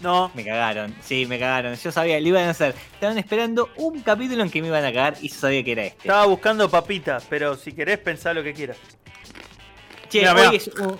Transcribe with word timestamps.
No. 0.00 0.30
Me 0.34 0.44
cagaron, 0.44 0.94
sí, 1.02 1.26
me 1.26 1.38
cagaron. 1.38 1.74
Yo 1.74 1.92
sabía, 1.92 2.20
lo 2.20 2.28
iban 2.28 2.44
a 2.44 2.50
hacer. 2.50 2.74
Estaban 2.94 3.18
esperando 3.18 3.68
un 3.76 4.00
capítulo 4.00 4.42
en 4.42 4.50
que 4.50 4.62
me 4.62 4.68
iban 4.68 4.84
a 4.84 4.92
cagar 4.92 5.16
y 5.20 5.28
yo 5.28 5.34
sabía 5.34 5.62
que 5.62 5.72
era 5.72 5.84
este. 5.84 6.08
Estaba 6.08 6.26
buscando 6.26 6.68
papitas, 6.70 7.26
pero 7.28 7.56
si 7.56 7.72
querés 7.72 7.98
pensar 7.98 8.34
lo 8.34 8.42
que 8.42 8.54
quieras. 8.54 8.78
Che, 10.08 10.28
hoy 10.28 10.34
mirá. 10.34 10.50
es 10.52 10.68
un 10.68 10.98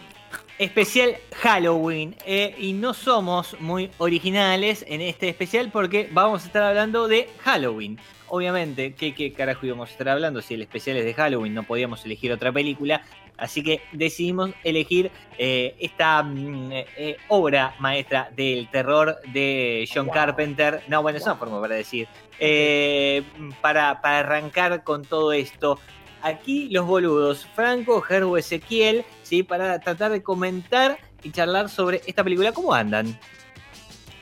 especial 0.59 1.17
Halloween 1.37 2.15
eh, 2.27 2.55
y 2.59 2.75
no 2.75 2.93
somos 2.93 3.59
muy 3.61 3.91
originales 3.97 4.85
en 4.87 5.01
este 5.01 5.31
especial 5.31 5.71
porque 5.73 6.09
vamos 6.13 6.43
a 6.43 6.47
estar 6.47 6.63
hablando 6.63 7.09
de 7.09 7.31
Halloween. 7.41 7.99
Obviamente, 8.29 8.95
¿qué, 8.95 9.15
qué 9.15 9.33
carajo 9.33 9.67
íbamos 9.67 9.89
a 9.89 9.93
estar 9.93 10.11
hablando 10.11 10.43
si 10.43 10.55
el 10.55 10.63
especial 10.63 10.99
es 10.99 11.05
de 11.05 11.15
Halloween? 11.15 11.55
No 11.55 11.63
podíamos 11.63 12.05
elegir 12.05 12.31
otra 12.31 12.53
película. 12.53 13.03
Así 13.37 13.63
que 13.63 13.81
decidimos 13.93 14.51
elegir 14.65 15.11
eh, 15.39 15.75
esta 15.79 16.23
mm, 16.23 16.73
eh, 16.73 17.17
obra 17.29 17.75
maestra 17.79 18.31
del 18.37 18.69
terror 18.71 19.17
de 19.33 19.89
John 19.93 20.09
Carpenter. 20.09 20.83
No, 20.89 21.03
bueno, 21.03 21.19
es 21.19 21.25
una 21.25 21.37
forma 21.37 21.61
para 21.61 21.75
decir. 21.75 22.07
Eh, 22.39 23.23
para, 23.61 24.01
para 24.01 24.21
arrancar 24.21 24.85
con 24.85 25.05
todo 25.05 25.33
esto, 25.33 25.79
aquí 26.23 26.69
los 26.71 26.87
boludos, 26.87 27.47
Franco, 27.55 28.01
Gerbo, 28.01 28.37
Ezequiel, 28.37 29.05
¿sí? 29.23 29.43
para 29.43 29.79
tratar 29.81 30.13
de 30.13 30.23
comentar 30.23 30.99
y 31.23 31.31
charlar 31.31 31.69
sobre 31.69 32.03
esta 32.07 32.25
película. 32.25 32.53
¿Cómo 32.53 32.75
andan? 32.75 33.19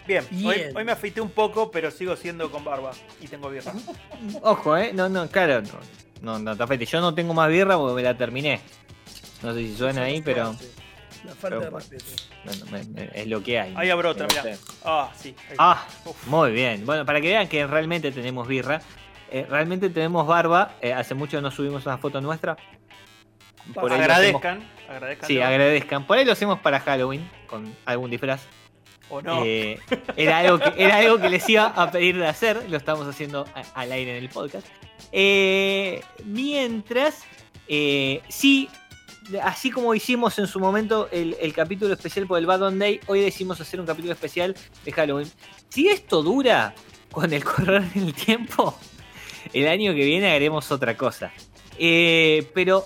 Bien, 0.07 0.25
Hoy, 0.33 0.55
Bien. 0.55 0.77
hoy 0.77 0.85
me 0.85 0.93
afeité 0.93 1.21
un 1.21 1.31
poco, 1.31 1.71
pero 1.71 1.91
sigo 1.91 2.17
siendo 2.17 2.51
con 2.51 2.65
barba. 2.65 2.93
Y 3.21 3.29
tengo 3.29 3.51
birra. 3.51 3.75
Ojo, 4.43 4.77
¿eh? 4.77 4.93
No, 4.95 5.09
no, 5.09 5.29
claro, 5.29 5.61
no, 5.61 5.79
no, 6.23 6.39
no, 6.39 6.57
Tafete, 6.57 6.87
yo 6.87 7.01
no 7.03 7.15
tengo 7.15 7.35
más 7.35 7.51
birra 7.51 7.77
porque 7.77 7.95
me 7.95 8.03
la 8.03 8.17
terminé. 8.17 8.61
No 9.43 9.55
sé 9.55 9.61
si 9.61 9.77
suena 9.77 10.03
ahí, 10.03 10.21
pero 10.23 10.55
La 11.25 11.35
falta 11.35 11.59
de 11.61 11.71
respeto. 11.71 12.05
bueno, 12.71 13.01
es 13.15 13.27
lo 13.27 13.43
que 13.43 13.61
hay. 13.61 13.75
Ahí 13.77 13.91
abro 13.91 14.11
otra, 14.11 14.27
mirá. 14.27 14.57
Ah, 14.85 15.11
sí. 15.17 15.35
ahí. 15.51 15.57
Ah, 15.59 15.87
Uf. 16.05 16.27
muy 16.27 16.51
bien. 16.53 16.85
Bueno, 16.87 17.05
para 17.07 17.21
que 17.21 17.29
vean 17.29 17.49
que 17.49 17.67
realmente 17.67 18.11
tenemos 18.13 18.47
birra, 18.49 18.81
eh, 19.31 19.47
realmente 19.49 19.91
tenemos 19.91 20.27
barba. 20.27 20.75
eh, 20.81 20.93
hace 20.93 21.15
mucho 21.15 21.41
no 21.41 21.51
subimos 21.51 21.87
una 21.87 21.99
foto 21.99 22.21
nuestra. 22.21 22.57
Por 23.75 23.85
lo 23.85 23.95
hacemos- 23.95 24.01
agradezcan. 24.05 24.63
Agradezcan. 24.89 25.27
Sí, 25.29 25.41
agradezcan. 25.41 26.07
Por 26.07 26.19
ahí 26.19 26.25
lo 26.25 26.33
hacemos 26.33 26.59
para 26.61 26.81
Halloween 26.81 27.29
con 27.47 27.75
algún 27.85 28.11
disfraz. 28.11 28.43
O 29.11 29.21
no. 29.23 29.43
Eh, 29.45 29.79
era, 30.17 30.39
algo 30.39 30.59
que, 30.59 30.73
era 30.83 30.97
algo 30.99 31.19
que 31.19 31.29
les 31.31 31.49
iba 31.49 31.67
a 31.67 31.91
pedir 31.91 32.19
de 32.19 32.27
hacer, 32.27 32.69
lo 32.69 32.77
estamos 32.77 33.07
haciendo 33.07 33.47
a- 33.55 33.81
al 33.81 33.93
aire 33.93 34.17
en 34.19 34.25
el 34.25 34.29
podcast. 34.31 34.67
Eh, 35.13 36.03
mientras, 36.25 37.25
eh, 37.69 38.21
sí, 38.29 38.69
así 39.43 39.71
como 39.71 39.95
hicimos 39.95 40.39
en 40.39 40.47
su 40.47 40.59
momento 40.61 41.09
el, 41.11 41.37
el 41.41 41.53
capítulo 41.53 41.93
especial 41.95 42.27
por 42.27 42.39
el 42.39 42.47
Bad 42.47 42.63
On 42.63 42.79
Day, 42.79 43.01
hoy 43.07 43.21
decidimos 43.21 43.61
hacer 43.61 43.81
un 43.81 43.87
capítulo 43.87 44.13
especial 44.13 44.57
de 44.85 44.93
Halloween. 44.93 45.31
Si 45.69 45.89
esto 45.89 46.23
dura 46.23 46.75
con 47.13 47.33
el 47.33 47.45
correr 47.45 47.83
del 47.93 48.15
tiempo, 48.15 48.79
el 49.53 49.69
año 49.69 49.93
que 49.95 50.05
viene 50.05 50.31
haremos 50.31 50.71
otra 50.73 50.97
cosa. 50.97 51.33
Eh, 51.79 52.51
pero 52.55 52.85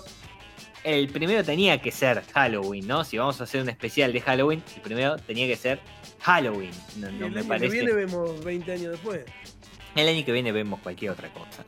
el 0.83 1.07
primero 1.09 1.43
tenía 1.43 1.81
que 1.81 1.91
ser 1.91 2.23
Halloween, 2.33 2.87
¿no? 2.87 3.03
Si 3.03 3.17
vamos 3.17 3.39
a 3.41 3.45
hacer 3.45 3.61
un 3.61 3.69
especial 3.69 4.11
de 4.13 4.21
Halloween, 4.21 4.61
el 4.75 4.81
primero 4.81 5.15
tenía 5.17 5.47
que 5.47 5.55
ser 5.55 5.79
Halloween. 6.21 6.71
No, 6.97 7.07
el 7.07 7.13
me 7.31 7.39
año 7.39 7.47
parece. 7.47 7.67
que 7.67 7.71
viene 7.85 7.93
vemos 7.93 8.43
20 8.43 8.71
años 8.71 8.91
después. 8.91 9.25
El 9.95 10.07
año 10.07 10.25
que 10.25 10.31
viene 10.31 10.51
vemos 10.51 10.79
cualquier 10.81 11.11
otra 11.11 11.29
cosa. 11.33 11.63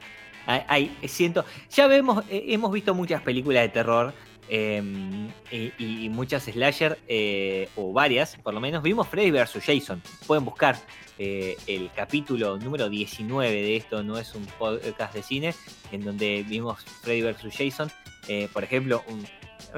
Hay, 0.48 0.62
hay- 0.68 1.08
siento, 1.08 1.44
ya 1.72 1.88
vemos, 1.88 2.24
eh, 2.30 2.46
hemos 2.50 2.72
visto 2.72 2.94
muchas 2.94 3.22
películas 3.22 3.64
de 3.64 3.70
terror 3.70 4.14
eh, 4.50 5.32
y, 5.80 6.10
muchas 6.10 6.44
slasher, 6.44 7.00
eh, 7.08 7.70
o 7.76 7.94
varias, 7.94 8.36
por 8.38 8.54
lo 8.54 8.60
menos. 8.60 8.84
Vimos 8.84 9.08
Freddy 9.08 9.32
vs. 9.32 9.64
Jason. 9.66 10.02
Pueden 10.28 10.46
buscar 10.46 10.78
eh, 11.18 11.58
el 11.68 11.90
capítulo 11.92 12.58
número 12.58 12.90
19 12.90 13.52
de 13.52 13.76
esto, 13.76 14.04
no 14.04 14.18
es 14.18 14.36
un 14.36 14.46
podcast 14.58 15.14
de 15.14 15.24
cine, 15.24 15.56
en 15.92 16.04
donde 16.04 16.46
vimos 16.48 16.84
Freddy 17.02 17.22
vs. 17.22 17.56
Jason. 17.56 17.92
Eh, 18.28 18.50
por 18.52 18.64
ejemplo, 18.64 19.04
un 19.08 19.26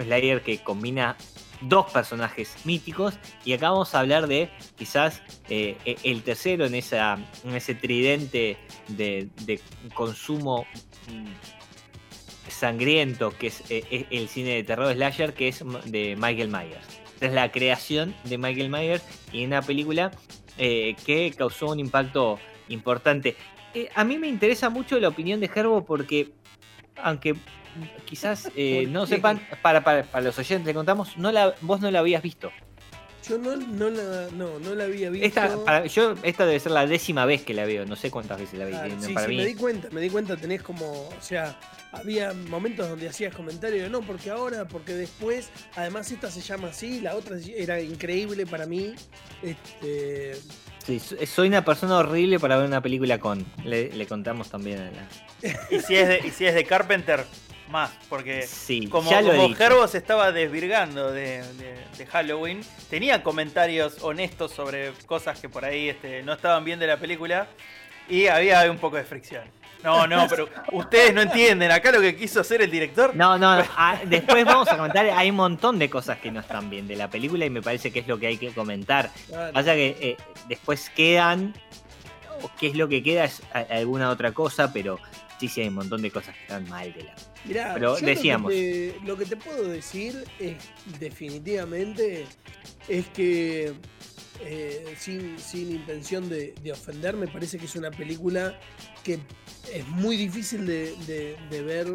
Slayer 0.01 0.41
que 0.41 0.59
combina 0.59 1.15
dos 1.61 1.91
personajes 1.91 2.55
míticos 2.65 3.15
y 3.43 3.53
acá 3.53 3.71
vamos 3.71 3.95
a 3.95 4.01
hablar 4.01 4.27
de 4.27 4.49
quizás 4.75 5.23
e- 5.49 5.75
el 6.03 6.21
tercero 6.21 6.65
en, 6.65 6.75
esa, 6.75 7.17
en 7.43 7.55
ese 7.55 7.73
tridente 7.73 8.57
de, 8.89 9.27
de 9.41 9.59
consumo 9.95 10.67
mm, 11.11 11.56
sangriento 12.57 13.31
que 13.31 13.47
es 13.47 13.61
eh, 13.71 13.83
eh, 13.91 14.05
el 14.09 14.27
cine 14.27 14.51
de 14.51 14.63
terror 14.63 14.91
slasher 14.93 15.33
que 15.33 15.47
es 15.47 15.63
de 15.85 16.15
Michael 16.17 16.49
Myers. 16.49 17.01
Es 17.21 17.31
la 17.31 17.51
creación 17.51 18.13
de 18.25 18.37
Michael 18.37 18.69
Myers 18.69 19.03
y 19.31 19.45
una 19.45 19.61
película 19.61 20.11
eh, 20.57 20.95
que 21.05 21.31
causó 21.37 21.67
un 21.67 21.79
impacto 21.79 22.39
importante. 22.69 23.35
Eh, 23.73 23.89
a 23.93 24.03
mí 24.03 24.17
me 24.17 24.27
interesa 24.27 24.69
mucho 24.69 24.99
la 24.99 25.07
opinión 25.07 25.39
de 25.39 25.47
Gerbo 25.47 25.85
porque 25.85 26.31
aunque 26.95 27.35
quizás 28.05 28.51
eh, 28.55 28.81
¿Por 28.83 28.91
no 28.91 29.05
sepan, 29.05 29.39
para, 29.61 29.83
para, 29.83 30.03
para 30.03 30.25
los 30.25 30.39
oyentes 30.39 30.65
le 30.65 30.73
contamos, 30.73 31.15
no 31.17 31.31
la, 31.31 31.53
vos 31.61 31.79
no 31.79 31.91
la 31.91 31.99
habías 31.99 32.23
visto. 32.23 32.51
Yo 33.27 33.37
no, 33.37 33.55
no, 33.57 33.89
la, 33.89 34.27
no, 34.33 34.57
no 34.59 34.75
la 34.75 34.85
había 34.85 35.09
visto. 35.09 35.27
Esta, 35.27 35.57
para- 35.65 35.85
yo, 35.85 36.15
esta 36.23 36.45
debe 36.45 36.59
ser 36.59 36.71
la 36.71 36.85
décima 36.87 37.25
vez 37.25 37.43
que 37.43 37.53
la 37.53 37.65
veo, 37.65 37.85
no 37.85 37.95
sé 37.95 38.09
cuántas 38.11 38.39
veces 38.39 38.57
la 38.59 38.65
vi. 38.65 38.73
No, 38.73 39.01
sí, 39.05 39.13
para 39.13 39.25
sí, 39.25 39.31
mí, 39.31 39.37
me 39.37 39.45
di 39.45 39.55
cuenta, 39.55 39.89
me 39.91 39.99
di 40.01 40.09
cuenta, 40.09 40.37
tenés 40.37 40.61
como, 40.61 40.89
o 41.09 41.13
sea, 41.21 41.59
había 41.91 42.31
momentos 42.33 42.87
donde 42.87 43.09
hacías 43.09 43.33
comentarios 43.35 43.83
de 43.83 43.89
no, 43.89 44.01
porque 44.01 44.29
ahora, 44.29 44.65
porque 44.67 44.93
después, 44.93 45.49
además 45.75 46.09
esta 46.11 46.31
se 46.31 46.41
llama 46.41 46.69
así, 46.69 47.01
la 47.01 47.15
otra 47.15 47.37
era 47.55 47.81
increíble 47.81 48.45
para 48.45 48.65
mí. 48.65 48.93
Este, 49.41 50.35
sí, 50.85 50.99
so- 50.99 51.15
soy 51.25 51.47
una 51.47 51.63
persona 51.65 51.97
horrible 51.97 52.39
para 52.39 52.57
ver 52.57 52.67
una 52.67 52.81
película 52.81 53.19
con. 53.19 53.45
Le, 53.63 53.91
le 53.91 54.05
contamos 54.07 54.49
también 54.49 54.79
a 54.79 54.91
la. 54.91 55.07
Y 55.71 55.79
si 55.81 55.95
es 55.95 56.07
de, 56.07 56.19
y 56.27 56.31
si 56.31 56.45
es 56.45 56.55
de 56.55 56.63
Carpenter, 56.65 57.23
más. 57.69 57.91
Porque 58.09 58.43
Sí, 58.43 58.87
como, 58.87 59.09
como 59.09 59.33
dicho. 59.47 59.55
Gerbo 59.55 59.87
se 59.87 59.97
estaba 59.97 60.31
desvirgando 60.31 61.11
de, 61.11 61.41
de- 61.53 61.77
de 61.97 62.05
Halloween, 62.05 62.61
tenía 62.89 63.23
comentarios 63.23 63.97
honestos 64.01 64.51
sobre 64.51 64.91
cosas 65.05 65.39
que 65.39 65.49
por 65.49 65.65
ahí 65.65 65.89
este, 65.89 66.21
no 66.23 66.33
estaban 66.33 66.63
bien 66.63 66.79
de 66.79 66.87
la 66.87 66.97
película. 66.97 67.47
Y 68.09 68.27
había 68.27 68.69
un 68.71 68.77
poco 68.77 68.95
de 68.95 69.03
fricción. 69.03 69.43
No, 69.83 70.07
no, 70.07 70.25
pero 70.29 70.47
ustedes 70.71 71.13
no 71.13 71.21
entienden. 71.21 71.71
Acá 71.71 71.91
lo 71.91 71.99
que 72.01 72.15
quiso 72.15 72.39
hacer 72.39 72.61
el 72.61 72.71
director. 72.71 73.15
No, 73.15 73.37
no, 73.37 73.57
no, 73.57 73.65
ah, 73.75 73.99
después 74.05 74.43
vamos 74.45 74.67
a 74.69 74.77
comentar. 74.77 75.05
Hay 75.09 75.29
un 75.29 75.35
montón 75.35 75.77
de 75.77 75.89
cosas 75.89 76.17
que 76.17 76.31
no 76.31 76.39
están 76.39 76.69
bien 76.69 76.87
de 76.87 76.95
la 76.95 77.09
película 77.09 77.45
y 77.45 77.49
me 77.49 77.61
parece 77.61 77.91
que 77.91 77.99
es 77.99 78.07
lo 78.07 78.17
que 78.17 78.27
hay 78.27 78.37
que 78.37 78.51
comentar. 78.53 79.11
claro, 79.27 79.53
Pasa 79.53 79.73
que 79.75 79.95
eh, 79.99 80.17
después 80.47 80.89
quedan. 80.95 81.53
¿Qué 82.59 82.67
es 82.67 82.75
lo 82.75 82.87
que 82.87 83.03
queda? 83.03 83.25
Es 83.25 83.41
a- 83.53 83.59
alguna 83.75 84.09
otra 84.09 84.31
cosa, 84.31 84.71
pero 84.71 84.99
sí, 85.39 85.47
sí, 85.47 85.61
hay 85.61 85.67
un 85.67 85.75
montón 85.75 86.01
de 86.01 86.11
cosas 86.11 86.33
que 86.35 86.41
están 86.43 86.67
mal 86.69 86.91
de 86.93 87.03
la. 87.03 87.13
Mirá, 87.47 87.73
pero 87.73 87.95
decíamos. 87.97 88.51
Lo 88.51 88.57
que, 88.57 88.93
te, 89.01 89.05
lo 89.07 89.17
que 89.17 89.25
te 89.25 89.35
puedo 89.37 89.63
decir 89.67 90.23
es 90.39 90.55
definitivamente 90.99 92.25
es 92.87 93.07
que 93.09 93.73
eh, 94.43 94.95
sin, 94.99 95.37
sin 95.39 95.71
intención 95.71 96.29
de, 96.29 96.53
de 96.61 96.71
ofender, 96.71 97.15
me 97.15 97.27
parece 97.27 97.57
que 97.57 97.65
es 97.65 97.75
una 97.75 97.91
película 97.91 98.59
que 99.03 99.19
es 99.73 99.87
muy 99.87 100.15
difícil 100.15 100.65
de, 100.65 100.95
de- 101.07 101.37
de 101.49 101.61
ver 101.61 101.87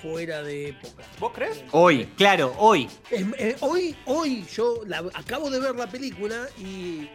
fuera 0.00 0.42
de 0.42 0.68
época. 0.68 1.02
¿Vos 1.18 1.32
crees? 1.34 1.64
Hoy, 1.72 2.04
claro, 2.16 2.54
hoy. 2.58 2.88
Es- 3.10 3.24
eh, 3.38 3.56
hoy, 3.60 3.96
hoy 4.04 4.44
yo 4.54 4.82
la- 4.86 5.04
acabo 5.14 5.48
de 5.50 5.58
ver 5.60 5.74
la 5.74 5.86
película 5.86 6.46
y 6.58 7.08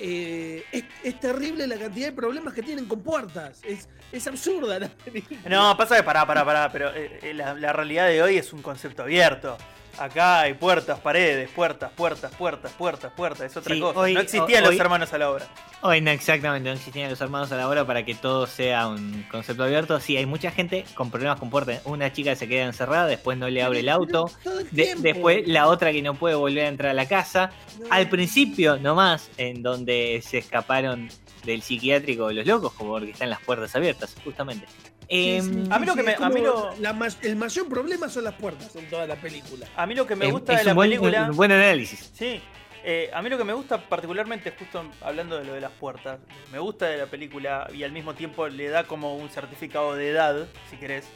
eh, 0.00 0.64
es, 0.72 0.84
es 1.02 1.20
terrible 1.20 1.66
la 1.66 1.76
cantidad 1.76 2.06
de 2.08 2.12
problemas 2.12 2.54
que 2.54 2.62
tienen 2.62 2.86
con 2.86 3.02
puertas. 3.02 3.60
Es, 3.64 3.88
es 4.12 4.26
absurda 4.26 4.78
la 4.78 4.88
película. 5.04 5.40
No, 5.48 5.76
pasa 5.76 5.96
que 5.96 6.02
pará, 6.02 6.26
pará, 6.26 6.44
pará, 6.44 6.70
pero 6.72 6.94
eh, 6.94 7.18
eh, 7.22 7.34
la, 7.34 7.54
la 7.54 7.72
realidad 7.72 8.08
de 8.08 8.22
hoy 8.22 8.36
es 8.36 8.52
un 8.52 8.62
concepto 8.62 9.02
abierto. 9.02 9.56
Acá 9.98 10.40
hay 10.42 10.54
puertas, 10.54 10.98
paredes, 11.00 11.50
puertas, 11.50 11.90
puertas, 11.96 12.32
puertas, 12.36 12.72
puertas, 12.72 13.12
puertas, 13.16 13.42
es 13.50 13.56
otra 13.56 13.74
Sí, 13.74 13.80
cosa. 13.80 13.98
hoy- 13.98 14.14
no 14.14 14.20
existían 14.20 14.64
hoy- 14.64 14.70
los 14.76 14.80
hermanos 14.80 15.12
a 15.12 15.18
la 15.18 15.30
obra. 15.30 15.46
Hoy 15.82 16.00
no, 16.00 16.10
exactamente, 16.10 16.68
no 16.68 16.74
existían 16.76 17.08
los 17.10 17.20
hermanos 17.20 17.50
a 17.52 17.56
la 17.56 17.68
hora 17.68 17.84
para 17.86 18.04
que 18.04 18.14
todo 18.14 18.46
sea 18.46 18.86
un 18.88 19.24
concepto 19.30 19.62
abierto. 19.64 19.98
Sí, 20.00 20.16
hay 20.16 20.26
mucha 20.26 20.50
gente 20.50 20.84
con 20.94 21.10
problemas 21.10 21.38
con 21.38 21.50
puertas. 21.50 21.82
Una 21.84 22.12
chica 22.12 22.34
se 22.36 22.48
queda 22.48 22.64
encerrada, 22.64 23.06
después 23.06 23.38
no 23.38 23.48
le 23.48 23.62
abre 23.62 23.80
el 23.80 23.88
auto. 23.88 24.30
El 24.44 24.68
De- 24.70 24.94
después 24.98 25.46
la 25.46 25.68
otra 25.68 25.92
que 25.92 26.02
no 26.02 26.14
puede 26.14 26.34
volver 26.34 26.64
a 26.66 26.68
entrar 26.68 26.90
a 26.90 26.94
la 26.94 27.06
casa. 27.06 27.50
No. 27.80 27.86
Al 27.90 28.08
principio 28.08 28.76
nomás, 28.78 29.30
en 29.36 29.62
donde 29.62 30.20
se 30.24 30.38
escaparon 30.38 31.08
del 31.44 31.62
psiquiátrico 31.62 32.28
de 32.28 32.34
los 32.34 32.46
locos, 32.46 32.72
como 32.72 32.90
porque 32.92 33.12
están 33.12 33.30
las 33.30 33.40
puertas 33.40 33.74
abiertas, 33.76 34.14
justamente. 34.24 34.66
Sí, 35.10 35.30
Em, 35.36 35.64
sí, 35.64 35.68
A 35.70 35.78
mí 35.78 35.86
lo 35.86 35.92
sí, 35.92 35.98
que 35.98 36.04
me- 36.04 36.14
a 36.14 36.28
mí 36.28 36.40
lo- 36.42 36.74
la 36.80 36.94
el 37.22 37.36
mayor 37.36 37.68
problema 37.68 38.08
son 38.10 38.24
las 38.24 38.34
puertas 38.34 38.76
en 38.76 38.88
toda 38.90 39.06
la 39.06 39.16
película. 39.16 39.66
A 39.76 39.86
mí 39.86 39.94
lo 39.94 40.06
que 40.06 40.14
me 40.14 40.26
es- 40.26 40.32
gusta 40.32 40.52
es 40.52 40.58
de 40.60 40.64
la 40.66 40.70
un 40.72 40.76
buen, 40.76 40.90
película. 40.90 41.30
un 41.30 41.36
buen 41.36 41.50
análisis. 41.52 42.10
Sí, 42.12 42.42
eh, 42.84 43.10
a 43.14 43.22
mí 43.22 43.30
lo 43.30 43.38
que 43.38 43.44
me 43.44 43.54
gusta 43.54 43.78
particularmente, 43.88 44.52
justo 44.58 44.84
hablando 45.00 45.38
de 45.38 45.44
lo 45.46 45.54
de 45.54 45.62
las 45.62 45.72
puertas, 45.72 46.18
me 46.52 46.58
gusta 46.58 46.86
de 46.86 46.98
la 46.98 47.06
película 47.06 47.68
y 47.72 47.84
al 47.84 47.92
mismo 47.92 48.14
tiempo 48.14 48.48
le 48.48 48.68
da 48.68 48.84
como 48.84 49.16
un 49.16 49.30
certificado 49.30 49.94
de 49.94 50.10
edad, 50.10 50.46
si 50.70 50.76
querés, 50.76 51.06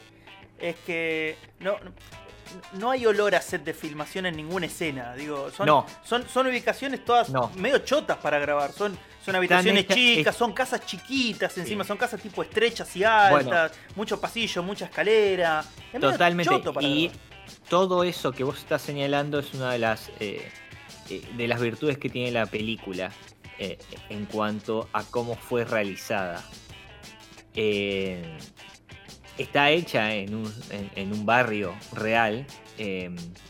es 0.59 0.75
que 0.87 1.35
no, 1.59 1.75
no 2.73 2.91
hay 2.91 3.05
olor 3.05 3.35
a 3.35 3.41
set 3.41 3.63
de 3.63 3.73
filmación 3.73 4.25
en 4.25 4.35
ninguna 4.35 4.65
escena. 4.65 5.13
Digo, 5.15 5.49
son, 5.51 5.65
No. 5.65 5.85
son, 6.03 6.27
son 6.29 6.47
ubicaciones 6.47 7.03
todas 7.05 7.29
No. 7.29 7.51
medio 7.55 7.79
chotas 7.79 8.17
para 8.17 8.39
grabar. 8.39 8.71
Son, 8.71 8.97
son 9.25 9.35
habitaciones 9.35 9.87
chicas, 9.87 10.33
es- 10.35 10.37
son 10.39 10.53
casas 10.53 10.85
chiquitas 10.85 11.57
encima, 11.57 11.83
Sí. 11.83 11.87
son 11.87 11.97
casas 11.97 12.21
tipo 12.21 12.43
estrechas 12.43 12.95
y 12.95 13.03
altas, 13.03 13.71
Bueno. 13.71 13.85
mucho 13.95 14.19
pasillo, 14.19 14.61
mucha 14.63 14.85
escalera. 14.85 15.63
Es 15.91 15.99
Totalmente. 15.99 16.51
choto 16.53 16.73
para 16.73 16.85
Y 16.87 17.07
grabar. 17.07 17.21
todo 17.69 18.03
eso 18.03 18.31
que 18.31 18.43
vos 18.43 18.57
estás 18.59 18.81
señalando 18.81 19.39
es 19.39 19.53
una 19.53 19.71
de 19.71 19.79
las 19.79 20.09
eh, 20.19 20.51
eh, 21.09 21.21
de 21.35 21.47
las 21.47 21.59
virtudes 21.61 21.97
que 21.97 22.09
tiene 22.09 22.31
la 22.31 22.45
película 22.45 23.11
eh, 23.59 23.77
en 24.09 24.25
cuanto 24.25 24.89
a 24.93 25.03
cómo 25.03 25.35
fue 25.35 25.63
realizada. 25.65 26.43
Eh, 27.55 28.37
está 29.37 29.69
hecha 29.71 30.13
en 30.13 30.35
un, 30.35 30.53
en, 30.69 30.91
en 30.95 31.13
un 31.13 31.25
barrio 31.25 31.73
real. 31.93 32.45
eh, 32.77 33.09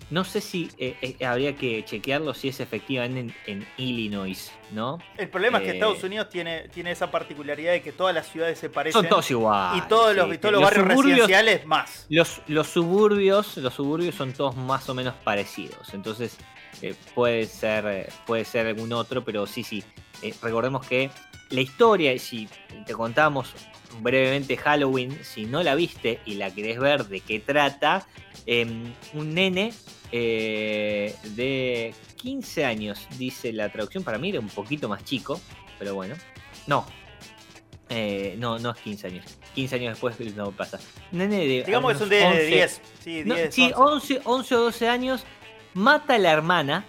no 0.10 0.24
sé 0.24 0.42
si 0.42 0.70
eh, 0.78 0.96
eh, 1.02 1.26
habría 1.26 1.56
que 1.56 1.84
chequearlo 1.86 2.34
si 2.34 2.50
es 2.50 2.60
efectivamente 2.60 3.20
en, 3.48 3.60
en 3.60 3.68
Illinois, 3.78 4.52
¿no? 4.72 5.00
El 5.18 5.30
problema 5.30 5.58
es 5.58 5.64
que 5.64 5.72
Estados 5.72 6.04
Unidos 6.04 6.30
tiene, 6.30 6.68
tiene 6.70 6.92
esa 6.92 7.10
particularidad 7.10 7.72
de 7.72 7.82
que 7.82 7.92
todas 7.94 8.14
las 8.14 8.28
ciudades 8.28 8.60
se 8.60 8.70
parecen. 8.70 9.02
Son 9.02 9.10
todos 9.10 9.32
iguales. 9.32 9.84
y 9.84 9.88
todos 9.88 10.16
los, 10.16 10.30
sí. 10.30 10.38
todos 10.38 10.54
los 10.54 10.62
barrios 10.62 10.88
residenciales 10.88 11.66
más. 11.66 12.06
Los, 12.10 12.42
los 12.48 12.68
suburbios, 12.68 13.58
los 13.58 13.74
suburbios 13.74 14.14
son 14.16 14.34
todos 14.34 14.56
más 14.56 14.88
o 14.90 14.94
menos 14.94 15.16
parecidos. 15.24 15.94
Entonces 15.94 16.38
puede 17.16 17.46
ser, 17.46 18.12
puede 18.28 18.46
ser 18.46 18.68
algún 18.68 18.92
otro, 18.94 19.24
pero 19.24 19.48
sí, 19.48 19.64
sí. 19.64 19.84
recordemos 20.42 20.86
que 20.86 21.10
la 21.54 21.62
historia, 21.62 22.18
si 22.20 22.48
te 22.86 22.94
contamos 22.94 23.54
brevemente 24.02 24.58
Halloween, 24.58 25.18
si 25.24 25.46
no 25.46 25.62
la 25.64 25.76
viste 25.76 26.20
y 26.26 26.36
la 26.36 26.50
querés 26.54 26.80
ver 26.80 27.06
de 27.08 27.20
qué 27.22 27.40
trata, 27.40 28.08
em, 28.46 28.92
un 29.14 29.34
nene 29.34 29.72
eh, 30.12 31.16
de 31.36 31.94
15 32.18 32.66
años, 32.66 33.08
dice 33.18 33.54
la 33.54 33.70
traducción, 33.70 34.04
para 34.04 34.18
mí 34.18 34.30
era 34.30 34.40
un 34.40 34.50
poquito 34.50 34.88
más 34.90 35.04
chico, 35.04 35.40
pero 35.80 35.96
bueno. 35.96 36.16
No. 36.68 36.86
Eh, 37.90 38.36
no, 38.40 38.58
no 38.60 38.72
es 38.72 38.78
15 38.78 39.08
años. 39.08 39.26
15 39.54 39.76
años 39.76 39.94
después 40.02 40.36
no 40.36 40.52
pasa. 40.52 40.80
Nene 41.12 41.46
de 41.46 41.64
Digamos 41.64 41.92
que 41.92 41.96
es 41.98 42.02
un 42.02 42.08
unos 42.08 42.10
de 42.10 42.26
11, 42.26 42.46
10. 42.48 42.82
Sí, 43.00 43.24
no, 43.26 43.36
10. 43.36 43.54
sí, 43.54 43.72
11. 43.76 44.16
11, 44.18 44.22
11 44.24 44.56
o 44.56 44.62
12 44.62 44.90
años, 44.90 45.24
mata 45.74 46.16
a 46.16 46.18
la 46.18 46.32
hermana 46.32 46.86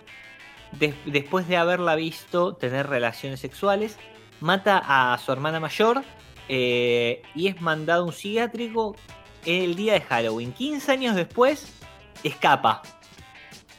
de- 0.72 0.94
después 1.06 1.46
de 1.48 1.56
haberla 1.56 1.94
visto 1.96 2.54
tener 2.54 2.86
relaciones 2.86 3.40
sexuales, 3.40 3.98
mata 4.44 4.82
a 4.86 5.16
su 5.18 5.32
hermana 5.32 5.58
mayor 5.58 6.04
eh, 6.48 7.22
y 7.34 7.48
es 7.48 7.62
mandado 7.62 8.02
a 8.02 8.06
un 8.06 8.12
psiquiátrico 8.12 8.94
el 9.46 9.74
día 9.74 9.94
de 9.94 10.02
Halloween. 10.02 10.52
15 10.52 10.92
años 10.92 11.16
después, 11.16 11.66
escapa. 12.22 12.82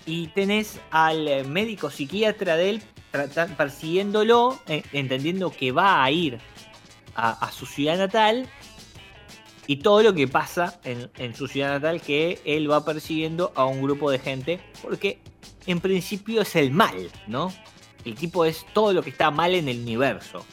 Y 0.08 0.28
tenés 0.30 0.80
al 0.90 1.28
eh, 1.28 1.44
médico 1.44 1.92
psiquiatra 1.92 2.58
de 2.58 2.72
él 2.72 2.84
persiguiéndolo, 3.56 4.60
eh, 4.68 4.84
entendiendo 4.92 5.52
que 5.52 5.72
va 5.72 6.04
a 6.04 6.12
ir 6.12 6.40
a, 7.16 7.50
su 7.52 7.66
ciudad 7.66 7.98
natal 7.98 8.50
y 9.68 9.78
todo 9.78 10.04
lo 10.04 10.14
que 10.14 10.28
pasa 10.28 10.82
en 10.84 11.34
su 11.34 11.48
ciudad 11.48 11.70
natal 11.70 12.02
que 12.02 12.42
él 12.44 12.70
va 12.70 12.84
persiguiendo 12.84 13.54
a 13.56 13.66
un 13.66 13.82
grupo 13.82 14.12
de 14.12 14.20
gente 14.20 14.60
porque 14.82 15.22
en 15.66 15.80
principio 15.80 16.42
es 16.42 16.58
el 16.58 16.72
mal, 16.72 17.10
¿no? 17.28 17.54
El 18.06 18.16
tipo 18.16 18.46
es 18.46 18.66
todo 18.74 18.94
lo 18.94 19.02
que 19.02 19.10
está 19.10 19.32
mal 19.32 19.54
en 19.56 19.68
el 19.68 19.80
universo. 19.80 20.46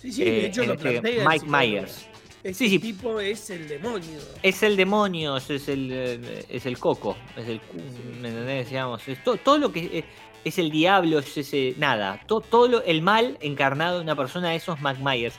Sí, 0.00 0.12
sí, 0.12 0.22
Eh, 0.22 0.26
de 0.26 0.46
hecho 0.46 0.64
lo 0.64 0.74
este 0.74 1.00
plantea 1.00 1.28
Mike. 1.28 1.46
Myers. 1.46 2.08
Este 2.44 2.54
Sí, 2.54 2.68
sí. 2.68 2.78
tipo 2.78 3.18
es 3.18 3.50
el 3.50 3.66
demonio. 3.66 4.20
Es 4.42 4.62
el 4.62 4.76
demonio, 4.76 5.36
es 5.38 5.50
el, 5.68 5.90
eh, 5.92 6.44
es 6.48 6.66
el 6.66 6.78
coco, 6.78 7.16
es 7.36 7.48
el... 7.48 7.60
cu- 7.60 7.78
¿Me 8.20 8.28
entendés? 8.28 8.68
Digamos, 8.68 9.06
es 9.08 9.22
to- 9.24 9.36
todo 9.38 9.58
lo 9.58 9.72
que... 9.72 9.80
eh, 9.98 10.04
Es 10.44 10.56
el 10.58 10.70
diablo, 10.70 11.18
es 11.18 11.36
ese... 11.36 11.74
Nada, 11.78 12.20
to- 12.28 12.40
todo 12.40 12.68
lo- 12.68 12.84
el 12.84 13.02
mal 13.02 13.36
encarnado 13.40 13.96
en 13.96 14.04
una 14.04 14.14
persona, 14.14 14.54
eso 14.54 14.72
es 14.74 14.80
Mike 14.80 15.00
Myers. 15.02 15.34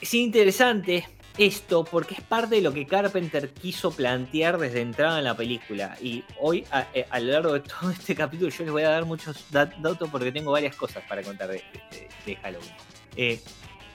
Es 0.00 0.12
interesante 0.12 1.06
esto 1.38 1.84
porque 1.84 2.14
es 2.14 2.20
parte 2.20 2.56
de 2.56 2.60
lo 2.62 2.72
que 2.72 2.86
Carpenter 2.86 3.50
quiso 3.50 3.90
plantear 3.90 4.58
desde 4.58 4.80
entrada 4.80 5.18
en 5.18 5.24
la 5.24 5.36
película. 5.36 5.96
Y 6.00 6.24
hoy, 6.38 6.64
a, 6.70 6.86
eh, 6.94 7.06
a 7.10 7.20
lo 7.20 7.32
largo 7.32 7.52
de 7.54 7.60
todo 7.60 7.90
este 7.98 8.14
capítulo, 8.14 8.50
yo 8.50 8.64
les 8.64 8.72
voy 8.72 8.82
a 8.82 8.90
dar 8.90 9.04
muchos 9.04 9.36
dat- 9.50 9.74
datos 9.78 10.08
porque 10.10 10.30
tengo 10.32 10.52
varias 10.52 10.76
cosas 10.76 11.02
para 11.08 11.22
contar 11.22 11.48
de, 11.48 11.62
de- 11.90 12.08
de 12.26 12.36
Halloween. 12.36 12.70
Eh, 13.16 13.40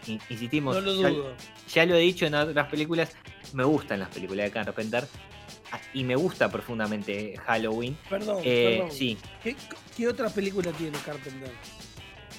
in- 0.07 0.21
insistimos, 0.29 0.75
No 0.75 0.81
lo 0.81 0.93
dudo. 0.93 1.33
ya 1.73 1.85
lo 1.85 1.95
he 1.95 1.99
dicho 1.99 2.25
en 2.25 2.35
otras 2.35 2.67
películas, 2.69 3.15
me 3.53 3.63
gustan 3.63 3.99
las 3.99 4.09
películas 4.09 4.45
de 4.45 4.51
Carpenter 4.51 5.07
ah, 5.71 5.79
y 5.93 6.03
me 6.03 6.15
gusta 6.15 6.49
profundamente 6.49 7.35
Halloween. 7.45 7.97
Perdón, 8.09 8.41
Eh, 8.43 8.77
perdón. 8.79 8.91
sí. 8.91 9.17
¿Qué, 9.43 9.55
qué 9.95 10.07
otra 10.07 10.29
película 10.29 10.71
tiene 10.71 10.97
Carpenter? 11.05 11.51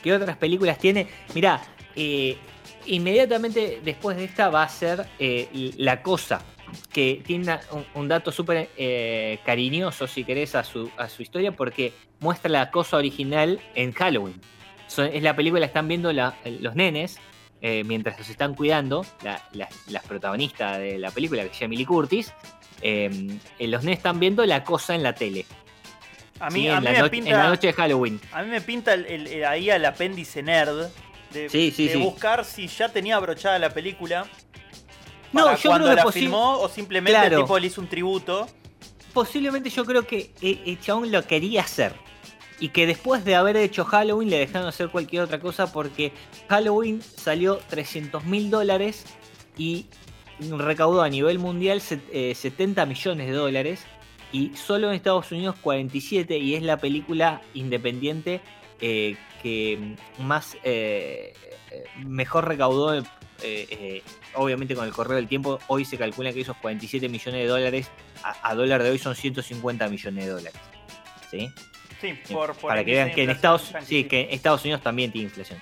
¿Qué 0.03 0.13
otras 0.13 0.37
películas 0.37 0.79
tiene? 0.79 1.07
Mirá, 1.35 1.61
eh, 1.97 2.37
inmediatamente 2.89 3.81
después 3.85 4.17
de 4.17 4.25
esta 4.25 4.49
va 4.51 4.63
a 4.63 4.69
ser 4.69 5.07
eh, 5.19 5.73
La 5.77 6.03
Cosa, 6.03 6.41
que 6.93 7.23
tiene 7.27 7.45
una- 7.45 7.61
un, 7.73 7.85
un 7.95 8.09
dato 8.09 8.31
súper 8.33 8.69
eh, 8.77 9.39
cariñoso, 9.45 10.07
si 10.07 10.25
querés, 10.25 10.55
a 10.55 10.65
su, 10.65 10.91
a 10.97 11.09
su 11.09 11.23
historia, 11.23 11.53
porque 11.53 11.93
muestra 12.21 12.51
la 12.51 12.71
cosa 12.71 12.97
original 12.97 13.61
en 13.75 13.93
Halloween. 13.93 14.41
So- 14.87 15.05
es 15.05 15.23
la 15.23 15.35
película, 15.37 15.65
están 15.65 15.89
viendo 15.89 16.13
la- 16.13 16.37
los 16.61 16.75
nenes 16.75 17.19
eh, 17.61 17.83
mientras 17.85 18.17
los 18.19 18.29
están 18.29 18.55
cuidando, 18.55 19.05
la- 19.25 19.43
la- 19.53 19.69
las 19.89 20.05
protagonistas 20.05 20.79
de 20.79 20.97
la 20.99 21.11
película, 21.11 21.43
que 21.43 21.49
es 21.51 21.59
Jamie 21.59 21.77
Lee 21.79 21.85
Curtis. 21.87 22.33
eh, 22.81 23.11
los 23.59 23.83
nenes 23.83 23.97
están 23.99 24.21
viendo 24.21 24.47
la 24.47 24.63
cosa 24.63 24.95
en 24.95 25.03
la 25.03 25.13
tele. 25.13 25.45
A 26.39 26.49
mí, 26.51 26.61
¿sí? 26.61 26.69
a 26.69 26.77
en, 26.77 26.85
mí 26.85 26.91
la 26.93 27.03
me 27.03 27.11
pinta. 27.11 27.31
en 27.31 27.37
la 27.37 27.49
noche 27.49 27.67
de 27.67 27.73
Halloween. 27.73 28.21
A 28.31 28.43
mí 28.45 28.51
me 28.51 28.61
pinta 28.61 28.95
el- 28.95 29.07
el- 29.07 29.27
el- 29.27 29.45
ahí 29.45 29.69
al 29.71 29.85
apéndice 29.85 30.41
nerd 30.45 30.87
de, 31.33 31.49
Sí, 31.49 31.71
sí, 31.71 31.87
de 31.89 31.95
sí. 31.95 31.99
buscar 31.99 32.45
si 32.45 32.67
ya 32.69 32.89
tenía 32.89 33.17
abrochada 33.17 33.59
la 33.59 33.71
película. 33.71 34.27
No, 35.33 35.45
para 35.45 35.57
yo 35.57 35.69
cuando 35.71 35.87
creo 35.87 35.97
que 35.99 36.05
la 36.05 36.13
filmó 36.13 36.59
o 36.59 36.69
simplemente 36.69 37.13
Claro. 37.19 37.37
el 37.39 37.43
tipo 37.45 37.59
le 37.59 37.67
hizo 37.67 37.81
un 37.81 37.89
tributo. 37.89 38.47
posiblemente 39.13 39.69
yo 39.71 39.85
creo 39.85 40.07
que 40.07 40.31
el 40.41 40.79
chabón 40.81 41.11
lo 41.11 41.27
quería 41.27 41.63
hacer. 41.63 41.93
Y 42.61 42.69
que 42.71 42.87
después 42.87 43.25
de 43.25 43.35
haber 43.37 43.57
hecho 43.57 43.85
Halloween 43.85 44.31
le 44.31 44.39
dejaron 44.39 44.69
hacer 44.69 44.89
cualquier 44.91 45.23
otra 45.23 45.41
cosa 45.41 45.73
porque 45.73 46.13
Halloween 46.49 47.03
salió 47.03 47.57
300 47.69 48.25
mil 48.25 48.51
dólares 48.51 49.05
y 49.57 49.87
recaudó 50.41 51.03
a 51.03 51.09
nivel 51.09 51.39
mundial 51.39 51.81
set- 51.81 52.09
eh, 52.13 52.35
70 52.35 52.85
millones 52.87 53.27
de 53.27 53.33
dólares 53.33 53.81
y 54.33 54.55
solo 54.57 54.89
en 54.89 54.95
Estados 54.95 55.31
Unidos 55.33 55.57
47 55.63 56.37
y 56.39 56.55
es 56.55 56.63
la 56.63 56.77
película 56.77 57.41
independiente 57.55 58.41
eh, 58.81 59.17
que 59.43 59.97
más 60.19 60.57
eh, 60.63 61.33
mejor 62.05 62.47
recaudó 62.49 63.03
eh, 63.43 64.03
obviamente 64.35 64.75
con 64.75 64.87
el 64.87 64.93
correo 64.93 65.17
del 65.17 65.29
tiempo 65.29 65.59
hoy 65.69 65.85
se 65.85 65.97
calcula 65.97 66.33
que 66.33 66.41
esos 66.41 66.57
47 66.57 67.09
millones 67.09 67.41
de 67.41 67.47
dólares 67.47 67.91
a, 68.23 68.51
a 68.51 68.55
dólar 68.55 68.83
de 68.83 68.91
hoy 68.91 68.99
son 68.99 69.15
150 69.15 69.89
millones 69.89 70.25
de 70.25 70.31
dólares 70.31 70.61
¿sí? 71.31 71.49
Sí, 72.01 72.15
por, 72.33 72.55
por 72.55 72.71
para 72.71 72.85
que 72.85 72.93
vean 72.93 73.13
que 73.13 73.25
en 73.25 73.31
Estados, 73.31 73.73
sí, 73.85 74.05
que 74.05 74.23
en 74.23 74.31
Estados 74.31 74.63
Unidos 74.63 74.83
también 74.83 75.11
tiene 75.11 75.27
inflación. 75.27 75.61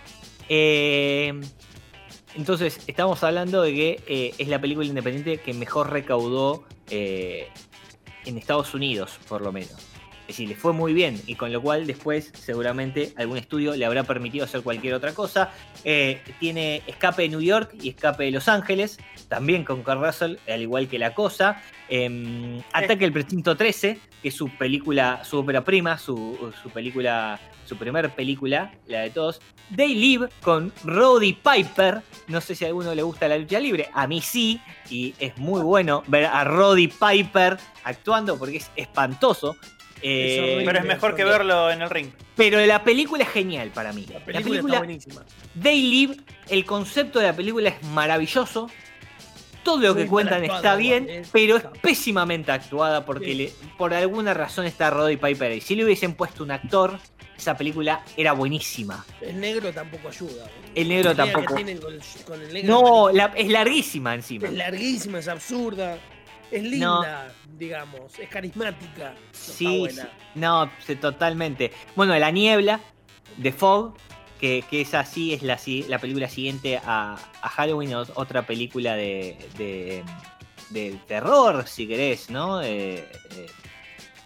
Entonces, 2.35 2.81
estamos 2.87 3.25
hablando 3.25 3.63
de 3.63 3.73
que 3.73 4.35
es 4.37 4.49
la 4.49 4.61
película 4.61 4.87
independiente 4.87 5.39
que 5.39 5.55
mejor 5.55 5.91
recaudó 5.91 6.67
en 8.27 8.37
Estados 8.37 8.75
Unidos, 8.75 9.19
por 9.29 9.41
lo 9.41 9.51
menos. 9.51 9.96
Es 10.27 10.39
decir, 10.39 10.49
le 10.49 10.57
fue 10.57 10.73
muy 10.73 10.93
bien 10.93 11.21
y 11.27 11.37
con 11.37 11.53
lo 11.53 11.63
cual 11.63 11.87
después 11.87 12.33
seguramente 12.35 13.13
algún 13.17 13.39
estudio 13.39 13.77
le 13.77 13.85
habrá 13.85 14.03
permitido 14.03 14.45
hacer 14.45 14.63
cualquier 14.63 14.95
otra 14.95 15.15
cosa. 15.15 15.53
Eh, 15.85 16.21
tiene 16.41 16.83
Escape 16.89 17.23
de 17.23 17.29
New 17.29 17.41
York 17.41 17.75
y 17.81 17.91
Escape 17.91 18.25
de 18.25 18.31
Los 18.33 18.49
Ángeles, 18.49 18.99
también 19.29 19.65
con 19.65 19.85
Kurt 19.85 20.03
Russell, 20.03 20.37
al 20.49 20.63
igual 20.63 20.89
que 20.89 20.99
La 20.99 21.15
Cosa. 21.15 21.63
Eh, 21.89 22.61
Ataque 22.73 23.05
el 23.05 23.13
Precinto 23.13 23.57
13, 23.57 24.01
que 24.21 24.29
es 24.29 24.35
su 24.35 24.49
película, 24.49 25.25
su 25.25 25.39
ópera 25.39 25.63
prima, 25.63 25.97
su, 25.97 26.53
su 26.61 26.71
película, 26.71 27.39
su 27.65 27.77
primer 27.77 28.11
película, 28.11 28.73
la 28.89 29.03
de 29.03 29.11
todos. 29.11 29.41
They 29.75 29.95
Live 29.95 30.29
con 30.43 30.73
Roddy 30.85 31.35
Piper. 31.35 32.03
No 32.29 32.41
sé 32.41 32.55
si 32.55 32.65
a 32.65 32.69
alguno 32.69 32.95
le 32.95 33.03
gusta 33.03 33.29
la 33.29 33.39
lucha 33.39 33.61
libre, 33.61 33.89
a 33.93 34.07
mí 34.07 34.21
sí, 34.21 34.61
y 34.91 35.15
es 35.19 35.37
muy 35.39 35.63
bueno 35.63 36.03
ver 36.07 36.27
a 36.27 36.45
Roddy 36.45 36.89
Piper 36.89 37.59
actuando 37.85 38.39
porque 38.39 38.59
es 38.59 38.71
espantoso. 38.77 39.57
Eh. 40.03 40.63
Pero 40.65 40.79
es 40.79 40.85
mejor 40.85 41.15
que 41.15 41.25
verlo 41.25 41.71
en 41.71 41.83
el 41.83 41.91
ring. 41.91 42.11
pero 42.37 42.65
la 42.67 42.85
película 42.85 43.25
es 43.25 43.31
genial 43.31 43.71
para 43.71 43.93
mí. 43.93 44.07
La 44.13 44.21
película, 44.21 44.59
está 44.61 44.79
buenísima. 44.79 45.25
They 45.61 45.83
Live, 45.83 46.17
el 46.49 46.65
concepto 46.65 47.19
de 47.19 47.27
la 47.27 47.37
película 47.37 47.71
es 47.71 47.83
maravilloso. 47.85 48.71
Todo 49.65 49.79
lo 49.81 49.95
Muy 49.95 50.05
que 50.05 50.09
cuentan 50.09 50.43
actuada, 50.43 50.59
está 50.59 50.77
bien, 50.77 51.23
pero 51.33 51.57
es 51.57 51.65
pésimamente 51.83 52.53
actuada 52.53 53.05
porque 53.05 53.25
Sí. 53.27 53.35
le- 53.35 53.53
por 53.77 53.93
alguna 53.95 54.33
razón 54.33 54.65
está 54.65 54.91
Roddy 54.91 55.17
Piper 55.17 55.51
ahí. 55.51 55.61
Si 55.61 55.75
le 55.75 55.85
hubiesen 55.85 56.15
puesto 56.15 56.45
un 56.45 56.53
actor, 56.53 57.01
esa 57.37 57.57
película 57.57 58.05
era 58.17 58.31
buenísima. 58.33 59.05
El 59.21 59.41
negro 59.41 59.73
tampoco 59.73 60.09
ayuda. 60.09 60.49
El 60.73 60.89
negro 60.89 61.11
La 61.15 61.17
tampoco. 61.17 61.47
que 61.49 61.55
tienen 61.65 61.79
con 61.79 61.93
el, 61.95 62.01
con 62.25 62.41
el 62.43 62.53
negro 62.53 62.81
No, 62.81 63.11
la- 63.11 63.33
es 63.35 63.49
larguísima 63.49 64.15
encima. 64.15 64.47
es 64.47 64.55
larguísima, 64.55 65.19
es 65.19 65.27
absurda. 65.27 65.99
Es 66.51 66.63
linda, 66.63 67.33
digamos, 67.59 68.19
es 68.19 68.29
carismática. 68.29 69.11
No 69.13 69.17
Sí, 69.33 69.79
buena. 69.81 70.03
sí. 70.03 70.09
no, 70.37 70.71
totalmente. 71.01 71.73
Bueno, 71.97 72.17
La 72.19 72.31
Niebla, 72.31 72.81
de 73.37 73.53
Fog, 73.53 73.95
que, 74.41 74.65
que 74.71 74.83
es 74.83 74.95
así, 74.95 75.33
es 75.35 75.43
la, 75.43 75.59
la 75.89 75.99
película 75.99 76.29
siguiente 76.29 76.79
a, 76.85 77.17
a 77.43 77.49
Halloween, 77.49 77.95
o- 77.95 78.07
otra 78.15 78.47
película 78.47 78.95
de, 78.95 79.37
de, 79.59 80.05
de 80.71 80.99
terror, 81.07 81.67
si 81.67 81.89
querés, 81.89 82.31
¿no? 82.31 82.63
Eh, 82.63 83.09
eh, 83.33 83.47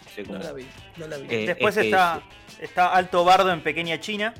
no 0.05 0.11
sé 0.13 0.21
No 0.23 0.27
cómo- 0.27 0.39
la 0.43 0.53
vi, 0.53 0.65
no 0.97 1.07
la 1.07 1.17
vi. 1.17 1.27
Eh, 1.33 1.45
Después 1.47 1.75
es 1.77 1.81
que 1.83 1.87
está, 1.89 2.21
está 2.59 2.93
Alto 2.93 3.23
Bardo 3.23 3.51
en 3.51 3.61
Pequeña 3.63 3.99
China. 3.99 4.33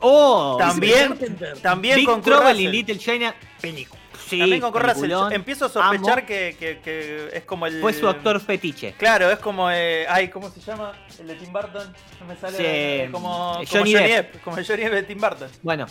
¡Oh! 0.00 0.56
También-. 0.58 1.18
También 1.62 1.96
Big 1.96 2.06
con 2.06 2.22
Trouble 2.22 2.60
in 2.62 2.70
Little 2.70 2.98
China, 2.98 3.34
película. 3.60 4.00
Sí, 4.26 4.38
También 4.40 4.60
con. 4.60 4.72
Yo 5.08 5.30
Empiezo 5.30 5.66
a 5.66 5.68
sospechar 5.68 6.26
que, 6.26 6.56
que- 6.58 6.78
que 6.80 7.30
es 7.32 7.44
como 7.44 7.66
el. 7.66 7.80
Fue 7.80 7.92
su 7.92 8.08
actor 8.08 8.40
fetiche. 8.40 8.92
Claro, 8.98 9.30
es 9.30 9.38
como. 9.38 9.70
eh, 9.70 10.06
ay, 10.08 10.28
¿cómo 10.28 10.50
se 10.50 10.60
llama? 10.60 10.92
El 11.18 11.28
de 11.28 11.34
Tim 11.36 11.52
Burton. 11.52 11.92
No 12.20 12.26
me 12.26 12.36
sale. 12.36 12.56
Sí, 12.56 12.62
eh, 12.66 13.08
como, 13.12 13.28
como 13.28 13.54
Johnny 13.54 13.66
Johnny, 13.92 13.92
Depp. 13.94 14.32
Depp. 14.32 14.42
Como 14.42 14.58
el 14.58 14.66
Johnny 14.66 14.82
Depp 14.82 14.92
de 14.92 15.02
Tim 15.04 15.18
Burton. 15.18 15.48
Bueno, 15.62 15.86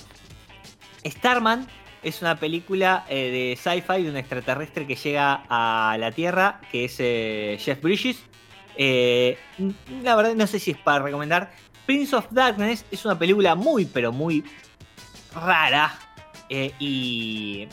Starman 1.05 1.67
es 2.03 2.22
una 2.22 2.36
película 2.36 3.05
eh, 3.10 3.31
de 3.31 3.55
sci-fi 3.57 4.03
de 4.03 4.10
un 4.10 4.17
extraterrestre 4.17 4.86
que 4.86 4.96
llega 4.96 5.43
a 5.50 5.96
la 6.00 6.12
Tierra, 6.12 6.62
que 6.72 6.86
es 6.86 6.96
eh, 7.00 7.57
Jeff 7.60 7.81
Bridges. 7.81 8.17
La 10.03 10.15
verdad 10.15 10.36
no 10.36 10.46
sé 10.48 10.60
si 10.60 10.72
es 10.72 10.77
para 10.77 11.00
recomendar. 11.03 11.51
Prince 11.86 12.15
of 12.15 12.27
Darkness 12.31 12.86
es 12.91 13.05
una 13.05 13.17
película 13.17 13.55
muy, 13.55 13.86
pero 13.86 14.12
muy 14.12 14.43
rara. 15.34 15.98
Eh, 16.49 16.71
y, 16.79 17.67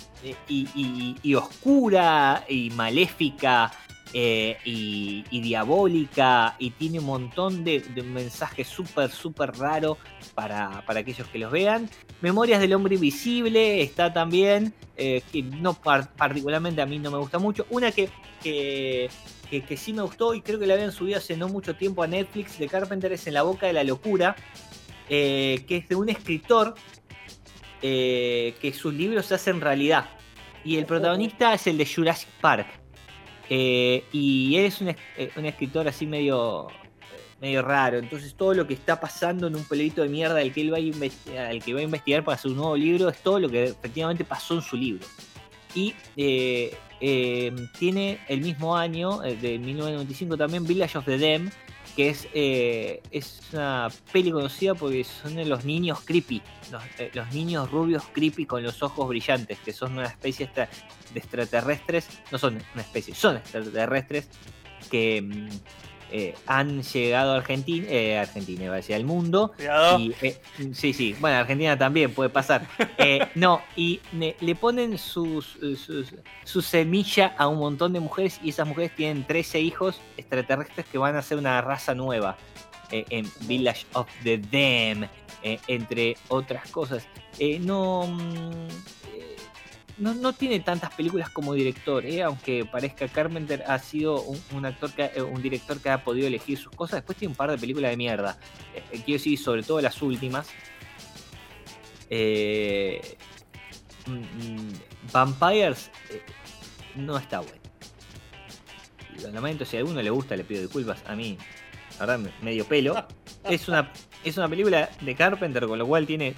y- 0.48 1.16
y- 1.22 1.34
oscura 1.34 2.44
y 2.48 2.70
maléfica 2.70 3.70
eh, 4.12 4.56
y, 4.64 5.24
diabólica 5.40 6.54
y 6.58 6.70
tiene 6.70 7.00
un 7.00 7.06
montón 7.06 7.64
de, 7.64 7.80
de 7.80 8.02
mensajes 8.02 8.68
súper, 8.68 9.10
súper 9.10 9.52
raro 9.56 9.98
para, 10.34 10.84
para 10.86 11.00
aquellos 11.00 11.26
que 11.28 11.38
los 11.38 11.50
vean. 11.50 11.88
Memorias 12.20 12.60
del 12.60 12.74
hombre 12.74 12.94
invisible 12.94 13.82
está 13.82 14.12
también, 14.12 14.72
eh, 14.96 15.22
que 15.32 15.42
no 15.42 15.74
par- 15.74 16.12
particularmente 16.14 16.80
a 16.80 16.86
mí 16.86 16.98
no 16.98 17.10
me 17.10 17.18
gusta 17.18 17.38
mucho. 17.38 17.66
Una 17.70 17.90
que, 17.90 18.08
que, 18.42 19.08
que- 19.50 19.76
sí 19.76 19.92
me 19.92 20.02
gustó 20.02 20.34
y 20.34 20.42
creo 20.42 20.58
que 20.58 20.66
la 20.66 20.74
habían 20.74 20.92
subido 20.92 21.18
hace 21.18 21.36
no 21.36 21.48
mucho 21.48 21.74
tiempo 21.76 22.02
a 22.02 22.06
Netflix 22.06 22.58
de 22.58 22.68
Carpenter 22.68 23.12
es 23.12 23.26
En 23.26 23.34
la 23.34 23.42
boca 23.42 23.66
de 23.66 23.72
la 23.72 23.84
locura, 23.84 24.36
eh, 25.08 25.64
que 25.68 25.76
es 25.78 25.88
de 25.88 25.96
un 25.96 26.08
escritor 26.08 26.74
eh, 27.86 28.54
que 28.62 28.72
sus 28.72 28.94
libros 28.94 29.26
se 29.26 29.34
hacen 29.34 29.60
realidad. 29.60 30.06
Y 30.64 30.78
el 30.78 30.86
protagonista 30.86 31.52
es 31.52 31.66
el 31.66 31.76
de 31.76 31.84
Jurassic 31.84 32.30
Park. 32.40 32.66
Eh, 33.50 34.04
y 34.10 34.56
él 34.56 34.64
es 34.64 34.80
eh, 34.80 35.30
un 35.36 35.44
escritor 35.44 35.86
así 35.86 36.06
medio, 36.06 36.68
medio 37.42 37.60
raro. 37.60 37.98
Entonces 37.98 38.34
todo 38.36 38.54
lo 38.54 38.66
que 38.66 38.72
está 38.72 38.98
pasando 38.98 39.48
en 39.48 39.56
un 39.56 39.64
peleito 39.64 40.00
de 40.00 40.08
mierda 40.08 40.38
al 40.38 40.50
que 40.50 40.62
él 40.62 40.72
va 40.72 40.78
a 40.78 41.48
al 41.50 41.62
que 41.62 41.74
va 41.74 41.80
a 41.80 41.82
investigar 41.82 42.24
para 42.24 42.40
un 42.46 42.56
nuevo 42.56 42.74
libro 42.74 43.10
es 43.10 43.18
todo 43.18 43.38
lo 43.38 43.50
que 43.50 43.64
efectivamente 43.64 44.24
pasó 44.24 44.54
en 44.54 44.62
su 44.62 44.78
libro. 44.78 45.06
Y 45.74 45.92
tiene 47.78 48.18
el 48.28 48.40
mismo 48.40 48.78
año, 48.78 49.18
de 49.18 49.58
1995 49.58 50.38
también, 50.38 50.66
Village 50.66 50.96
of 50.96 51.04
the 51.04 51.18
Dam, 51.18 51.50
que 51.94 52.08
es, 52.08 52.28
eh, 52.34 53.02
es 53.10 53.40
una 53.52 53.88
peli 54.12 54.32
conocida 54.32 54.74
porque 54.74 55.04
son 55.04 55.36
de 55.36 55.44
los 55.44 55.64
niños 55.64 56.00
creepy, 56.04 56.42
los, 56.72 56.82
eh, 56.98 57.10
los 57.14 57.32
niños 57.32 57.70
rubios 57.70 58.02
creepy 58.12 58.46
con 58.46 58.62
los 58.62 58.82
ojos 58.82 59.08
brillantes, 59.08 59.58
que 59.60 59.72
son 59.72 59.92
una 59.92 60.06
especie 60.06 60.50
de 60.54 60.68
extraterrestres, 61.14 62.08
no 62.32 62.38
son 62.38 62.60
una 62.74 62.82
especie, 62.82 63.14
son 63.14 63.36
extraterrestres 63.36 64.28
que 64.90 65.22
mm, 65.22 65.48
eh, 66.11 66.34
han 66.46 66.82
llegado 66.82 67.32
a 67.32 67.37
Argentina, 67.37 67.87
eh, 67.88 68.18
Argentina, 68.18 68.64
iba 68.64 68.73
a 68.75 68.76
decir, 68.76 68.94
al 68.94 69.04
mundo, 69.04 69.52
Cuidado. 69.56 69.99
y, 69.99 70.14
eh, 70.23 70.40
sí, 70.73 70.92
sí, 70.92 71.14
bueno, 71.20 71.38
Argentina 71.38 71.76
también 71.78 72.12
puede 72.12 72.30
pasar. 72.30 72.66
No, 73.34 73.62
y 73.76 74.00
ne- 74.12 74.37
le 74.40 74.54
ponen 74.54 74.96
sus, 74.99 75.58
sus- 75.76 76.14
su 76.44 76.62
semilla 76.62 77.34
a 77.38 77.49
un 77.49 77.58
montón 77.58 77.92
de 77.92 78.00
mujeres 78.00 78.40
y 78.42 78.50
esas 78.50 78.66
mujeres 78.66 78.94
tienen 78.94 79.25
13 79.26 79.61
hijos 79.61 80.00
extraterrestres 80.16 80.87
que 80.87 80.99
van 80.99 81.16
a 81.16 81.23
ser 81.23 81.38
una 81.38 81.61
raza 81.61 81.94
nueva 81.94 82.37
en 82.90 83.26
Village 83.42 83.87
of 83.94 84.06
the 84.23 84.38
Dam, 84.38 85.08
entre 85.66 86.16
otras 86.28 86.70
cosas. 86.70 87.06
No, 87.61 88.06
mm, 88.06 88.68
no, 89.98 90.14
no 90.14 90.32
tiene 90.32 90.60
tantas 90.60 90.92
películas 90.94 91.30
como 91.30 91.54
director, 91.54 92.04
eh, 92.04 92.22
aunque 92.22 92.64
parezca 92.64 93.06
Carpenter 93.08 93.62
ha 93.66 93.78
sido 93.78 94.20
un, 94.22 94.40
un 94.52 94.66
actor, 94.66 94.92
que, 94.92 95.02
ha- 95.04 95.12
eh, 95.14 95.22
un 95.22 95.40
director 95.40 95.80
que 95.80 95.90
ha 95.90 96.02
podido 96.02 96.26
elegir 96.26 96.58
sus 96.58 96.72
cosas. 96.74 96.98
Después 96.98 97.16
tiene 97.18 97.30
un 97.32 97.36
par 97.36 97.50
de 97.50 97.58
películas 97.58 97.90
de 97.90 97.96
mierda. 97.96 98.38
Eh, 98.74 98.78
eh, 98.92 99.00
quiero 99.04 99.18
decir, 99.18 99.38
sobre 99.38 99.62
todo 99.62 99.80
las 99.80 100.00
últimas. 100.02 100.48
Eh, 102.10 103.16
mm, 104.06 104.12
mm, 104.12 104.72
Vampires 105.12 105.90
no 106.96 107.16
está 107.16 107.40
bueno. 107.40 107.62
Lo 109.22 109.30
lamento, 109.30 109.64
si 109.64 109.76
a 109.76 109.80
alguno 109.80 110.02
le 110.02 110.10
gusta, 110.10 110.36
le 110.36 110.44
pido 110.44 110.60
disculpas. 110.62 111.02
A 111.06 111.14
mí, 111.14 111.38
la 111.98 112.06
verdad, 112.06 112.18
me- 112.18 112.32
medio 112.44 112.66
pelo. 112.66 113.06
Es 113.44 113.68
una, 113.68 113.92
es 114.24 114.38
una 114.38 114.48
película 114.48 114.88
de 115.02 115.14
Carpenter, 115.14 115.66
con 115.66 115.78
lo 115.78 115.86
cual 115.86 116.06
tiene, 116.06 116.34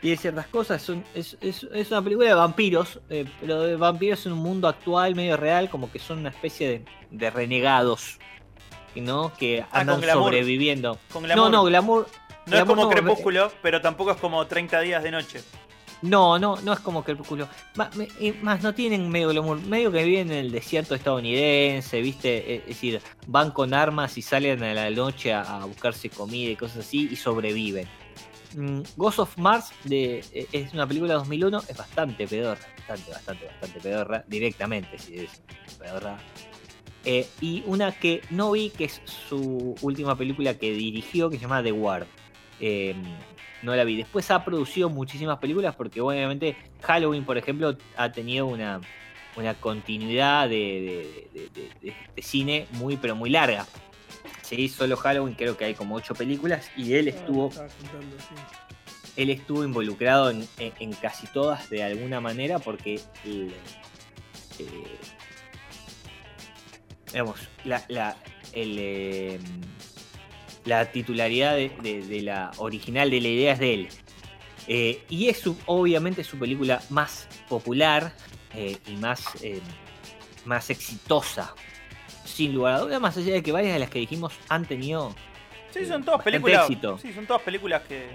tiene 0.00 0.16
ciertas 0.16 0.46
cosas. 0.46 0.88
Es, 1.14 1.36
es- 1.40 1.66
es 1.72 1.90
una 1.90 2.02
película 2.02 2.28
de 2.28 2.34
vampiros, 2.34 3.00
eh, 3.10 3.24
pero 3.40 3.62
de 3.62 3.76
vampiros 3.76 4.24
en 4.26 4.32
un 4.32 4.38
mundo 4.38 4.68
actual, 4.68 5.14
medio 5.14 5.36
real, 5.36 5.68
como 5.70 5.90
que 5.90 5.98
son 5.98 6.18
una 6.18 6.30
especie 6.30 6.68
de, 6.68 6.84
de 7.10 7.30
renegados. 7.30 8.18
¿no? 8.94 9.30
Que 9.38 9.60
Ah, 9.60 9.80
andan 9.80 10.00
con 10.00 10.08
sobreviviendo. 10.10 10.98
Con 11.12 11.22
No, 11.24 11.26
glamour. 11.28 11.50
no, 11.50 11.64
glamour. 11.64 12.06
No 12.46 12.56
es 12.56 12.64
como 12.64 12.84
no, 12.84 12.88
Crepúsculo, 12.88 13.52
pero 13.60 13.80
tampoco 13.82 14.12
es 14.12 14.16
como 14.16 14.46
30 14.46 14.80
días 14.80 15.02
de 15.02 15.10
noche. 15.10 15.42
No, 16.02 16.38
no, 16.38 16.56
no 16.62 16.72
es 16.72 16.78
como 16.80 17.02
Crepúsculo. 17.04 17.46
Más, 17.74 18.62
no 18.62 18.74
tienen 18.74 19.08
medio 19.10 19.28
glamour. 19.28 19.60
Medio 19.62 19.90
que 19.92 20.02
viven 20.04 20.30
en 20.30 20.38
el 20.38 20.50
desierto 20.52 20.94
estadounidense, 20.94 22.00
¿viste? 22.00 22.54
Eh, 22.54 22.56
Es 22.60 22.66
decir, 22.68 23.02
van 23.26 23.50
con 23.50 23.74
armas 23.74 24.16
y 24.16 24.22
salen 24.22 24.62
a 24.62 24.72
la 24.72 24.88
noche 24.90 25.32
a, 25.34 25.42
a 25.42 25.64
buscarse 25.66 26.08
comida 26.08 26.50
y 26.52 26.56
cosas 26.56 26.78
así 26.86 27.08
y 27.10 27.16
sobreviven. 27.16 27.86
Mm, 28.56 28.80
Ghost 28.96 29.18
of 29.18 29.36
Mars 29.36 29.70
eh, 29.90 30.24
es 30.50 30.72
una 30.72 30.86
película 30.86 31.12
de 31.12 31.18
2001, 31.18 31.62
es 31.68 31.76
bastante 31.76 32.26
pedorra. 32.26 32.60
Bastante, 32.88 33.10
bastante, 33.12 33.46
bastante 33.46 33.80
pedorra. 33.80 34.24
Directamente, 34.26 34.98
si 34.98 35.16
es 35.18 35.42
pedorra. 35.78 36.16
Eh, 37.04 37.28
y 37.40 37.62
una 37.66 37.92
que 37.92 38.22
no 38.30 38.50
vi, 38.52 38.70
que 38.70 38.84
es 38.86 39.00
su 39.04 39.74
última 39.82 40.16
película 40.16 40.54
que 40.54 40.72
dirigió, 40.72 41.28
que 41.30 41.36
se 41.36 41.42
llama 41.42 41.62
The 41.62 41.72
Ward. 41.72 42.06
Eh, 42.58 42.94
no 43.62 43.76
la 43.76 43.84
vi. 43.84 43.96
Después 43.96 44.30
ha 44.30 44.42
producido 44.44 44.88
muchísimas 44.88 45.38
películas 45.38 45.74
porque 45.76 46.00
obviamente 46.00 46.56
Halloween, 46.82 47.24
por 47.24 47.36
ejemplo, 47.36 47.76
ha 47.96 48.10
tenido 48.12 48.46
una, 48.46 48.80
continuidad 49.60 50.48
de- 50.48 51.28
de- 51.52 51.94
de 52.14 52.22
cine 52.22 52.66
muy 52.72 52.96
pero 52.96 53.14
muy 53.14 53.28
larga. 53.28 53.66
Sí, 54.48 54.68
solo 54.68 54.96
Halloween 54.96 55.34
creo 55.34 55.56
que 55.56 55.64
hay 55.64 55.74
como 55.74 55.96
ocho 55.96 56.14
películas 56.14 56.70
y 56.76 56.94
él 56.94 57.08
estuvo, 57.08 57.50
Ah, 57.58 57.66
sí. 57.68 57.86
él 59.16 59.30
estuvo 59.30 59.64
involucrado 59.64 60.30
en, 60.30 60.46
en- 60.58 60.72
en 60.78 60.92
casi 60.92 61.26
todas 61.26 61.68
de 61.68 61.82
alguna 61.82 62.20
manera 62.20 62.58
porque 62.60 63.00
el, 63.24 63.52
eh, 64.60 64.64
digamos, 67.12 67.40
la, 67.64 67.84
la- 67.88 68.16
el, 68.52 68.76
eh, 68.78 69.40
la 70.64 70.90
titularidad 70.92 71.54
de, 71.56 71.70
de- 71.82 72.02
de 72.06 72.22
la 72.22 72.52
original 72.58 73.10
de 73.10 73.20
la 73.20 73.28
idea 73.28 73.52
es 73.54 73.58
de 73.58 73.74
él. 73.74 73.88
Eh, 74.68 75.04
y 75.08 75.28
es 75.28 75.38
su- 75.40 75.56
obviamente 75.66 76.24
su 76.24 76.38
película 76.38 76.82
más 76.90 77.28
popular 77.48 78.12
y 78.86 78.96
más, 78.96 79.22
más 80.46 80.70
exitosa. 80.70 81.54
Sin 82.36 82.54
lugar 82.54 82.74
a 82.74 82.80
dudas, 82.80 83.00
más 83.00 83.16
allá 83.16 83.32
de 83.32 83.42
que 83.42 83.50
varias 83.52 83.72
de 83.72 83.78
las 83.78 83.88
que 83.88 83.98
dijimos 83.98 84.34
han 84.50 84.66
tenido. 84.66 85.14
Sí, 85.70 85.78
eh, 85.80 85.86
son 85.86 86.04
todas 86.04 86.22
películas. 86.22 86.62
éxito. 86.68 86.98
Sí, 86.98 87.12
son 87.14 87.24
todas 87.26 87.40
películas 87.42 87.82
que 87.88 88.06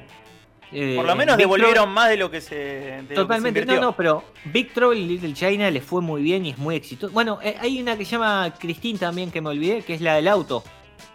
Eh, 0.72 0.94
por 0.96 1.06
lo 1.06 1.16
menos 1.16 1.36
Big 1.38 1.44
devolvieron 1.46 1.74
Trouble- 1.86 1.94
más 1.94 2.10
de 2.10 2.18
lo 2.18 2.30
que 2.32 2.40
se. 2.40 2.56
de 2.56 3.01
lo 3.01 3.08
que 3.08 3.08
se 3.10 3.16
Totalmente, 3.16 3.66
no, 3.66 3.82
no, 3.82 3.96
pero 3.96 4.24
Big 4.46 4.74
Trouble 4.74 5.00
in 5.00 5.08
Little 5.08 5.34
China 5.34 5.70
le 5.72 5.82
fue 5.82 6.01
muy 6.01 6.22
bien 6.22 6.46
y 6.46 6.51
es 6.51 6.58
muy 6.58 6.75
exitoso. 6.75 7.12
Bueno, 7.12 7.40
eh, 7.44 7.56
hay 7.60 7.82
una 7.82 7.98
que 7.98 8.06
se 8.06 8.12
llama 8.12 8.54
Christine 8.60 9.00
también 9.00 9.32
que 9.32 9.42
me 9.42 9.50
olvidé, 9.50 9.82
que 9.82 9.96
es 9.96 10.01
la 10.01 10.16
del 10.16 10.28
auto. 10.28 10.63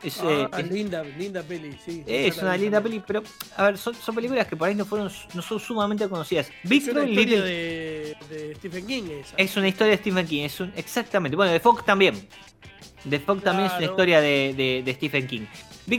Es, 0.03 0.19
eh, 0.19 0.47
Ah, 0.53 0.61
es- 0.61 0.71
linda, 0.71 1.03
linda 1.03 1.43
peli, 1.43 1.75
sí. 1.85 2.03
es 2.07 2.37
una 2.43 2.57
linda 2.57 2.81
peli, 2.83 3.03
pero 3.07 3.23
a 3.57 3.63
ver, 3.65 3.79
son, 3.79 3.95
son 3.95 4.15
películas 4.15 4.47
que 4.47 4.57
por 4.57 4.69
ahí 4.69 4.75
no 4.75 4.85
fueron, 4.85 5.11
no 5.33 5.41
son 5.43 5.59
sumamente 5.59 6.07
conocidas. 6.09 6.51
Big 6.65 6.83
Es 6.83 6.89
una 6.89 7.05
historia 7.05 7.21
Little 7.25 7.41
de, 7.41 8.17
de 8.29 8.55
Stephen 8.57 8.87
King 8.87 9.03
esa. 9.21 9.35
es 9.39 9.57
una 9.57 9.69
historia 9.69 9.93
de 9.93 9.99
Stephen 9.99 10.27
King, 10.27 10.43
es 10.45 10.61
un, 10.61 10.73
exactamente. 10.77 11.35
Bueno, 11.37 11.51
de 11.53 11.61
Fogg 11.61 11.83
también. 11.85 12.29
The 13.09 13.21
Fog 13.21 13.43
también 13.43 13.67
es 13.69 13.73
una 13.77 13.87
historia 13.87 14.21
de, 14.21 14.55
de- 14.57 14.83
de 14.85 14.95
Stephen 14.95 15.27
King. 15.27 15.43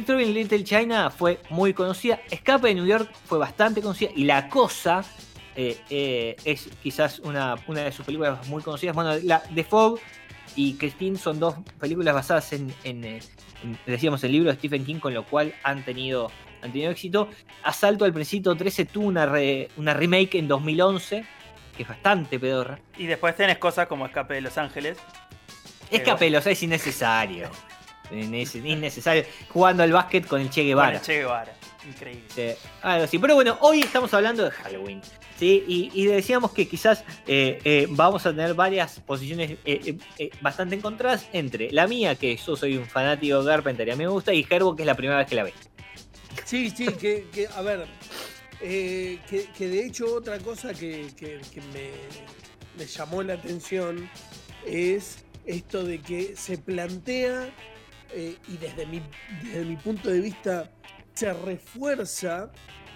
Trouble 0.05 0.23
in 0.25 0.33
Little 0.33 0.63
China 0.63 1.09
fue 1.09 1.39
muy 1.49 1.73
conocida. 1.73 2.19
Escape 2.29 2.67
de 2.67 2.75
New 2.75 2.85
York 2.85 3.09
fue 3.25 3.37
bastante 3.37 3.81
conocida. 3.81 4.09
Y 4.15 4.25
La 4.25 4.49
Cosa 4.49 5.03
eh, 5.55 5.79
eh, 5.89 6.35
es 6.43 6.69
quizás 6.83 7.19
una, 7.19 7.55
una 7.67 7.83
de 7.83 7.91
sus 7.91 8.05
películas 8.05 8.45
muy 8.49 8.61
conocidas. 8.61 8.93
Bueno, 8.95 9.13
la, 9.23 9.41
The 9.55 9.63
Fog 9.63 9.99
y 10.55 10.73
Christine 10.73 11.17
son 11.17 11.39
dos 11.39 11.55
películas 11.79 12.13
basadas 12.13 12.51
en, 12.53 12.73
en, 12.83 13.03
eh, 13.05 13.19
en, 13.63 13.77
decíamos, 13.85 14.23
el 14.25 14.33
libro 14.33 14.49
de 14.51 14.57
Stephen 14.57 14.83
King, 14.85 14.99
con 14.99 15.13
lo 15.13 15.23
cual 15.23 15.53
han 15.63 15.85
tenido, 15.85 16.29
han 16.61 16.71
tenido 16.73 16.91
éxito. 16.91 17.29
Asalto 17.63 18.03
al 18.05 18.11
Principio 18.13 18.55
13 18.55 18.85
tuvo 18.85 19.07
una, 19.07 19.25
re- 19.25 19.69
una 19.77 19.93
remake 19.93 20.35
en 20.35 20.47
2011, 20.49 21.23
que 21.77 21.83
es 21.83 21.87
bastante 21.89 22.39
pedorra. 22.39 22.79
Y 22.97 23.05
después 23.05 23.35
tenés 23.37 23.57
cosas 23.57 23.87
como 23.87 24.05
Escape 24.05 24.33
de 24.33 24.41
Los 24.41 24.57
Ángeles. 24.57 24.97
Escape, 25.91 26.37
o 26.37 26.41
sea, 26.41 26.51
es 26.51 26.63
innecesario. 26.63 27.49
Es 28.11 28.55
innecesario. 28.55 29.23
Jugando 29.49 29.83
al 29.83 29.91
básquet 29.91 30.25
con 30.25 30.39
el 30.41 30.49
Che 30.49 30.61
Con 30.61 30.67
Guevara. 30.67 30.97
el 30.97 31.01
Che 31.01 31.17
Guevara. 31.17 31.53
Increíble. 31.87 32.23
Sí, 32.33 32.49
algo 32.81 33.03
así. 33.05 33.17
Pero 33.19 33.35
bueno, 33.35 33.57
hoy 33.61 33.79
estamos 33.81 34.13
hablando 34.13 34.43
de 34.43 34.51
Halloween. 34.51 35.01
¿sí? 35.37 35.63
Y, 35.67 35.91
y 35.93 36.05
decíamos 36.07 36.51
que 36.51 36.67
quizás 36.67 37.03
eh, 37.25 37.59
eh, 37.63 37.87
vamos 37.89 38.25
a 38.25 38.31
tener 38.31 38.53
varias 38.53 38.99
posiciones 39.01 39.51
eh, 39.51 39.57
eh, 39.65 39.97
eh, 40.17 40.29
bastante 40.41 40.75
encontradas 40.75 41.27
entre 41.33 41.71
la 41.71 41.87
mía, 41.87 42.15
que 42.15 42.35
yo 42.35 42.55
soy 42.57 42.75
un 42.77 42.85
fanático 42.85 43.41
de 43.43 43.49
Carpenter 43.51 43.87
y 43.87 43.91
a 43.91 43.95
mí 43.95 44.03
me 44.03 44.09
gusta, 44.09 44.33
y 44.33 44.43
Gerbo, 44.43 44.75
que 44.75 44.83
es 44.83 44.87
la 44.87 44.95
primera 44.95 45.19
vez 45.19 45.27
que 45.27 45.35
la 45.35 45.43
ve. 45.43 45.53
Sí, 46.45 46.69
sí, 46.69 46.87
que, 46.87 47.27
que, 47.31 47.47
a 47.55 47.61
ver, 47.61 47.85
eh, 48.61 49.19
que, 49.29 49.45
que 49.57 49.67
de 49.67 49.85
hecho 49.85 50.13
otra 50.15 50.39
cosa 50.39 50.73
que, 50.73 51.07
que- 51.17 51.39
que 51.53 51.61
me, 51.73 51.89
me 52.77 52.85
llamó 52.85 53.23
la 53.23 53.33
atención 53.35 54.09
es 54.65 55.23
esto 55.47 55.83
de 55.83 55.99
que 55.99 56.35
se 56.35 56.57
plantea, 56.57 57.49
eh, 58.13 58.37
y 58.47 58.57
desde 58.57 58.85
mi, 58.85 59.01
desde 59.43 59.65
mi 59.65 59.75
punto 59.77 60.09
de 60.09 60.21
vista 60.21 60.71
se 61.13 61.33
refuerza 61.33 62.51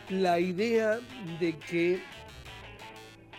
la 0.10 0.40
idea 0.40 1.00
de 1.40 1.58
que 1.58 2.04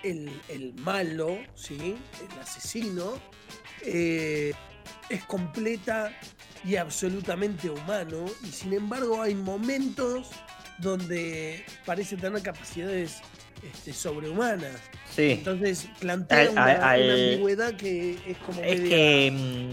el, 0.03 0.31
el 0.49 0.75
malo, 0.75 1.39
¿sí? 1.55 1.97
el 2.21 2.41
asesino, 2.41 3.15
eh, 3.83 4.53
es 5.09 5.25
completa 5.25 6.13
y 6.65 6.77
absolutamente 6.77 7.69
humano 7.71 8.25
y 8.43 8.47
sin 8.47 8.73
embargo 8.73 9.21
hay 9.21 9.35
momentos 9.35 10.31
donde 10.79 11.65
parece 11.85 12.17
tener 12.17 12.43
capacidades 12.43 13.21
este, 13.63 13.93
sobrehumanas. 13.93 14.81
Sí. 15.15 15.33
Entonces 15.33 15.89
plantea 16.01 16.41
Al- 16.41 16.49
una, 16.51 16.65
al- 16.65 16.77
una 16.79 16.91
al- 16.91 17.11
ambigüedad 17.11 17.75
que 17.77 18.19
es 18.27 18.37
como 18.39 18.63
Es 18.63 18.81
media- 18.81 18.97
que. 18.97 19.27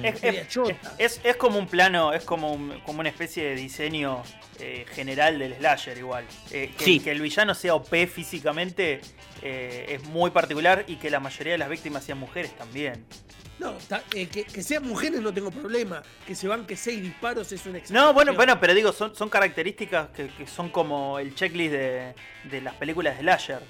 Es, 0.03 0.22
media 0.24 0.41
es- 0.41 0.48
chota. 0.50 0.93
es- 0.98 1.22
es 1.24 1.36
como 1.38 1.58
un 1.60 1.67
plano, 1.67 2.13
es 2.13 2.24
como, 2.24 2.51
un- 2.53 2.79
como 2.81 3.00
una 3.00 3.10
especie 3.10 3.43
de 3.46 3.55
diseño 3.55 4.22
eh, 4.62 4.86
general 4.93 5.39
del 5.39 5.55
slasher 5.55 5.98
igual. 5.98 6.25
Eh, 6.51 6.74
que, 6.77 6.84
Sí. 6.84 6.99
que 6.99 7.12
el 7.12 7.21
villano 7.21 7.56
sea 7.56 7.75
OP 7.75 8.08
físicamente 8.08 8.99
eh, 9.41 9.86
es 9.89 10.04
muy 10.10 10.32
particular 10.32 10.84
y 10.88 10.97
que 10.97 11.10
la 11.10 11.21
mayoría 11.21 11.54
de 11.54 11.58
las 11.60 11.69
víctimas 11.69 12.04
sean 12.04 12.17
mujeres 12.17 12.54
también. 12.58 13.06
No, 13.58 13.71
ta- 13.88 14.04
eh, 14.13 14.28
que, 14.28 14.43
que 14.43 14.62
sean 14.63 14.86
mujeres 14.86 15.21
no 15.21 15.34
tengo 15.34 15.49
problema. 15.52 16.02
Que 16.28 16.36
se 16.36 16.47
banque 16.49 16.75
seis 16.75 17.02
disparos 17.02 17.49
es 17.54 17.62
una 17.65 17.73
No, 17.73 17.78
exageración. 17.80 18.13
bueno, 18.15 18.34
bueno, 18.34 18.60
pero 18.60 18.73
digo, 18.73 18.91
son, 18.91 19.15
son 19.15 19.30
características 19.30 20.10
que, 20.10 20.28
que 20.28 20.45
son 20.47 20.69
como 20.69 21.19
el 21.19 21.36
checklist 21.36 21.71
de, 21.71 22.13
de 22.45 22.62
las 22.62 22.73
películas 22.75 23.15
de 23.15 23.21
slasher. 23.21 23.62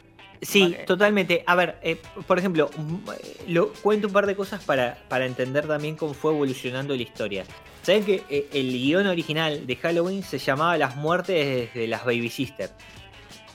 Sí, 0.41 0.75
totalmente. 0.87 1.43
A 1.45 1.55
ver, 1.55 1.79
eh, 1.81 1.97
por 2.25 2.39
ejemplo, 2.39 2.69
eh, 3.17 3.43
lo, 3.47 3.73
cuento 3.73 4.07
un 4.07 4.13
par 4.13 4.25
de 4.25 4.35
cosas 4.35 4.63
para, 4.63 4.97
para 5.09 5.25
entender 5.25 5.67
también 5.67 5.95
cómo 5.95 6.13
fue 6.13 6.33
evolucionando 6.33 6.95
la 6.95 7.01
historia. 7.01 7.45
Saben 7.81 8.05
que 8.05 8.23
eh, 8.29 8.47
el 8.53 8.71
guion 8.71 9.07
original 9.07 9.65
de 9.67 9.75
Halloween 9.75 10.23
se 10.23 10.37
llamaba 10.37 10.77
Las 10.77 10.95
muertes 10.95 11.73
de 11.73 11.87
las 11.87 12.05
Baby 12.05 12.29
Sisters. 12.29 12.71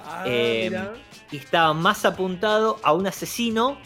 Ah, 0.05 0.25
eh. 0.27 0.71
Y 1.31 1.37
estaba 1.37 1.73
más 1.73 2.05
apuntado 2.05 2.79
a 2.83 2.93
un 2.93 3.07
asesino 3.07 3.79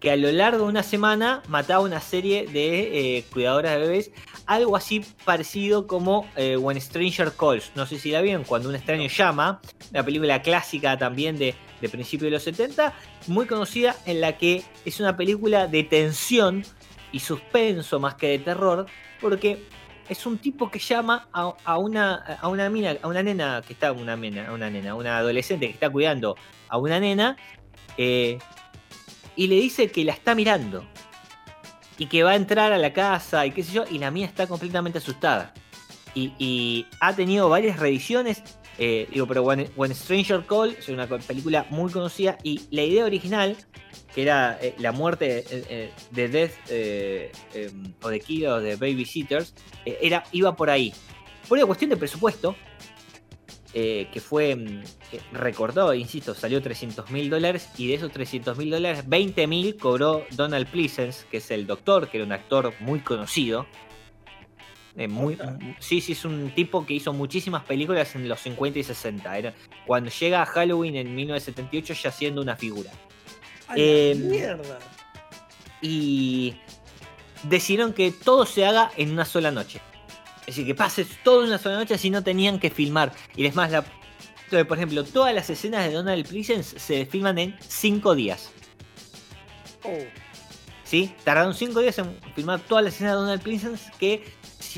que 0.00 0.10
a 0.10 0.16
lo 0.16 0.30
largo 0.30 0.64
de 0.64 0.70
una 0.70 0.82
semana 0.82 1.42
mataba 1.48 1.82
una 1.82 2.00
serie 2.00 2.46
de 2.46 3.18
eh, 3.18 3.24
cuidadoras 3.32 3.72
de 3.72 3.78
bebés. 3.78 4.10
Algo 4.46 4.76
así 4.76 5.04
parecido 5.24 5.86
como 5.86 6.28
eh, 6.36 6.56
When 6.56 6.80
Stranger 6.80 7.32
Calls. 7.32 7.72
No 7.74 7.86
sé 7.86 7.98
si 7.98 8.10
la 8.10 8.20
vieron, 8.20 8.44
cuando 8.44 8.68
un 8.68 8.74
extraño 8.74 9.08
llama. 9.08 9.60
Una 9.90 10.04
película 10.04 10.42
clásica 10.42 10.96
también 10.98 11.38
de, 11.38 11.54
de 11.80 11.88
principios 11.88 12.26
de 12.26 12.30
los 12.30 12.42
70. 12.42 12.92
Muy 13.28 13.46
conocida 13.46 13.96
en 14.06 14.20
la 14.20 14.36
que 14.36 14.62
es 14.84 15.00
una 15.00 15.16
película 15.16 15.66
de 15.66 15.84
tensión 15.84 16.64
y 17.12 17.20
suspenso 17.20 18.00
más 18.00 18.14
que 18.14 18.28
de 18.28 18.38
terror. 18.38 18.86
Porque 19.20 19.64
es 20.08 20.26
un 20.26 20.38
tipo 20.38 20.70
que 20.70 20.78
llama 20.78 21.28
a, 21.32 21.54
a 21.64 21.78
una, 21.78 22.14
a 22.14 22.48
una 22.48 22.68
mina, 22.70 22.96
a 23.02 23.08
una 23.08 23.22
nena 23.22 23.62
que 23.66 23.72
está, 23.72 23.92
una 23.92 24.16
nena, 24.16 24.52
una 24.52 24.70
nena, 24.70 24.94
una 24.94 25.18
adolescente 25.18 25.66
que 25.66 25.72
está 25.72 25.90
cuidando 25.90 26.36
a 26.68 26.78
una 26.78 27.00
nena. 27.00 27.36
eh, 27.96 28.38
y 29.36 29.48
le 29.48 29.56
dice 29.56 29.90
que 29.90 30.04
la 30.04 30.12
está 30.12 30.34
mirando. 30.34 30.84
Y 31.98 32.06
que 32.06 32.22
va 32.22 32.32
a 32.32 32.36
entrar 32.36 32.72
a 32.72 32.78
la 32.78 32.92
casa 32.92 33.46
y 33.46 33.52
qué 33.52 33.62
sé 33.62 33.72
yo. 33.72 33.84
Y 33.90 33.98
la 33.98 34.10
mía 34.10 34.26
está 34.26 34.46
completamente 34.46 34.98
asustada. 34.98 35.54
Y, 36.14 36.32
y 36.38 36.86
ha 37.00 37.14
tenido 37.14 37.48
varias 37.48 37.78
reediciones. 37.78 38.42
Eh, 38.78 39.08
digo, 39.10 39.26
pero 39.26 39.42
When, 39.42 39.94
Stranger 39.94 40.44
Call 40.44 40.76
es 40.78 40.88
una 40.88 41.06
película 41.06 41.66
muy 41.70 41.90
conocida. 41.90 42.38
Y 42.42 42.62
la 42.70 42.82
idea 42.82 43.04
original, 43.04 43.56
que 44.14 44.22
era 44.22 44.58
eh, 44.60 44.74
la 44.78 44.92
muerte 44.92 45.44
eh, 45.50 45.90
de 46.10 46.28
Death 46.28 46.52
eh, 46.68 47.32
o 48.02 48.08
de 48.08 48.20
Kill 48.20 48.46
o 48.46 48.60
de 48.60 48.76
Babysitters, 48.76 49.54
era, 49.84 50.24
iba 50.32 50.54
por 50.56 50.70
ahí. 50.70 50.92
Por 51.48 51.58
una 51.58 51.66
cuestión 51.66 51.90
de 51.90 51.96
presupuesto, 51.96 52.56
que 53.72 54.22
fue 54.22 54.56
eh, 55.12 55.20
recortado, 55.32 55.94
insisto, 55.94 56.34
salió 56.34 56.60
300 56.60 57.10
mil 57.12 57.30
dólares 57.30 57.68
y 57.78 57.86
de 57.86 57.94
esos 57.94 58.10
300 58.10 58.58
mil 58.58 58.70
dólares, 58.70 59.04
20 59.06 59.46
mil 59.46 59.76
cobró 59.76 60.24
Donald 60.32 60.66
Pleasence, 60.68 61.24
que 61.30 61.36
es 61.36 61.50
el 61.52 61.66
doctor, 61.66 62.08
que 62.08 62.16
era 62.16 62.26
un 62.26 62.32
actor 62.32 62.74
muy 62.80 63.00
conocido. 63.00 63.66
Eh, 64.96 65.08
muy, 65.08 65.36
sí, 65.78 66.00
sí, 66.00 66.12
es 66.12 66.24
un 66.24 66.50
tipo 66.54 66.86
que 66.86 66.94
hizo 66.94 67.12
muchísimas 67.12 67.64
películas 67.64 68.14
en 68.14 68.28
los 68.28 68.40
50 68.40 68.78
y 68.78 68.82
60. 68.82 69.38
Era, 69.38 69.54
cuando 69.86 70.10
llega 70.10 70.42
a 70.42 70.46
Halloween 70.46 70.96
en 70.96 71.14
1978 71.14 71.94
ya 71.94 72.10
siendo 72.10 72.40
una 72.40 72.56
figura. 72.56 72.90
¡A 73.68 73.76
la 73.76 73.82
eh, 73.82 74.14
mierda! 74.14 74.78
Y 75.82 76.54
decidieron 77.42 77.92
que 77.92 78.10
todo 78.10 78.46
se 78.46 78.64
haga 78.64 78.90
en 78.96 79.10
una 79.12 79.26
sola 79.26 79.50
noche. 79.50 79.80
Es 80.40 80.46
decir, 80.46 80.66
que 80.66 80.74
pase 80.74 81.06
todo 81.22 81.42
en 81.42 81.48
una 81.48 81.58
sola 81.58 81.76
noche, 81.76 81.94
así 81.94 82.08
no 82.08 82.22
tenían 82.22 82.58
que 82.58 82.70
filmar. 82.70 83.12
Y 83.34 83.44
es 83.44 83.54
más, 83.54 83.70
la, 83.70 83.84
entonces, 84.46 84.66
por 84.68 84.78
ejemplo, 84.78 85.02
todas 85.02 85.34
las 85.34 85.50
escenas 85.50 85.84
de 85.84 85.92
Donald 85.92 86.26
Pleasence 86.26 86.78
se 86.78 87.04
filman 87.04 87.36
en 87.38 87.56
5 87.66 88.14
días. 88.14 88.52
Oh, 89.82 89.98
¿Sí? 90.84 91.12
Tardaron 91.24 91.52
5 91.52 91.80
días 91.80 91.98
en 91.98 92.16
filmar 92.36 92.60
todas 92.60 92.84
las 92.84 92.94
escenas 92.94 93.14
de 93.14 93.20
Donald 93.22 93.42
Pleasence 93.42 93.90
que 93.98 94.24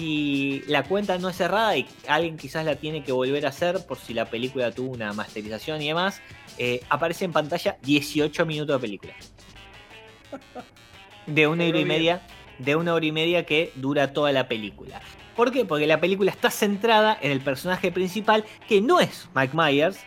si 0.03 0.63
la 0.69 0.85
cuenta 0.85 1.19
no 1.19 1.29
es 1.29 1.37
cerrada 1.37 1.77
y 1.77 1.87
alguien 2.07 2.37
quizás 2.37 2.65
la 2.65 2.77
tiene 2.77 3.03
que 3.03 3.11
volver 3.11 3.45
a 3.47 3.49
hacer 3.49 3.85
por 3.85 3.99
si 3.99 4.15
la 4.15 4.27
película 4.27 4.71
tuvo 4.71 4.93
una 4.93 5.13
masterización 5.13 5.83
y 5.83 5.89
demás, 5.89 6.21
eh, 6.57 6.81
aparece 6.89 7.25
en 7.25 7.33
pantalla 7.33 7.77
18 7.83 8.47
minutos 8.47 8.77
de 8.77 8.81
película. 8.87 9.15
De 11.27 11.47
una 11.49 11.67
hora 11.67 11.79
y 11.81 11.85
media, 11.85 12.23
de 12.59 12.77
una 12.77 12.95
hora 12.95 13.05
y 13.07 13.13
media 13.13 13.45
que 13.45 13.73
dura 13.75 14.13
toda 14.13 14.31
la 14.33 14.47
película. 14.47 15.01
¿Por 15.37 15.51
qué? 15.53 15.65
Porque 15.65 15.87
la 15.87 16.01
película 16.01 16.31
está 16.31 16.51
centrada 16.51 17.19
en 17.21 17.33
el 17.33 17.41
personaje 17.41 17.91
principal 17.93 18.45
que 18.69 18.81
no 18.81 19.01
es 19.01 19.29
Mike 19.35 19.53
Myers, 19.57 19.99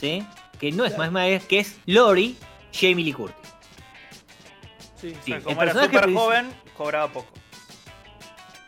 ¿sí? 0.00 0.24
Que 0.58 0.72
no 0.72 0.84
es 0.84 0.94
Claro. 0.94 1.12
Mike 1.12 1.24
Myers, 1.26 1.44
que 1.44 1.58
es 1.60 1.78
Lori 1.86 2.36
Jamie 2.72 3.04
Lee 3.04 3.12
Curtis. 3.12 3.36
sí. 4.96 5.14
O 5.20 5.24
sea, 5.24 5.40
como 5.40 5.62
era 5.62 5.72
personaje 5.72 5.98
princi- 6.06 6.14
joven, 6.16 6.50
cobraba 6.76 7.12
poco. 7.12 7.28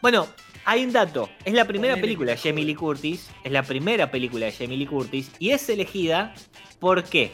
Bueno, 0.01 0.27
hay 0.65 0.85
un 0.85 0.93
dato. 0.93 1.29
Es 1.45 1.55
la 1.55 1.65
primera 1.67 1.97
película 1.97 2.33
de 2.33 2.39
Jamie 2.39 2.65
Lee 2.65 2.75
Curtis. 2.75 3.29
Es 3.45 3.53
la 3.53 3.63
primera 3.63 4.11
película 4.11 4.47
de 4.47 4.53
Jamie 4.53 4.77
Lee 4.77 4.87
Curtis. 4.87 5.31
Y 5.39 5.51
es 5.51 5.69
elegida. 5.69 6.35
¿Por 6.79 7.05
qué? 7.05 7.33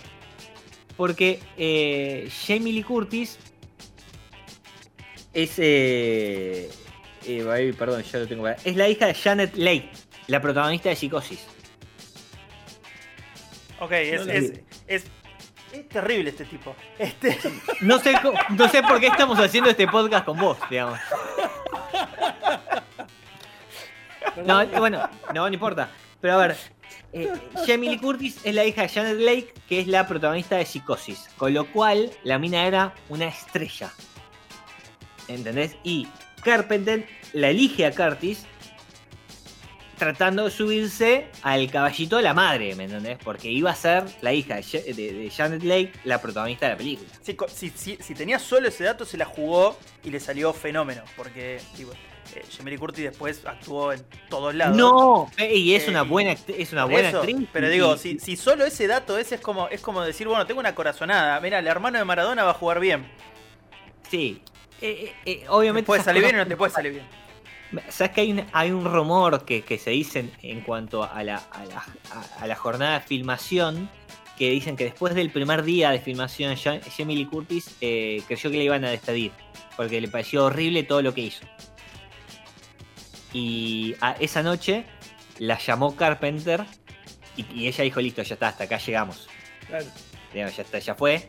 Porque 0.96 1.40
eh, 1.56 2.28
Jamie 2.46 2.72
Lee 2.72 2.82
Curtis 2.82 3.38
es. 5.32 5.54
eh, 5.58 6.70
eh, 7.26 7.74
perdón, 7.78 8.02
ya 8.02 8.18
lo 8.18 8.26
tengo. 8.26 8.42
para- 8.44 8.56
Es 8.64 8.76
la 8.76 8.88
hija 8.88 9.06
de 9.06 9.14
Janet 9.14 9.54
Leigh, 9.54 9.90
la 10.26 10.40
protagonista 10.40 10.88
de 10.88 10.96
Psicosis. 10.96 11.46
Ok, 13.80 13.92
es, 13.92 14.26
No 14.26 14.32
es, 14.32 14.52
es, 14.88 15.04
es 15.72 15.88
terrible 15.88 16.30
este 16.30 16.44
tipo. 16.46 16.74
Este, 16.98 17.38
No 17.80 17.98
sé, 18.00 18.14
no 18.50 18.68
sé 18.68 18.82
por 18.82 18.98
qué 18.98 19.06
estamos 19.06 19.38
haciendo 19.38 19.70
este 19.70 19.86
podcast 19.86 20.24
con 20.24 20.38
vos, 20.38 20.58
digamos. 20.68 20.98
No, 24.44 24.66
bueno, 24.66 25.08
no, 25.34 25.48
no 25.48 25.52
importa. 25.52 25.90
Pero 26.20 26.34
a 26.34 26.46
ver, 26.46 26.56
eh, 27.12 27.32
Jamie 27.66 27.90
Lee 27.90 27.98
Curtis 27.98 28.40
es 28.44 28.54
la 28.54 28.64
hija 28.64 28.82
de 28.82 28.88
Janet 28.88 29.16
Blake, 29.16 29.54
que 29.68 29.80
es 29.80 29.86
la 29.86 30.06
protagonista 30.06 30.56
de 30.56 30.66
Psicosis. 30.66 31.28
Con 31.36 31.54
lo 31.54 31.70
cual, 31.70 32.10
la 32.24 32.38
mina 32.38 32.66
era 32.66 32.94
una 33.08 33.26
estrella. 33.26 33.90
¿Entendés? 35.28 35.76
Y 35.84 36.08
Carpenter 36.42 37.06
la 37.32 37.50
elige 37.50 37.86
a 37.86 37.92
Curtis 37.92 38.46
tratando 39.98 40.44
de 40.44 40.50
subirse 40.50 41.26
al 41.42 41.70
caballito 41.70 42.16
de 42.16 42.22
la 42.22 42.32
madre, 42.34 42.74
¿me 42.74 42.84
entendés? 42.84 43.18
Porque 43.22 43.50
iba 43.50 43.70
a 43.70 43.74
ser 43.74 44.04
la 44.22 44.32
hija 44.32 44.56
de, 44.56 44.62
Ja- 44.62 44.78
de- 44.78 45.12
de 45.12 45.30
Janet 45.30 45.62
Blake, 45.62 45.92
la 46.04 46.20
protagonista 46.20 46.66
de 46.66 46.72
la 46.72 46.78
película. 46.78 47.08
si, 47.20 47.34
co- 47.34 47.48
si, 47.48 47.70
si- 47.70 47.96
si 48.00 48.14
tenía 48.14 48.38
solo 48.38 48.68
ese 48.68 48.84
dato, 48.84 49.04
se 49.04 49.16
la 49.16 49.24
jugó 49.26 49.76
y 50.04 50.10
le 50.10 50.20
salió 50.20 50.52
fenómeno. 50.52 51.02
Porque, 51.16 51.60
digo, 51.76 51.92
eh, 52.34 52.42
Jamie 52.56 52.78
Curtis 52.78 53.04
después 53.04 53.42
actuó 53.46 53.92
en 53.92 54.04
todos 54.28 54.54
lados. 54.54 54.76
No, 54.76 55.30
eh, 55.38 55.54
y 55.54 55.74
es 55.74 55.86
Eh, 55.86 55.90
una 55.90 56.02
y- 56.04 56.08
buena, 56.08 56.36
es 56.46 56.72
una 56.72 56.84
buena 56.84 57.08
eso, 57.08 57.18
actriz. 57.18 57.36
Pero 57.52 57.68
digo, 57.68 57.96
si, 57.96 58.18
si 58.18 58.36
solo 58.36 58.64
ese 58.64 58.86
dato 58.86 59.18
ese 59.18 59.36
es 59.36 59.40
como, 59.40 59.68
es 59.68 59.80
como 59.80 60.02
decir, 60.02 60.28
bueno, 60.28 60.46
tengo 60.46 60.60
una 60.60 60.74
corazonada. 60.74 61.40
Mira, 61.40 61.58
el 61.58 61.66
hermano 61.66 61.98
de 61.98 62.04
Maradona 62.04 62.44
va 62.44 62.50
a 62.52 62.54
jugar 62.54 62.80
bien. 62.80 63.06
sí, 64.10 64.42
eh, 64.80 64.88
eh, 65.06 65.12
eh, 65.26 65.40
Te 65.42 65.48
obviamente. 65.48 65.86
puede 65.86 66.02
salir 66.02 66.22
bien 66.22 66.36
o 66.36 66.38
no 66.38 66.46
te 66.46 66.56
puede 66.56 66.72
salir 66.72 66.92
bien. 66.92 67.06
¿Sabes 67.90 68.12
que 68.14 68.20
hay 68.22 68.32
un, 68.32 68.44
hay 68.52 68.70
un 68.70 68.84
rumor 68.84 69.44
que, 69.44 69.62
que 69.62 69.78
se 69.78 69.90
dice 69.90 70.30
en, 70.42 70.60
cuanto 70.62 71.04
a 71.04 71.22
la, 71.22 71.36
a, 71.52 71.64
la, 71.66 71.84
a- 72.40 72.46
la 72.46 72.54
jornada 72.56 73.00
de 73.00 73.06
filmación? 73.06 73.90
Que 74.38 74.50
dicen 74.50 74.76
que 74.76 74.84
después 74.84 75.14
del 75.14 75.30
primer 75.30 75.64
día 75.64 75.90
de 75.90 75.98
filmación, 75.98 76.54
Ja- 76.56 76.78
Jamie 76.96 77.16
Lee 77.16 77.26
Curtis 77.26 77.76
eh, 77.80 78.22
creyó 78.28 78.50
que 78.50 78.56
le 78.58 78.64
iban 78.64 78.84
a 78.84 78.90
despedir. 78.90 79.32
Porque 79.76 80.00
le 80.00 80.08
pareció 80.08 80.44
horrible 80.46 80.82
todo 80.84 81.02
lo 81.02 81.12
que 81.12 81.22
hizo. 81.22 81.44
Y 83.32 83.94
a- 84.00 84.12
esa 84.12 84.42
noche 84.42 84.84
la 85.38 85.58
llamó 85.58 85.94
Carpenter 85.96 86.64
y, 87.36 87.44
y 87.52 87.66
ella 87.68 87.84
dijo: 87.84 88.00
Listo, 88.00 88.22
ya 88.22 88.34
está, 88.34 88.48
hasta 88.48 88.64
acá 88.64 88.78
llegamos. 88.78 89.28
Claro. 89.66 89.86
Ya 90.34 90.46
está, 90.46 90.78
ya 90.78 90.94
fue. 90.94 91.28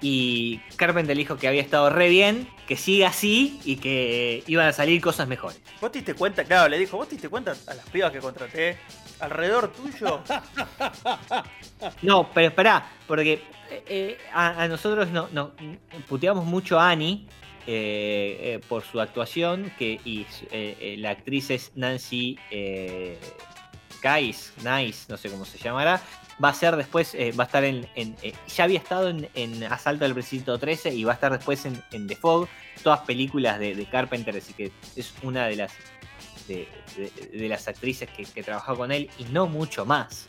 Y 0.00 0.58
Carpenter 0.76 1.16
dijo 1.16 1.36
que 1.36 1.48
había 1.48 1.62
estado 1.62 1.88
re 1.90 2.08
bien, 2.08 2.48
que 2.66 2.76
siga 2.76 3.08
así 3.08 3.60
y 3.64 3.76
que 3.76 4.44
iban 4.46 4.66
a 4.66 4.72
salir 4.72 5.00
cosas 5.00 5.26
mejores. 5.26 5.60
¿Vos 5.80 5.90
te 5.90 5.98
diste 5.98 6.14
cuenta? 6.14 6.44
Claro, 6.44 6.68
le 6.68 6.78
dijo, 6.78 6.96
¿vos 6.96 7.08
te 7.08 7.14
diste 7.14 7.28
cuenta 7.28 7.54
a 7.66 7.74
las 7.74 7.88
pibas 7.88 8.12
que 8.12 8.18
contraté 8.18 8.78
alrededor 9.20 9.72
tuyo? 9.72 10.20
No, 12.02 12.30
pero 12.32 12.48
esperá, 12.48 12.90
porque 13.06 13.42
eh, 13.70 13.84
eh, 13.86 14.18
a, 14.32 14.62
a 14.62 14.68
nosotros 14.68 15.08
no, 15.08 15.28
no, 15.32 15.52
puteamos 16.08 16.44
mucho 16.44 16.78
a 16.78 16.90
Annie 16.90 17.26
eh, 17.66 18.38
eh, 18.40 18.60
por 18.68 18.84
su 18.84 19.00
actuación, 19.00 19.72
que 19.78 20.00
y 20.04 20.26
la 20.98 21.10
actriz 21.10 21.50
es 21.50 21.72
Nancy 21.74 22.38
Guys, 24.02 24.52
Nice, 24.58 25.06
no 25.08 25.16
sé 25.16 25.30
cómo 25.30 25.44
se 25.44 25.58
llamará. 25.58 26.00
Va 26.42 26.50
a 26.50 26.54
ser 26.54 26.76
después, 26.76 27.14
eh, 27.14 27.32
va 27.32 27.44
a 27.44 27.46
estar 27.46 27.64
en. 27.64 27.88
en, 27.94 28.14
eh, 28.22 28.34
ya 28.54 28.64
había 28.64 28.78
estado 28.78 29.08
en, 29.08 29.28
en 29.34 29.64
Asalto 29.64 30.04
al 30.04 30.12
Precinto 30.12 30.58
13 30.58 30.94
y 30.94 31.02
va 31.04 31.12
a 31.12 31.14
estar 31.14 31.32
después 31.32 31.64
en, 31.64 31.82
en 31.92 32.06
The 32.06 32.16
Fog, 32.16 32.46
todas 32.82 33.00
películas 33.00 33.58
de, 33.58 33.74
de 33.74 33.86
Carpenter, 33.86 34.36
así 34.36 34.52
que 34.52 34.70
es 34.96 35.14
una 35.22 35.46
de 35.46 35.56
las 35.56 35.72
de, 36.46 36.68
de- 36.96 37.38
de 37.38 37.48
las 37.48 37.66
actrices 37.68 38.08
que, 38.10 38.24
que 38.24 38.42
trabajó 38.42 38.76
con 38.76 38.92
él 38.92 39.08
y 39.18 39.24
no 39.24 39.46
mucho 39.46 39.86
más, 39.86 40.26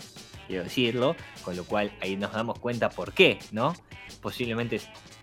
quiero 0.47 0.63
decirlo, 0.63 1.15
con 1.43 1.57
lo 1.57 1.65
cual 1.65 1.91
ahí 2.01 2.15
nos 2.15 2.31
damos 2.31 2.57
cuenta 2.59 2.89
por 2.89 3.11
qué, 3.13 3.37
¿no? 3.51 3.75
Posiblemente 4.21 4.79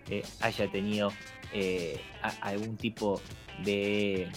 eh, 0.09 0.23
haya 0.41 0.69
tenido 0.69 1.11
eh, 1.51 1.99
a- 2.21 2.47
algún 2.47 2.77
tipo 2.77 3.19
de 3.63 4.29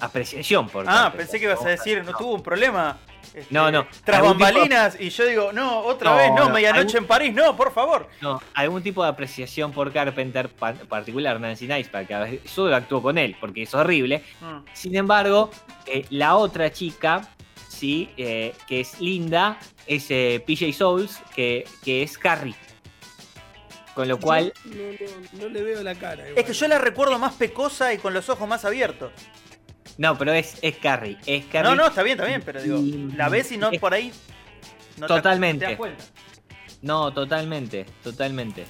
apreciación 0.00 0.68
por 0.68 0.84
Ah, 0.88 0.92
Carpenter. 1.04 1.18
pensé 1.18 1.38
que 1.38 1.44
ibas 1.44 1.64
a 1.64 1.68
decir, 1.68 2.04
no 2.04 2.12
tuvo 2.16 2.34
un 2.34 2.42
problema. 2.42 2.98
Este, 3.34 3.46
No, 3.50 3.70
no. 3.70 3.86
Tras 4.04 4.18
tipo- 4.20 4.28
bambalinas, 4.34 4.96
y 5.00 5.10
yo 5.10 5.24
digo, 5.26 5.52
no, 5.52 5.80
otra 5.80 6.10
No, 6.10 6.16
vez, 6.16 6.30
no, 6.30 6.48
no, 6.48 6.50
medianoche 6.50 6.80
algún- 6.80 6.96
en 6.96 7.06
París, 7.06 7.34
no, 7.34 7.56
por 7.56 7.72
favor. 7.72 8.08
No, 8.20 8.40
algún 8.54 8.82
tipo 8.82 9.02
de 9.02 9.08
apreciación 9.10 9.72
por 9.72 9.92
Carpenter, 9.92 10.48
pa- 10.48 10.74
particular 10.74 11.40
Nancy 11.40 11.66
Nice, 11.66 11.88
para 11.90 12.06
que 12.06 12.14
a 12.14 12.20
veces- 12.20 12.50
solo 12.50 12.74
actuó 12.76 13.02
con 13.02 13.18
él, 13.18 13.36
porque 13.40 13.62
es 13.62 13.74
horrible. 13.74 14.22
Mm. 14.40 14.58
Sin 14.72 14.96
embargo, 14.96 15.50
eh, 15.86 16.04
la 16.10 16.36
otra 16.36 16.72
chica, 16.72 17.28
sí, 17.68 18.10
eh, 18.16 18.54
que 18.66 18.80
es 18.80 19.00
linda, 19.00 19.58
es 19.86 20.06
eh, 20.10 20.42
PJ 20.46 20.72
Souls, 20.72 21.20
que, 21.34 21.66
que 21.84 22.02
es 22.02 22.18
Carrie. 22.18 22.54
Con 23.94 24.06
lo 24.06 24.20
cual, 24.20 24.52
no, 24.64 24.74
no- 24.76 25.42
no 25.42 25.48
le 25.48 25.62
veo 25.62 25.82
la 25.82 25.94
cara. 25.96 26.24
Es 26.36 26.44
que 26.44 26.52
yo 26.52 26.68
la 26.68 26.78
recuerdo 26.78 27.18
más 27.18 27.34
pecosa 27.34 27.92
y 27.92 27.98
con 27.98 28.14
los 28.14 28.28
ojos 28.28 28.48
más 28.48 28.64
abiertos. 28.64 29.10
No, 29.98 30.16
pero 30.16 30.32
es, 30.32 30.58
es 30.62 30.76
Carrie. 30.78 31.18
Es 31.26 31.44
Carrie 31.46 31.68
No, 31.70 31.74
no, 31.76 31.86
está 31.88 32.02
bien, 32.02 32.16
está 32.18 32.26
bien, 32.26 32.42
pero 32.44 32.62
digo, 32.62 32.78
Y- 32.78 33.12
la 33.14 33.28
ves 33.28 33.52
y 33.52 33.58
no 33.58 33.70
es- 33.70 33.78
por 33.78 33.92
ahí. 33.92 34.10
No 34.96 35.06
te- 35.06 35.14
Totalmente. 35.14 35.64
te 35.66 35.70
das 35.72 35.78
cuenta. 35.78 36.04
No, 36.82 37.12
totalmente, 37.12 37.84
totalmente. 38.02 38.64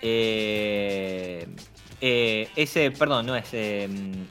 Eh, 0.00 1.46
eh, 2.00 2.48
ese, 2.56 2.90
perdón, 2.92 3.26
no 3.26 3.36
es 3.36 3.52
eh, 3.52 3.84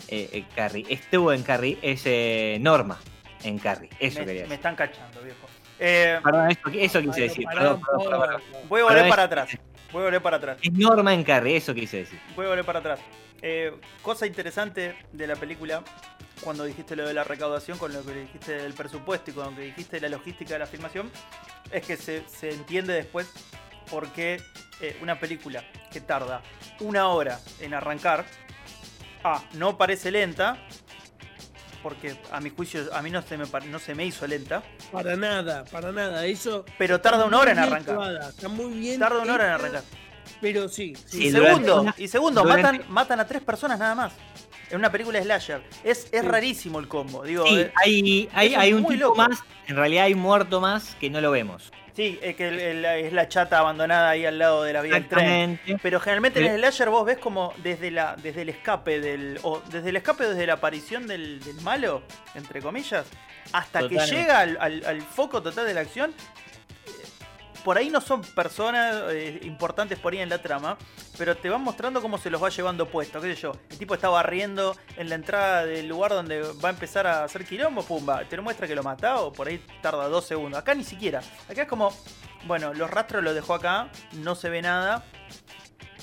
eh, 0.08 0.30
eh, 0.34 0.44
Carrie. 0.56 0.86
Estuvo 0.90 1.32
en 1.34 1.44
Carrie, 1.44 1.78
es 1.82 2.02
eh, 2.06 2.58
Norma 2.62 2.98
en 3.44 3.60
Carrie. 3.60 3.90
Eso 4.00 4.20
Me, 4.20 4.26
quería 4.26 4.42
me 4.44 4.48
decir. 4.50 4.54
están 4.54 4.76
cachando, 4.76 5.22
viejo. 5.22 5.48
Eh, 5.80 6.20
Perdón, 6.24 6.50
eso, 6.52 6.60
eso 6.74 7.02
quise 7.02 7.22
decir. 7.22 7.46
Perdón, 7.54 7.82
perdón, 7.82 7.98
poco. 7.98 8.10
perdón, 8.10 8.42
perdón. 8.52 8.68
voy 8.70 8.82
a 8.82 8.84
volver 8.86 9.10
para 9.10 9.24
atrás. 9.24 9.50
Voy 9.92 10.02
a 10.02 10.06
volver 10.06 10.22
para 10.22 10.38
atrás. 10.38 10.58
Es 10.62 10.72
Norma 10.74 11.14
en 11.14 11.24
Carrie, 11.24 11.58
eso 11.58 11.74
quise 11.74 11.98
decir. 11.98 12.20
Voy 12.36 12.46
a 12.46 12.50
volver 12.50 12.66
para 12.66 12.80
atrás. 12.80 13.00
Eh, 13.41 13.73
cosa 14.02 14.26
interesante 14.26 14.97
de 15.12 15.28
la 15.28 15.36
película, 15.36 15.84
cuando 16.41 16.63
dijiste 16.63 16.95
lo 16.95 17.08
de 17.08 17.13
la 17.13 17.23
recaudación, 17.23 17.78
con 17.78 17.93
lo 17.93 18.04
que 18.04 18.13
dijiste 18.13 18.54
del 18.54 18.73
presupuesto 18.73 19.32
y 19.32 19.34
con 19.34 19.52
lo 19.52 19.56
que 19.56 19.62
dijiste 19.63 20.00
de 20.00 20.10
la 20.10 20.17
logística 20.17 20.54
de 20.54 20.60
la 20.60 20.67
filmación, 20.67 21.12
es 21.71 21.86
que 21.86 21.97
se, 21.97 22.23
se 22.28 22.52
entiende 22.52 22.93
después 22.93 23.28
por 23.89 24.12
qué 24.12 24.41
eh, 24.82 24.97
una 25.02 25.19
película 25.19 25.63
que 25.91 26.02
tarda 26.02 26.41
una 26.80 27.08
hora 27.10 27.39
en 27.60 27.73
arrancar, 27.73 28.26
A, 29.23 29.43
no 29.54 29.78
parece 29.78 30.12
lenta, 30.12 30.58
porque 31.82 32.19
a 32.32 32.39
mi 32.39 32.50
juicio 32.50 32.93
a 32.93 33.02
mí 33.02 33.10
no 33.10 33.21
se 33.21 33.38
me, 33.38 33.45
no 33.67 33.80
se 33.80 33.95
me 33.95 34.06
hizo 34.06 34.28
lenta, 34.28 34.62
Para 34.91 35.15
nada, 35.15 35.63
para 35.65 35.91
nada. 35.91 36.26
Eso. 36.26 36.65
pero 36.78 37.02
tarda 37.02 37.26
una 37.26 37.39
hora 37.39 37.52
en 37.52 37.60
arrancar. 37.60 38.30
Está 38.30 38.47
muy 38.47 38.73
bien. 38.73 39.00
Tarda 39.00 39.19
una 39.19 39.34
hora 39.34 39.45
en 39.45 39.52
arrancar. 39.52 39.84
Pero 40.41 40.67
sí, 40.69 40.93
sí. 41.06 41.26
Y 41.28 41.32
segundo, 41.32 41.82
una- 41.82 41.95
y 41.97 42.08
segundo 42.08 42.41
durante- 42.43 42.63
matan, 42.80 42.86
matan 42.91 43.19
a 43.19 43.28
tres 43.28 43.41
personas 43.41 43.80
nada 43.80 43.95
más. 43.95 44.13
En 44.69 44.78
una 44.78 44.91
película 44.91 45.17
de 45.19 45.23
slasher. 45.26 45.62
Es, 45.84 46.08
es 46.12 46.21
Sí. 46.21 46.28
rarísimo 46.28 46.80
el 46.80 46.88
combo. 46.89 47.23
Digo, 47.23 47.45
Sí, 47.47 47.60
eh, 47.60 47.71
hay, 48.34 48.54
hay, 48.56 48.73
un 48.73 48.86
tipo 48.86 49.00
loco. 49.00 49.15
más, 49.15 49.39
en 49.67 49.76
realidad 49.78 50.06
hay 50.06 50.15
muerto 50.15 50.60
más 50.60 50.95
que 51.00 51.10
no 51.10 51.21
lo 51.21 51.32
vemos. 51.32 51.71
sí, 51.95 52.19
es 52.21 52.36
que 52.36 52.50
el- 52.50 52.60
el- 52.60 52.86
es 52.86 53.12
la 53.12 53.28
chata 53.28 53.58
abandonada 53.58 54.10
ahí 54.12 54.23
al 54.23 54.38
lado 54.38 54.62
de 54.62 54.71
la 54.71 54.82
vía 54.84 54.93
del 54.93 55.08
tren. 55.08 55.23
Exactamente. 55.54 55.80
Pero 55.82 56.00
generalmente 56.00 56.39
en 56.41 56.45
Sí. 56.45 56.52
el 56.52 56.60
slasher 56.60 56.89
vos 56.91 57.04
ves 57.08 57.17
como 57.17 57.54
desde 57.63 57.89
la 57.89 58.15
desde 58.21 58.43
el 58.43 58.50
escape 58.50 59.00
del 59.00 59.39
o 59.41 59.63
desde 59.71 59.89
el 59.89 59.95
escape 59.95 60.26
desde 60.26 60.45
la 60.45 60.54
aparición 60.54 61.08
del, 61.08 61.39
del 61.43 61.60
malo, 61.62 62.04
entre 62.36 62.62
comillas, 62.62 63.08
hasta 63.52 63.88
que 63.89 63.97
llega 63.97 64.41
al, 64.41 64.58
al- 64.62 64.86
al 64.86 65.02
foco 65.02 65.41
total 65.41 65.65
de 65.65 65.73
la 65.73 65.80
acción. 65.82 66.13
Por 67.63 67.78
ahí 67.78 67.89
no 67.89 68.00
son 68.00 68.22
personas 68.22 68.96
eh, 69.10 69.39
importantes 69.43 70.00
por 70.00 70.13
ahí 70.13 70.20
en 70.20 70.30
la 70.30 70.41
trama, 70.41 70.78
pero 71.17 71.36
te 71.36 71.50
van 71.50 71.62
mostrando 71.62 72.02
cómo 72.02 72.17
se 72.17 72.30
los 72.30 72.41
va 72.41 72.50
llevando 72.50 72.88
puesto, 72.88 73.20
qué 73.20 73.36
sé 73.36 73.41
yo. 73.41 73.52
El 73.70 73.78
tipo 73.78 73.93
está 73.93 74.08
barriendo 74.10 74.76
en 74.96 75.10
la 75.10 75.15
entrada 75.15 75.65
del 75.65 75.88
lugar 75.88 76.12
donde 76.12 76.41
va 76.41 76.70
a 76.70 76.72
empezar 76.72 77.08
a 77.08 77.24
hacer 77.26 77.46
quilombo, 77.46 77.84
pumba, 77.84 78.24
te 78.30 78.38
lo 78.38 78.43
muestra 78.43 78.67
que 78.67 78.76
lo 78.76 78.84
mata 78.84 79.20
o 79.20 79.34
por 79.34 79.48
ahí 79.50 79.62
tarda 79.82 80.08
dos 80.08 80.26
segundos. 80.26 80.60
Acá 80.60 80.74
ni 80.76 80.84
siquiera. 80.86 81.22
Acá 81.50 81.63
es 81.63 81.67
como, 81.67 81.93
bueno, 82.46 82.74
los 82.74 82.89
rastros 82.89 83.24
los 83.24 83.36
dejó 83.36 83.56
acá, 83.56 83.89
no 84.13 84.36
se 84.36 84.50
ve 84.50 84.62
nada, 84.62 85.04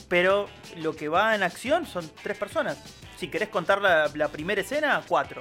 pero 0.09 0.49
lo 0.77 0.95
que 0.95 1.09
va 1.09 1.35
en 1.35 1.43
acción 1.43 1.87
son 1.87 2.11
tres 2.23 2.37
personas. 2.37 2.83
Si 3.17 3.29
querés 3.29 3.49
contar 3.49 3.81
la, 3.81 4.11
la 4.15 4.29
primera 4.29 4.61
escena, 4.61 5.03
cuatro. 5.09 5.41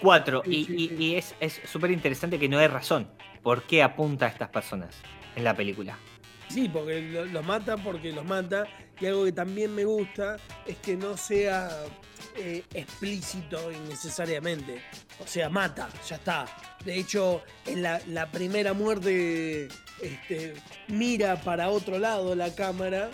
Cuatro. 0.00 0.42
Y, 0.44 0.64
sí, 0.64 0.74
y- 0.76 0.88
sí. 0.88 0.94
y 0.98 1.14
es 1.16 1.34
es 1.40 1.60
súper 1.70 1.90
interesante 1.90 2.38
que 2.38 2.48
no 2.48 2.58
hay 2.58 2.66
razón. 2.66 3.08
¿Por 3.42 3.62
qué 3.62 3.82
apunta 3.82 4.26
a 4.26 4.28
estas 4.28 4.48
personas 4.48 4.96
en 5.36 5.44
la 5.44 5.54
película? 5.54 5.96
Sí, 6.48 6.68
porque 6.68 7.00
lo- 7.02 7.24
los 7.26 7.44
mata 7.44 7.76
porque 7.76 8.12
los 8.12 8.24
mata. 8.24 8.64
Y 9.00 9.06
algo 9.06 9.24
que 9.26 9.32
también 9.32 9.74
me 9.74 9.84
gusta 9.84 10.36
es 10.66 10.76
que 10.78 10.96
no 10.96 11.16
sea 11.16 11.68
eh, 12.38 12.62
explícito 12.72 13.70
innecesariamente. 13.72 14.80
O 15.22 15.26
sea, 15.26 15.48
mata, 15.50 15.88
ya 16.08 16.16
está. 16.16 16.46
De 16.84 16.96
hecho, 16.98 17.42
en 17.66 17.82
la, 17.82 18.00
la 18.08 18.30
primera 18.30 18.72
muerte 18.72 19.68
este, 20.00 20.54
mira 20.88 21.36
para 21.40 21.68
otro 21.70 21.98
lado 21.98 22.34
la 22.34 22.54
cámara. 22.54 23.10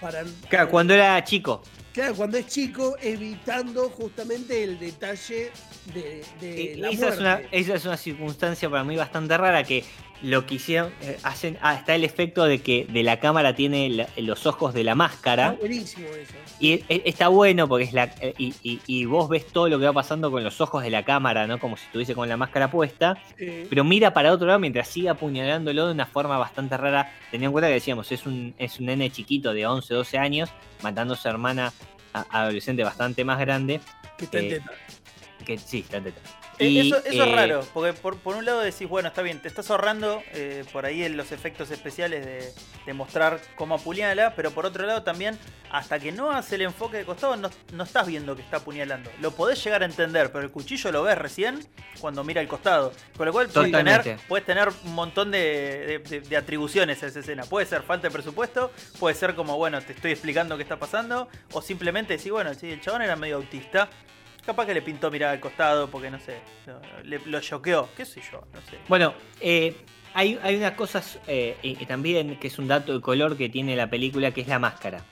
Para, 0.00 0.24
Claro, 0.48 0.68
cuando 0.70 0.92
era 0.94 1.22
chico. 1.24 1.62
Claro, 1.94 2.14
cuando 2.16 2.36
es 2.38 2.48
chico, 2.48 2.96
evitando 3.00 3.88
justamente 3.88 4.64
el 4.64 4.80
detalle 4.80 5.52
de, 5.94 6.24
de 6.40 6.72
Eh, 6.72 6.76
la 6.76 6.88
esa, 6.90 7.08
es 7.10 7.18
una, 7.20 7.40
esa 7.52 7.74
es 7.76 7.84
una 7.84 7.96
circunstancia 7.96 8.68
para 8.68 8.82
mí 8.82 8.96
bastante 8.96 9.38
rara 9.38 9.62
que 9.62 9.84
lo 10.22 10.46
que 10.46 10.54
hicieron, 10.54 10.90
eh, 11.02 11.18
hacen, 11.22 11.58
ah, 11.60 11.74
está 11.74 11.94
el 11.94 12.02
efecto 12.02 12.46
de 12.46 12.62
que 12.62 12.86
de 12.88 13.02
la 13.02 13.20
cámara 13.20 13.54
tiene 13.54 13.90
la- 13.90 14.08
los 14.16 14.46
ojos 14.46 14.72
de 14.72 14.82
la 14.82 14.92
Está 14.92 14.96
máscara 14.96 15.50
buenísimo 15.52 16.06
eso. 16.08 16.32
y 16.58 16.72
e- 16.88 17.02
está 17.04 17.28
bueno 17.28 17.68
porque 17.68 17.84
es 17.84 17.92
la 17.92 18.04
eh, 18.20 18.32
y, 18.38 18.54
y- 18.62 18.80
y 18.86 19.04
vos 19.04 19.28
ves 19.28 19.46
todo 19.48 19.68
lo 19.68 19.78
que 19.78 19.84
va 19.84 19.92
pasando 19.92 20.30
con 20.30 20.42
los 20.42 20.60
ojos 20.62 20.82
de 20.82 20.88
la 20.90 21.04
cámara, 21.04 21.46
¿no? 21.46 21.58
Como 21.60 21.76
si 21.76 21.84
estuviese 21.84 22.14
con 22.14 22.26
la 22.28 22.36
máscara 22.38 22.70
puesta, 22.70 23.18
pero 23.68 23.84
mira 23.84 24.14
para 24.14 24.32
otro 24.32 24.46
lado 24.46 24.58
mientras 24.60 24.88
sigue 24.88 25.10
apuñalándolo 25.10 25.86
de 25.88 25.92
una 25.92 26.06
forma 26.06 26.38
bastante 26.38 26.76
rara. 26.78 27.12
Teniendo 27.30 27.48
en 27.48 27.52
cuenta 27.52 27.68
que 27.68 27.74
decíamos, 27.74 28.10
es 28.10 28.24
un, 28.24 28.54
es 28.58 28.80
un 28.80 28.86
nene 28.86 29.10
chiquito 29.10 29.52
de 29.52 29.66
11, 29.66 29.92
12 29.92 30.16
años, 30.16 30.48
matando 30.82 31.14
a 31.14 31.16
su 31.18 31.28
hermana 31.28 31.72
adolescente 32.14 32.84
bastante 32.84 33.24
más 33.24 33.38
grande, 33.38 33.80
que 34.16 34.24
está 34.24 34.38
en 34.38 34.48
teta. 34.48 34.72
que 35.44 35.58
sí, 35.58 35.80
está 35.80 35.98
en 35.98 36.04
teta. 36.04 36.20
Eh, 36.58 36.66
Y, 36.68 36.80
eso 36.88 36.98
eso 37.04 37.24
eh, 37.24 37.28
es 37.28 37.32
raro, 37.34 37.66
porque 37.74 37.92
por, 37.92 38.16
por 38.18 38.36
un 38.36 38.44
lado 38.44 38.60
decís, 38.60 38.88
bueno, 38.88 39.08
está 39.08 39.22
bien, 39.22 39.40
te 39.40 39.48
estás 39.48 39.70
ahorrando 39.70 40.22
eh, 40.32 40.64
por 40.72 40.86
ahí 40.86 41.02
en 41.04 41.16
los 41.16 41.32
efectos 41.32 41.70
especiales 41.70 42.24
de, 42.24 42.52
de 42.86 42.92
mostrar 42.92 43.40
cómo 43.56 43.74
apuñala, 43.74 44.34
pero 44.36 44.50
por 44.52 44.64
otro 44.66 44.86
lado 44.86 45.02
también, 45.02 45.38
hasta 45.70 45.98
que 45.98 46.12
no 46.12 46.30
hace 46.30 46.54
el 46.54 46.62
enfoque 46.62 46.98
de 46.98 47.04
costado, 47.04 47.36
no, 47.36 47.50
no 47.72 47.84
estás 47.84 48.06
viendo 48.06 48.36
que 48.36 48.42
está 48.42 48.58
apuñalando. 48.58 49.10
Lo 49.20 49.32
podés 49.32 49.62
llegar 49.64 49.82
a 49.82 49.86
entender, 49.86 50.30
pero 50.30 50.44
el 50.44 50.50
cuchillo 50.50 50.92
lo 50.92 51.02
ves 51.02 51.18
recién 51.18 51.58
cuando 52.00 52.22
mira 52.22 52.40
al 52.40 52.46
costado. 52.48 52.92
Con 53.16 53.26
lo 53.26 53.32
cual 53.32 53.48
puedes 53.48 53.72
tener, 53.72 53.96
Totalmente. 53.96 54.24
puedes 54.28 54.46
tener 54.46 54.68
un 54.84 54.94
montón 54.94 55.30
de, 55.32 55.38
de- 55.38 55.98
de- 55.98 56.20
de 56.20 56.36
atribuciones 56.36 57.02
a 57.02 57.06
esa 57.06 57.20
escena. 57.20 57.42
Puede 57.44 57.66
ser 57.66 57.82
falta 57.82 58.06
de 58.06 58.12
presupuesto, 58.12 58.70
puede 59.00 59.16
ser 59.16 59.34
como, 59.34 59.56
bueno, 59.56 59.80
te 59.82 59.92
estoy 59.92 60.12
explicando 60.12 60.56
qué 60.56 60.62
está 60.62 60.78
pasando, 60.78 61.28
o 61.52 61.60
simplemente 61.62 62.12
decir, 62.12 62.30
bueno, 62.30 62.54
sí, 62.54 62.70
el 62.70 62.80
chabón 62.80 63.02
era 63.02 63.16
medio 63.16 63.36
autista. 63.36 63.88
Capaz 64.46 64.66
que 64.66 64.74
le 64.74 64.82
pintó 64.82 65.10
mirar 65.10 65.30
al 65.30 65.40
costado 65.40 65.88
porque 65.90 66.10
no 66.10 66.20
sé, 66.20 66.38
lo, 66.66 66.80
le- 67.02 67.20
lo 67.26 67.40
choqueó, 67.40 67.88
qué 67.96 68.04
sé 68.04 68.20
yo, 68.30 68.42
no 68.52 68.60
sé. 68.70 68.78
Bueno, 68.88 69.14
eh, 69.40 69.74
hay, 70.12 70.38
hay 70.42 70.56
unas 70.56 70.72
cosas 70.72 71.18
eh, 71.26 71.56
y- 71.62 71.82
y 71.82 71.86
también 71.86 72.36
que 72.38 72.48
es 72.48 72.58
un 72.58 72.68
dato 72.68 72.92
de 72.92 73.00
color 73.00 73.36
que 73.38 73.48
tiene 73.48 73.74
la 73.74 73.88
película, 73.88 74.32
que 74.32 74.42
es 74.42 74.48
la 74.48 74.58
máscara. 74.58 75.02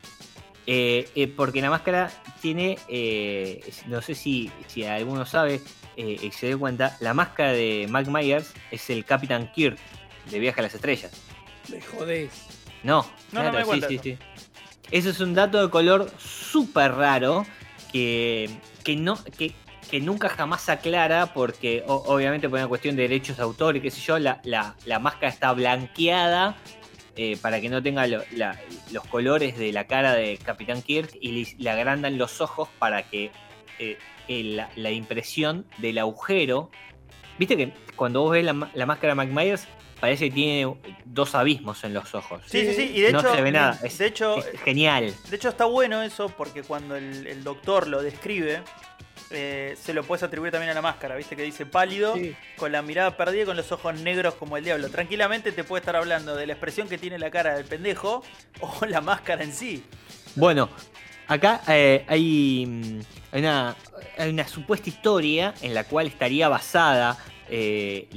Eh, 0.66 1.08
eh, 1.16 1.26
porque 1.28 1.60
la 1.62 1.70
máscara 1.70 2.10
tiene, 2.40 2.78
eh, 2.88 3.60
no 3.86 4.00
sé 4.02 4.14
si, 4.14 4.50
si 4.68 4.84
alguno 4.84 5.24
sabe 5.26 5.60
eh, 5.96 6.18
y 6.22 6.30
se 6.30 6.46
dio 6.48 6.58
cuenta, 6.58 6.96
la 7.00 7.14
máscara 7.14 7.52
de 7.52 7.86
Mike 7.90 8.10
Myers 8.10 8.52
es 8.70 8.88
el 8.90 9.04
Capitán 9.04 9.50
Kirk 9.52 9.78
de 10.30 10.38
Viaje 10.38 10.60
a 10.60 10.64
las 10.64 10.74
Estrellas. 10.74 11.10
Me 11.68 11.80
jodés. 11.80 12.30
No, 12.82 13.04
No, 13.32 13.42
no 13.44 13.52
me 13.52 13.60
sí, 13.60 13.64
cuenta 13.66 13.88
sí, 13.88 13.94
eso. 13.94 14.02
sí. 14.04 14.18
Eso 14.90 15.10
es 15.10 15.20
un 15.20 15.32
dato 15.34 15.60
de 15.62 15.70
color 15.70 16.10
súper 16.18 16.92
raro 16.92 17.44
que, 17.90 18.48
que, 18.84 18.96
no, 18.96 19.18
que, 19.38 19.52
que 19.90 20.00
nunca 20.00 20.28
jamás 20.28 20.68
aclara 20.68 21.32
porque 21.34 21.82
obviamente 21.86 22.48
por 22.48 22.58
una 22.58 22.68
cuestión 22.68 22.96
de 22.96 23.02
derechos 23.02 23.36
de 23.36 23.42
autor 23.42 23.76
y 23.76 23.80
qué 23.80 23.90
sé 23.90 24.00
yo, 24.00 24.18
la, 24.18 24.40
la- 24.44 24.74
la 24.84 24.98
máscara 24.98 25.28
está 25.28 25.52
blanqueada 25.52 26.56
eh, 27.16 27.36
para 27.40 27.60
que 27.60 27.68
no 27.68 27.82
tenga 27.82 28.06
lo- 28.06 28.22
los 28.90 29.04
colores 29.08 29.58
de 29.58 29.72
la 29.72 29.86
cara 29.86 30.14
de 30.14 30.38
Capitán 30.38 30.82
Kirk 30.82 31.10
y 31.20 31.32
le, 31.44 31.56
le 31.58 31.70
agrandan 31.70 32.16
los 32.18 32.40
ojos 32.40 32.68
para 32.78 33.02
que 33.02 33.30
eh, 33.78 33.98
el- 34.28 34.62
la, 34.76 34.90
impresión 34.90 35.66
del 35.78 35.98
agujero... 35.98 36.70
Viste 37.38 37.56
que 37.56 37.72
cuando 37.96 38.20
vos 38.22 38.32
ves 38.32 38.44
la, 38.44 38.70
la 38.74 38.86
máscara 38.86 39.14
de 39.14 39.20
Mike 39.20 39.32
Myers 39.34 39.66
parece 40.02 40.28
que 40.30 40.34
tiene 40.34 40.74
dos 41.04 41.36
abismos 41.36 41.84
en 41.84 41.94
los 41.94 42.12
ojos. 42.12 42.42
Sí, 42.46 42.66
sí, 42.66 42.74
sí, 42.74 42.92
y 42.92 43.00
de 43.02 43.12
no 43.12 43.20
hecho, 43.20 43.34
se 43.36 43.40
ve 43.40 43.52
nada. 43.52 43.78
Es, 43.84 43.98
de 43.98 44.06
hecho, 44.06 44.36
es 44.38 44.60
genial. 44.62 45.14
de 45.30 45.36
hecho 45.36 45.48
está 45.48 45.64
bueno 45.64 46.02
eso 46.02 46.28
porque 46.36 46.64
cuando 46.64 46.96
el, 46.96 47.24
el 47.28 47.44
doctor 47.44 47.86
lo 47.86 48.02
describe, 48.02 48.62
eh, 49.30 49.76
se 49.80 49.94
lo 49.94 50.02
puedes 50.02 50.24
atribuir 50.24 50.50
también 50.50 50.70
a 50.70 50.74
la 50.74 50.82
máscara, 50.82 51.14
viste 51.14 51.36
que 51.36 51.44
dice 51.44 51.66
pálido, 51.66 52.16
Sí. 52.16 52.34
con 52.56 52.72
la 52.72 52.82
mirada 52.82 53.16
perdida 53.16 53.44
y 53.44 53.46
con 53.46 53.56
los 53.56 53.70
ojos 53.70 53.94
negros 54.00 54.34
como 54.34 54.56
el 54.56 54.64
diablo. 54.64 54.90
Tranquilamente 54.90 55.52
te 55.52 55.62
puede 55.62 55.82
estar 55.82 55.94
hablando 55.94 56.34
de 56.34 56.46
la 56.48 56.54
expresión 56.54 56.88
que 56.88 56.98
tiene 56.98 57.16
la 57.20 57.30
cara 57.30 57.54
del 57.54 57.64
pendejo 57.64 58.24
o 58.60 58.84
la 58.86 59.00
máscara 59.00 59.44
en 59.44 59.52
sí. 59.52 59.84
Bueno, 60.34 60.68
acá 61.28 61.62
eh, 61.68 62.04
hay, 62.08 62.66
mm, 62.66 63.00
hay 63.30 63.40
una, 63.40 63.76
hay 64.18 64.30
una 64.30 64.48
supuesta 64.48 64.88
historia 64.90 65.54
en 65.62 65.74
la 65.74 65.84
cual 65.84 66.08
estaría 66.08 66.48
basada 66.48 67.16
eh, 67.54 68.08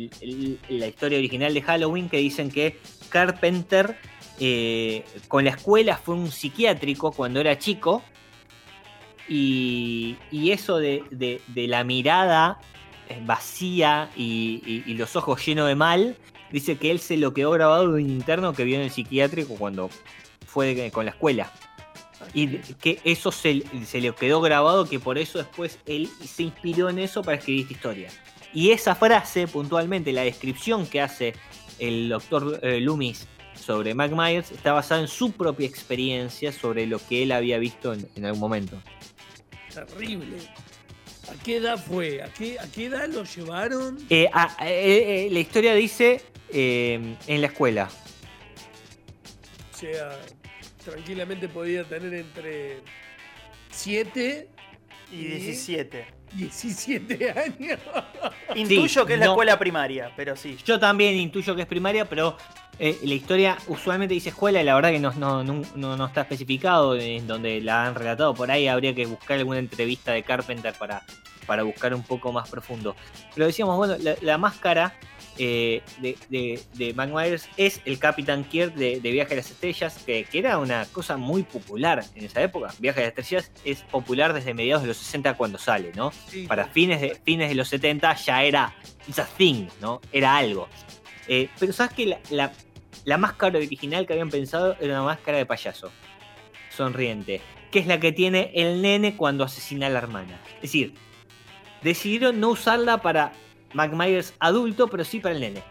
la 0.69 0.87
historia 0.87 1.17
original 1.17 1.53
de 1.53 1.61
Halloween 1.61 2.07
que 2.07 2.15
dicen 2.17 2.49
que 2.49 2.79
Carpenter 3.09 3.97
eh, 4.39 5.03
con 5.27 5.43
la 5.43 5.49
escuela 5.49 5.97
fue 5.97 6.15
un 6.15 6.31
psiquiátrico 6.31 7.11
cuando 7.11 7.41
era 7.41 7.57
chico 7.57 8.01
y, 9.27 10.15
eso 10.31 10.77
de, 10.77 11.41
la 11.53 11.83
mirada 11.83 12.59
eh, 13.09 13.21
vacía 13.25 14.09
y, 14.15 14.93
los 14.93 15.17
ojos 15.17 15.45
llenos 15.45 15.67
de 15.67 15.75
mal, 15.75 16.15
dice 16.53 16.77
que 16.77 16.89
él 16.89 16.99
se 16.99 17.17
lo 17.17 17.33
quedó 17.33 17.51
grabado 17.51 17.91
de 17.91 18.03
un 18.03 18.09
interno 18.09 18.53
que 18.53 18.63
vio 18.63 18.77
en 18.77 18.83
el 18.83 18.89
psiquiátrico 18.91 19.55
cuando 19.55 19.89
fue 20.47 20.89
con 20.93 21.03
la 21.03 21.11
escuela. 21.11 21.51
Y 22.33 22.47
que 22.75 23.01
eso 23.03 23.33
se, 23.33 23.63
se 23.85 23.99
le 23.99 24.13
quedó 24.15 24.39
grabado, 24.39 24.87
que 24.87 24.97
por 24.97 25.17
eso 25.17 25.39
después 25.39 25.77
él 25.85 26.09
se 26.23 26.43
inspiró 26.43 26.89
en 26.89 26.99
eso 26.99 27.21
para 27.21 27.37
escribir 27.37 27.63
esta 27.63 27.73
historia. 27.73 28.09
Y 28.55 28.71
esa 28.71 28.95
frase, 28.95 29.47
puntualmente, 29.47 30.11
la 30.11 30.23
descripción 30.23 30.87
que 30.87 31.01
hace 31.01 31.33
el 31.77 32.09
doctor 32.09 32.59
eh, 32.63 32.79
Loomis 32.79 33.27
sobre 33.53 33.93
Mac 33.93 34.11
Myers, 34.11 34.51
está 34.51 34.73
basada 34.73 35.01
en 35.01 35.07
su 35.07 35.31
propia 35.31 35.67
experiencia 35.67 36.51
sobre 36.51 36.87
lo 36.87 36.99
que 36.99 37.23
él 37.23 37.31
había 37.31 37.57
visto 37.57 37.93
en, 37.93 38.07
en 38.15 38.25
algún 38.25 38.39
momento. 38.39 38.81
Terrible. 39.73 40.37
¿A 41.29 41.43
qué 41.43 41.57
edad 41.57 41.77
fue? 41.77 42.21
¿A 42.21 42.27
qué, 42.27 42.59
a 42.59 42.67
qué 42.67 42.85
edad 42.85 43.09
lo 43.09 43.23
llevaron? 43.23 43.97
Eh, 44.09 44.29
ah, 44.31 44.55
eh, 44.61 45.25
eh, 45.27 45.29
la 45.31 45.39
historia 45.39 45.73
dice 45.73 46.21
eh, 46.49 47.17
en 47.27 47.41
la 47.41 47.47
escuela. 47.47 47.89
O 49.73 49.77
sea, 49.77 50.19
tranquilamente 50.83 51.49
podía 51.49 51.83
tener 51.83 52.13
entre 52.13 52.81
7 53.71 54.47
Y 55.11 55.15
¿Y? 55.15 55.25
17. 55.25 56.14
Y 56.35 56.39
17 56.43 57.31
años. 57.31 57.79
Intuyo 58.55 59.05
que 59.05 59.13
es 59.13 59.19
la 59.19 59.25
escuela 59.27 59.57
primaria, 59.59 60.11
pero 60.15 60.35
sí. 60.35 60.57
Yo 60.65 60.79
también 60.79 61.15
intuyo 61.15 61.55
que 61.55 61.61
es 61.63 61.67
primaria, 61.67 62.05
pero 62.05 62.37
eh, 62.79 62.97
la 63.03 63.13
historia 63.13 63.57
usualmente 63.67 64.13
dice 64.13 64.29
escuela 64.29 64.61
y 64.61 64.65
la 64.65 64.75
verdad 64.75 64.91
que 64.91 64.99
no, 64.99 65.11
no, 65.13 65.43
no, 65.43 65.61
no- 65.75 65.97
no 65.97 66.05
está 66.05 66.21
especificado 66.21 66.95
en 66.95 67.25
donde 67.27 67.61
la 67.61 67.85
han 67.85 67.95
relatado. 67.95 68.33
Por 68.33 68.51
ahí 68.51 68.67
habría 68.67 68.93
que 68.93 69.05
buscar 69.05 69.37
alguna 69.37 69.59
entrevista 69.59 70.11
de 70.11 70.23
Carpenter 70.23 70.73
para, 70.77 71.03
para 71.45 71.63
buscar 71.63 71.93
un 71.93 72.03
poco 72.03 72.31
más 72.31 72.49
profundo. 72.49 72.95
Pero 73.33 73.47
decíamos, 73.47 73.77
bueno, 73.77 73.95
la, 73.99 74.15
la 74.21 74.37
máscara 74.37 74.97
eh, 75.37 75.81
de, 75.99 76.17
de, 76.29 76.61
de 76.73 76.93
Mac 76.93 77.09
Myers 77.09 77.49
es 77.57 77.81
el 77.85 77.99
Capitán 77.99 78.43
Kirk 78.45 78.73
de, 78.75 78.99
de 79.01 79.11
Viaje 79.11 79.33
a 79.33 79.37
las 79.37 79.51
Estrellas, 79.51 80.01
que, 80.05 80.23
que 80.25 80.39
era 80.39 80.57
una 80.57 80.85
cosa 80.91 81.17
muy 81.17 81.43
popular 81.43 82.03
en 82.15 82.25
esa 82.25 82.41
época. 82.41 82.73
Viaje 82.79 82.99
a 83.01 83.03
las 83.09 83.17
Estrellas 83.17 83.51
es 83.63 83.81
popular 83.83 84.33
desde 84.33 84.53
mediados 84.53 84.83
de 84.83 84.87
los 84.89 84.97
60 84.97 85.33
cuando 85.35 85.57
sale, 85.57 85.91
¿no? 85.95 86.11
Sí, 86.27 86.47
para 86.47 86.65
fines 86.67 87.01
de, 87.01 87.19
fines 87.23 87.49
de 87.49 87.55
los 87.55 87.67
70 87.67 88.15
ya 88.15 88.43
era 88.43 88.75
it's 89.07 89.19
a 89.19 89.25
thing, 89.25 89.67
¿no? 89.81 90.01
Era 90.11 90.37
algo. 90.37 90.67
Eh, 91.27 91.49
pero 91.59 91.73
sabes 91.73 91.93
que 91.93 92.05
la, 92.05 92.19
la- 92.29 92.51
la 93.03 93.17
máscara 93.17 93.57
original 93.59 94.07
que 94.07 94.13
habían 94.13 94.29
pensado 94.29 94.75
era 94.79 94.93
una 94.93 95.03
máscara 95.03 95.37
de 95.37 95.45
payaso. 95.45 95.91
Sonriente. 96.69 97.41
Que 97.71 97.79
es 97.79 97.87
la 97.87 97.99
que 97.99 98.11
tiene 98.11 98.51
el 98.55 98.81
nene 98.81 99.15
cuando 99.15 99.43
asesina 99.43 99.87
a 99.87 99.89
la 99.89 99.99
hermana. 99.99 100.39
Es 100.55 100.61
decir, 100.63 100.93
decidieron 101.85 102.39
no 102.41 102.49
usarla 102.49 102.97
para 103.01 103.31
Mac 103.73 103.93
Myers 103.93 104.33
adulto, 104.39 104.87
pero 104.87 105.05
sí 105.05 105.19
para 105.19 105.35
el 105.35 105.41
nene. 105.41 105.63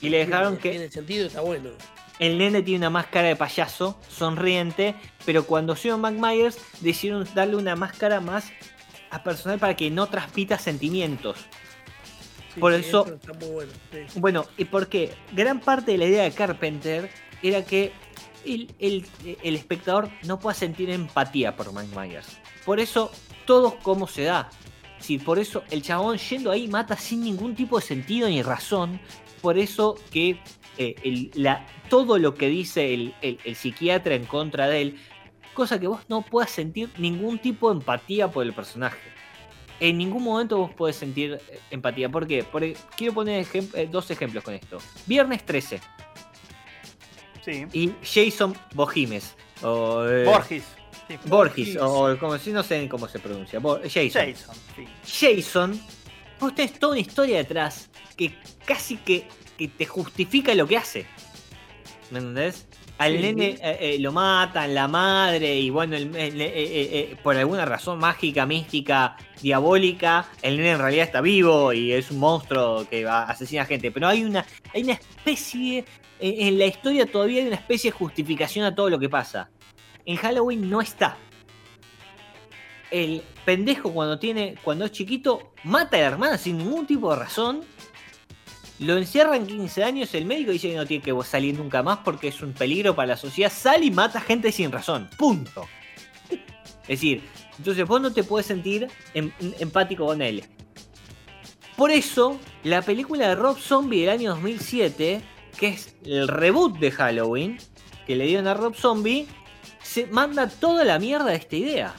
Y 0.00 0.08
le 0.08 0.18
dejaron 0.24 0.56
que 0.56 0.70
Tiene 0.70 0.90
sentido, 0.90 1.26
está 1.26 1.40
bueno. 1.42 1.70
el 2.18 2.38
nene 2.38 2.62
tiene 2.62 2.78
una 2.78 2.90
máscara 2.90 3.28
de 3.28 3.36
payaso, 3.36 3.98
sonriente, 4.08 4.94
pero 5.26 5.44
cuando 5.44 5.74
hicieron 5.74 6.00
Mac 6.00 6.14
Myers 6.14 6.58
decidieron 6.80 7.26
darle 7.34 7.56
una 7.56 7.76
máscara 7.76 8.20
más 8.20 8.50
a 9.10 9.22
personal 9.22 9.58
para 9.58 9.76
que 9.76 9.90
no 9.90 10.06
transmita 10.06 10.58
sentimientos. 10.58 11.36
Sí, 12.54 12.60
Por 12.60 12.74
sí, 12.74 12.80
eso- 12.88 13.06
Está 13.14 13.32
muy 13.34 13.48
bueno. 13.50 13.72
sí. 13.90 13.98
Bueno, 14.20 14.44
¿y 14.58 14.64
por 14.66 14.88
qué? 14.88 15.14
Gran 15.32 15.60
parte 15.60 15.92
de 15.92 15.98
la 15.98 16.04
idea 16.06 16.22
de 16.24 16.32
Carpenter 16.32 17.10
era 17.42 17.64
que 17.64 17.92
el, 18.44 18.74
el- 18.78 19.06
el 19.42 19.54
espectador 19.56 20.08
no 20.24 20.38
pueda 20.38 20.54
sentir 20.54 20.90
empatía 20.90 21.56
por 21.56 21.72
Mike 21.72 21.96
Myers. 21.98 22.26
Por 22.64 22.78
eso, 22.80 23.10
todo 23.46 23.78
como 23.82 24.06
se 24.06 24.22
da. 24.24 24.50
Sí, 25.02 25.18
por 25.18 25.38
eso 25.38 25.64
el 25.70 25.82
chabón 25.82 26.16
yendo 26.16 26.50
ahí 26.50 26.68
mata 26.68 26.96
sin 26.96 27.22
ningún 27.22 27.54
tipo 27.54 27.78
de 27.78 27.84
sentido 27.84 28.28
ni 28.28 28.40
razón. 28.42 28.98
Por 29.42 29.58
eso 29.58 29.96
que 30.10 30.38
eh, 30.78 30.94
el- 31.02 31.30
la- 31.34 31.66
todo 31.90 32.18
lo 32.18 32.34
que 32.34 32.48
dice 32.48 32.94
el, 32.94 33.14
el- 33.20 33.38
el 33.44 33.56
psiquiatra 33.56 34.14
en 34.14 34.24
contra 34.24 34.68
de 34.68 34.80
él 34.82 34.96
cosa 35.54 35.78
que 35.78 35.86
vos 35.86 36.00
no 36.08 36.22
puedas 36.22 36.50
sentir 36.50 36.88
ningún 36.96 37.38
tipo 37.38 37.68
de 37.70 37.78
empatía 37.80 38.30
por 38.30 38.42
el 38.46 38.54
personaje. 38.54 38.98
En 39.80 39.98
ningún 39.98 40.22
momento 40.22 40.56
vos 40.56 40.70
podés 40.72 40.96
sentir 40.96 41.32
eh, 41.50 41.58
empatía. 41.70 42.08
¿Por 42.08 42.26
qué? 42.26 42.42
Porque 42.44 42.74
quiero 42.96 43.12
poner 43.12 43.44
ejem- 43.44 43.74
eh, 43.74 43.88
dos 43.90 44.10
ejemplos 44.10 44.44
con 44.44 44.54
esto. 44.54 44.78
Viernes 45.06 45.44
13 45.44 45.80
Sí. 47.44 47.66
y 47.72 47.92
Jason 48.02 48.54
Bojimes. 48.74 49.34
O, 49.62 50.04
eh, 50.06 50.24
Borges. 50.24 50.64
Sí. 51.08 51.18
Borges, 51.26 51.76
o, 51.76 52.12
o 52.12 52.18
como 52.18 52.38
si 52.38 52.52
no 52.52 52.62
sé 52.62 52.88
cómo 52.88 53.08
se 53.08 53.18
pronuncia. 53.18 53.58
Bo- 53.58 53.80
Jason. 53.82 54.10
Jason. 54.34 54.54
sí. 54.76 55.36
Jason, 55.36 55.80
vos 56.40 56.54
tenés 56.54 56.78
toda 56.78 56.92
una 56.92 57.00
historia 57.00 57.36
detrás 57.38 57.90
que 58.16 58.34
casi 58.64 58.96
que, 58.96 59.26
que 59.58 59.68
te 59.68 59.84
justifica 59.86 60.54
lo 60.54 60.66
que 60.66 60.76
hace. 60.76 61.06
¿Me 62.10 62.18
entendés? 62.18 62.66
Al 62.98 63.16
Sí. 63.16 63.22
nene 63.22 63.46
eh, 63.62 63.78
eh, 63.80 63.96
lo 63.98 64.12
matan, 64.12 64.74
la 64.74 64.86
madre, 64.86 65.58
y 65.58 65.70
bueno, 65.70 65.96
el- 65.96 66.14
el- 66.14 66.40
eh, 66.40 66.46
eh, 66.54 66.88
eh, 67.10 67.16
por 67.22 67.36
alguna 67.36 67.64
razón 67.64 67.98
mágica, 67.98 68.46
mística, 68.46 69.16
diabólica, 69.40 70.28
el 70.42 70.56
nene 70.56 70.70
en 70.72 70.78
realidad 70.78 71.06
está 71.06 71.20
vivo 71.20 71.72
y 71.72 71.92
es 71.92 72.10
un 72.10 72.18
monstruo 72.20 72.86
que 72.88 73.04
va, 73.04 73.24
asesina 73.24 73.64
gente. 73.64 73.90
Pero 73.90 74.08
hay 74.08 74.22
una, 74.24 74.46
hay 74.72 74.84
una 74.84 74.92
especie, 74.92 75.84
en, 76.20 76.46
en 76.48 76.58
la 76.58 76.66
historia 76.66 77.06
todavía 77.06 77.40
hay 77.42 77.48
una 77.48 77.56
especie 77.56 77.90
de 77.90 77.96
justificación 77.96 78.64
a 78.64 78.74
todo 78.74 78.88
lo 78.88 78.98
que 78.98 79.08
pasa. 79.08 79.50
En 80.06 80.16
Halloween 80.16 80.68
no 80.68 80.80
está 80.80 81.16
el 82.92 83.22
pendejo 83.44 83.92
cuando 83.92 84.18
tiene 84.18 84.54
cuando 84.62 84.84
es 84.84 84.92
chiquito 84.92 85.52
mata 85.64 85.96
a 85.96 86.00
la 86.00 86.06
hermana 86.06 86.38
sin 86.38 86.58
ningún 86.58 86.86
tipo 86.86 87.10
de 87.10 87.18
razón. 87.18 87.62
Lo 88.78 88.96
encierran 88.98 89.46
15 89.46 89.84
años, 89.84 90.14
el 90.14 90.24
médico 90.26 90.50
dice 90.50 90.68
que 90.70 90.76
no 90.76 90.86
tiene 90.86 91.02
que 91.02 91.14
salir 91.24 91.56
nunca 91.56 91.82
más 91.82 91.98
porque 91.98 92.28
es 92.28 92.42
un 92.42 92.52
peligro 92.52 92.94
para 92.94 93.08
la 93.08 93.16
sociedad. 93.16 93.50
Sale 93.50 93.86
y 93.86 93.90
mata 93.90 94.20
gente 94.20 94.52
sin 94.52 94.70
razón. 94.72 95.08
Punto. 95.16 95.66
Es 96.82 96.88
decir, 96.88 97.22
entonces 97.58 97.86
vos 97.86 98.00
no 98.00 98.12
te 98.12 98.24
puedes 98.24 98.46
sentir 98.46 98.88
em- 99.14 99.30
empático 99.60 100.06
con 100.06 100.20
él. 100.20 100.44
Por 101.76 101.90
eso, 101.90 102.38
la 102.64 102.82
película 102.82 103.28
de 103.28 103.34
Rob 103.36 103.56
Zombie 103.56 104.00
del 104.00 104.10
año 104.10 104.30
2007, 104.30 105.22
que 105.56 105.68
es 105.68 105.94
el 106.04 106.28
reboot 106.28 106.78
de 106.78 106.90
Halloween, 106.90 107.58
que 108.06 108.16
le 108.16 108.26
dieron 108.26 108.48
a 108.48 108.54
Rob 108.54 108.74
Zombie, 108.74 109.28
se 109.92 110.06
manda 110.06 110.48
toda 110.48 110.84
la 110.84 110.98
mierda 110.98 111.26
de 111.26 111.36
esta 111.36 111.56
idea. 111.56 111.94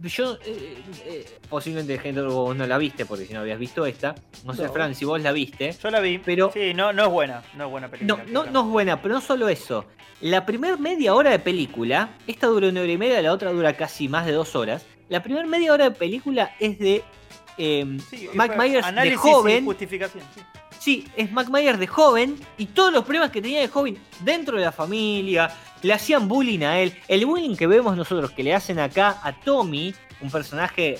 Yo, 0.00 0.36
eh, 0.44 0.82
eh, 1.06 1.38
posiblemente 1.48 1.96
gente 1.98 2.22
vos 2.22 2.56
no 2.56 2.66
la 2.66 2.76
viste, 2.78 3.06
porque 3.06 3.24
si 3.26 3.34
no 3.34 3.40
habías 3.40 3.58
visto 3.58 3.86
esta. 3.86 4.14
No 4.44 4.52
sé, 4.54 4.64
No. 4.64 4.72
Fran, 4.72 4.94
si 4.96 5.04
vos 5.04 5.20
la 5.20 5.30
viste. 5.30 5.76
Yo 5.80 5.90
la 5.90 6.00
vi. 6.00 6.18
Pero- 6.18 6.50
Sí, 6.52 6.74
no, 6.74 6.92
no 6.92 7.04
es 7.04 7.10
buena. 7.10 7.42
No 7.54 7.66
es 7.66 7.70
buena 7.70 7.86
No, 7.86 7.90
película. 7.92 8.24
no, 8.28 8.44
no 8.46 8.60
es 8.62 8.66
buena, 8.66 9.00
pero 9.02 9.14
no 9.14 9.20
solo 9.20 9.48
eso. 9.48 9.84
La 10.22 10.44
primer 10.46 10.78
media 10.78 11.14
hora 11.14 11.30
de 11.30 11.38
película, 11.38 12.16
esta 12.26 12.46
dura 12.48 12.68
una 12.68 12.80
hora 12.80 12.90
y 12.92 12.98
media, 12.98 13.22
la 13.22 13.32
otra 13.32 13.52
dura 13.52 13.76
casi 13.76 14.08
más 14.08 14.26
de 14.26 14.32
dos 14.32 14.56
horas. 14.56 14.86
La 15.08 15.22
primer 15.22 15.46
media 15.46 15.72
hora 15.72 15.84
de 15.90 15.90
película 15.96 16.52
es 16.58 16.78
de 16.78 17.04
eh, 17.58 17.98
Sí, 18.10 18.28
Mike 18.34 18.56
Myers 18.56 18.94
de 18.94 19.14
joven. 19.16 19.64
justificación. 19.66 20.24
sí. 20.34 20.40
Sí, 20.82 21.06
es 21.16 21.30
Mac 21.30 21.46
de 21.48 21.86
joven 21.86 22.34
y 22.58 22.66
todos 22.66 22.92
los 22.92 23.04
problemas 23.04 23.30
que 23.30 23.40
tenía 23.40 23.60
de 23.60 23.68
joven 23.68 23.98
dentro 24.24 24.58
de 24.58 24.64
la 24.64 24.72
familia, 24.72 25.48
le 25.80 25.92
hacían 25.92 26.26
bullying 26.26 26.64
a 26.64 26.80
él. 26.80 26.92
El 27.06 27.24
bullying 27.24 27.54
que 27.54 27.68
vemos 27.68 27.96
nosotros 27.96 28.32
que 28.32 28.42
le 28.42 28.52
hacen 28.52 28.80
acá 28.80 29.20
a 29.22 29.32
Tommy, 29.32 29.94
un 30.20 30.28
personaje 30.28 30.98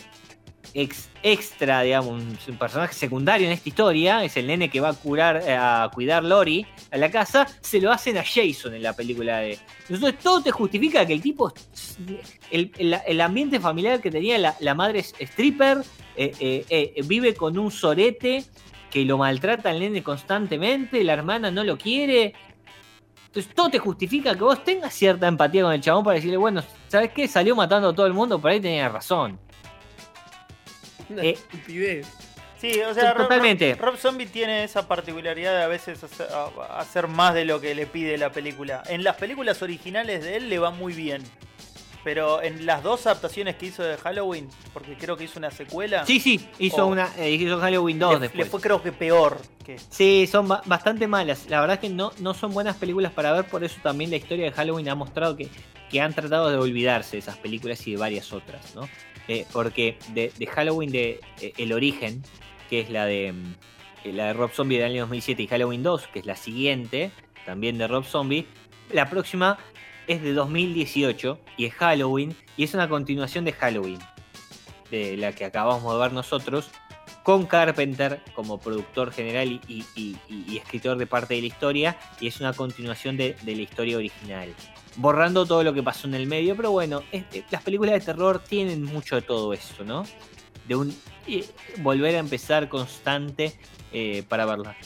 ex- 0.72 1.08
extra, 1.24 1.82
digamos, 1.82 2.22
un, 2.22 2.56
personaje 2.58 2.94
secundario 2.94 3.48
en 3.48 3.54
esta 3.54 3.68
historia, 3.68 4.22
es 4.22 4.36
el 4.36 4.46
nene 4.46 4.70
que 4.70 4.80
va 4.80 4.90
a 4.90 4.94
curar, 4.94 5.42
eh, 5.44 5.56
a 5.56 5.90
cuidar 5.92 6.22
Lori 6.22 6.64
a 6.92 6.96
la 6.96 7.10
casa, 7.10 7.48
se 7.60 7.80
lo 7.80 7.90
hacen 7.90 8.16
a 8.18 8.22
Jason 8.22 8.74
en 8.74 8.84
la 8.84 8.92
película 8.92 9.38
de. 9.38 9.58
Entonces 9.88 10.16
todo 10.20 10.44
te 10.44 10.52
justifica 10.52 11.04
que 11.04 11.14
el 11.14 11.22
tipo, 11.22 11.52
el, 12.52 13.20
ambiente 13.20 13.58
familiar 13.58 14.00
que 14.00 14.12
tenía 14.12 14.38
la, 14.38 14.74
madre 14.76 15.00
es 15.00 15.12
stripper, 15.18 15.78
eh, 16.14 16.64
eh, 16.70 17.02
vive 17.04 17.34
con 17.34 17.58
un 17.58 17.72
sorete 17.72 18.44
que 18.92 19.05
lo 19.07 19.16
maltrata 19.18 19.70
al 19.70 19.81
nene 19.81 20.02
constantemente, 20.02 21.02
la 21.02 21.14
hermana 21.14 21.50
no 21.50 21.64
lo 21.64 21.78
quiere. 21.78 22.35
Entonces 23.26 23.55
todo 23.55 23.70
te 23.70 23.78
justifica 23.78 24.35
que 24.35 24.44
vos 24.44 24.62
tengas 24.62 24.92
cierta 24.92 25.26
empatía 25.26 25.62
con 25.62 25.72
el 25.72 25.81
chabón 25.81 26.05
para 26.05 26.16
decirle, 26.16 26.37
bueno, 26.37 26.62
¿sabes 26.88 27.11
qué? 27.12 27.26
Salió 27.26 27.57
matando 27.57 27.88
a 27.88 27.94
todo 27.94 28.07
el 28.07 28.12
mundo, 28.12 28.38
por 28.38 28.50
ahí 28.50 28.61
tenía 28.61 28.90
razón. 28.90 29.38
Una 31.09 31.22
Eh, 31.22 31.31
estupidez. 31.31 32.07
Sí, 32.59 32.81
o 32.83 32.94
sea, 32.94 33.12
Rob- 33.14 33.22
Totalmente. 33.24 33.74
Rob, 33.74 33.87
Rob 33.92 33.96
Zombie 33.96 34.26
tiene 34.26 34.62
esa 34.62 34.87
particularidad 34.87 35.57
de 35.57 35.62
a 35.64 35.66
veces 35.66 36.05
hacer, 36.05 36.28
a- 36.31 36.78
hacer 36.78 37.09
más 37.09 37.35
de 37.35 37.44
lo 37.44 37.61
que 37.61 37.74
le 37.74 37.87
pide 37.87 38.16
la 38.18 38.31
película. 38.31 38.83
En 38.88 39.02
las 39.02 39.16
películas 39.16 39.62
originales 39.62 40.22
de 40.22 40.37
él 40.37 40.48
le 40.48 40.59
va 40.59 40.70
muy 40.70 40.92
bien. 40.92 41.22
Pero 42.04 42.42
en 42.42 42.66
las 42.66 42.82
dos 42.82 43.06
adaptaciones 43.06 43.54
que 43.56 43.66
hizo 43.66 43.82
de 43.84 43.96
Halloween, 43.96 44.48
porque 44.72 44.96
creo 44.96 45.16
que 45.16 45.24
hizo 45.24 45.38
una 45.38 45.50
secuela, 45.52 46.04
Sí, 46.04 46.18
sí, 46.18 46.40
hizo 46.58 46.86
una 46.86 47.08
eh, 47.16 47.30
hizo 47.30 47.58
Halloween 47.60 47.98
2 48.00 48.14
le, 48.14 48.18
después. 48.20 48.44
le 48.46 48.50
fue 48.50 48.60
creo 48.60 48.82
que 48.82 48.90
peor. 48.92 49.38
Que, 49.64 49.78
Sí, 49.78 50.26
son 50.30 50.48
ba- 50.48 50.62
bastante 50.66 51.06
malas. 51.06 51.46
La 51.48 51.60
verdad 51.60 51.74
es 51.74 51.80
que 51.80 51.88
no, 51.94 52.10
no 52.18 52.34
son 52.34 52.52
buenas 52.52 52.76
películas 52.76 53.12
para 53.12 53.32
ver, 53.32 53.44
por 53.44 53.62
eso 53.62 53.76
también 53.82 54.10
la 54.10 54.16
historia 54.16 54.46
de 54.46 54.50
Halloween 54.52 54.88
ha 54.88 54.96
mostrado 54.96 55.36
que, 55.36 55.48
que 55.90 56.00
han 56.00 56.12
tratado 56.12 56.50
de 56.50 56.56
olvidarse 56.56 57.12
de 57.12 57.18
esas 57.20 57.36
películas 57.38 57.86
y 57.86 57.92
de 57.92 57.96
varias 57.98 58.32
otras, 58.32 58.74
¿no? 58.74 58.88
Eh, 59.28 59.46
porque 59.52 59.96
de, 60.08 60.32
de 60.36 60.46
Halloween 60.48 60.90
de 60.90 61.20
eh, 61.40 61.52
El 61.56 61.72
Origen, 61.72 62.22
que 62.68 62.80
es 62.80 62.90
la 62.90 63.06
de 63.06 63.32
mm, 63.32 63.54
eh, 64.08 64.12
la 64.12 64.26
de 64.26 64.32
Rob 64.32 64.50
Zombie 64.50 64.78
del 64.78 64.90
año 64.90 65.02
2007 65.02 65.40
y 65.44 65.46
Halloween 65.46 65.84
2, 65.84 66.08
que 66.08 66.18
es 66.18 66.26
la 66.26 66.34
siguiente, 66.34 67.12
también 67.46 67.78
de 67.78 67.86
Rob 67.86 68.04
Zombie, 68.04 68.44
la 68.92 69.08
próxima 69.08 69.58
es 70.06 70.22
de 70.22 70.32
2018 70.32 71.38
y 71.56 71.66
es 71.66 71.74
Halloween 71.74 72.36
y 72.56 72.64
es 72.64 72.74
una 72.74 72.88
continuación 72.88 73.44
de 73.44 73.52
Halloween, 73.52 73.98
de 74.90 75.16
la 75.16 75.32
que 75.32 75.44
acabamos 75.44 75.92
de 75.92 76.00
ver 76.00 76.12
nosotros, 76.12 76.70
con 77.22 77.46
Carpenter 77.46 78.20
como 78.34 78.58
productor 78.58 79.12
general 79.12 79.60
y, 79.68 79.84
escritor 80.56 80.98
de 80.98 81.06
parte 81.06 81.34
de 81.34 81.42
la 81.42 81.46
historia, 81.46 81.96
y 82.20 82.26
es 82.26 82.40
una 82.40 82.52
continuación 82.52 83.16
de, 83.16 83.36
la 83.44 83.52
historia 83.52 83.96
original. 83.96 84.52
Borrando 84.96 85.46
todo 85.46 85.62
lo 85.62 85.72
que 85.72 85.82
pasó 85.82 86.06
en 86.08 86.14
el 86.14 86.26
medio, 86.26 86.56
pero 86.56 86.70
bueno, 86.72 87.02
es- 87.12 87.24
eh, 87.32 87.44
las 87.50 87.62
películas 87.62 87.94
de 87.94 88.00
terror 88.00 88.40
tienen 88.40 88.82
mucho 88.82 89.14
de 89.16 89.22
todo 89.22 89.52
esto, 89.52 89.84
¿no? 89.84 90.04
De 90.66 90.76
un 90.76 90.94
volver 91.78 92.16
a 92.16 92.18
empezar 92.18 92.68
constante 92.68 93.54
eh, 93.92 94.24
para 94.28 94.44
verla. 94.46 94.76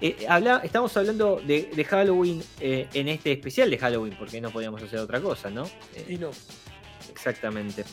Eh, 0.00 0.24
habla- 0.28 0.60
estamos 0.64 0.96
hablando 0.96 1.40
de, 1.44 1.70
de 1.74 1.84
Halloween 1.84 2.42
eh, 2.60 2.88
en 2.94 3.08
este 3.08 3.32
especial 3.32 3.70
de 3.70 3.76
Halloween, 3.78 4.14
porque 4.18 4.40
no 4.40 4.50
podíamos 4.50 4.82
hacer 4.82 4.98
otra 4.98 5.20
cosa, 5.20 5.50
¿no? 5.50 5.64
Eh, 5.94 6.06
Y 6.10 6.16
no. 6.16 6.30
Exactamente. 7.10 7.84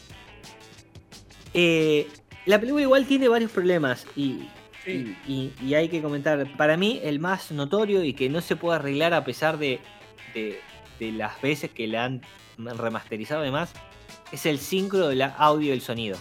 Eh, 1.53 2.07
la 2.45 2.59
película 2.59 2.83
igual 2.83 3.05
tiene 3.05 3.27
varios 3.27 3.51
problemas 3.51 4.05
y, 4.15 4.47
Sí. 4.85 5.15
y- 5.27 5.31
y- 5.33 5.53
y 5.65 5.73
hay 5.75 5.89
que 5.89 6.01
comentar. 6.01 6.47
Para 6.55 6.77
mí, 6.77 6.99
el 7.03 7.19
más 7.19 7.51
notorio 7.51 8.03
y 8.03 8.13
que 8.13 8.29
no 8.29 8.39
se 8.41 8.55
puede 8.55 8.77
arreglar 8.79 9.13
a 9.13 9.25
pesar 9.25 9.57
de, 9.57 9.79
de- 10.33 10.59
de 10.99 11.11
las 11.11 11.41
veces 11.41 11.71
que 11.71 11.87
la 11.87 12.05
han 12.05 12.21
remasterizado 12.57 13.41
además, 13.41 13.71
es 14.31 14.45
el 14.45 14.59
sincro 14.59 15.09
del 15.09 15.21
audio 15.23 15.69
y 15.69 15.71
el 15.71 15.81
sonido. 15.81 16.17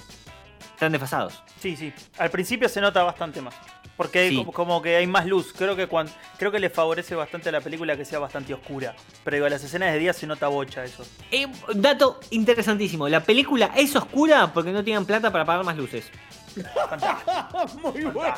Están 0.75 0.92
desfasados. 0.92 1.42
sí, 1.61 1.75
sí. 1.77 1.92
Al 2.18 2.31
principio 2.31 2.68
se 2.68 2.81
nota 2.81 3.03
bastante 3.03 3.40
más. 3.40 3.55
Porque 3.97 4.19
hay 4.19 4.29
Sí. 4.31 4.37
como, 4.37 4.53
como 4.53 4.83
que 4.83 4.97
hay 4.97 5.07
más 5.07 5.25
luz. 5.27 5.53
Creo 5.57 5.75
que 5.75 5.87
cuan- 5.87 6.09
creo 6.39 6.53
que 6.53 6.59
le 6.61 6.69
favorece 6.69 7.15
bastante 7.15 7.49
a 7.49 7.53
la 7.53 7.61
película 7.63 7.97
que 7.97 8.05
sea 8.05 8.19
bastante 8.19 8.53
oscura. 8.53 8.95
Pero 9.25 9.37
digo, 9.37 9.49
las 9.49 9.65
escenas 9.65 9.93
de 9.93 9.99
día 9.99 10.13
se 10.13 10.27
nota 10.27 10.49
bocha 10.49 10.85
eso. 10.85 11.05
Eh, 11.31 11.47
dato 11.75 12.21
interesantísimo. 12.31 13.09
La 13.09 13.21
película 13.25 13.73
es 13.77 13.97
oscura 13.97 14.53
porque 14.53 14.71
no 14.73 14.85
tienen 14.85 15.07
plata 15.07 15.33
para 15.33 15.45
pagar 15.47 15.65
más 15.65 15.77
luces. 15.79 16.11
Fantástico. 16.91 17.81
Muy 17.93 18.05
bueno. 18.05 18.35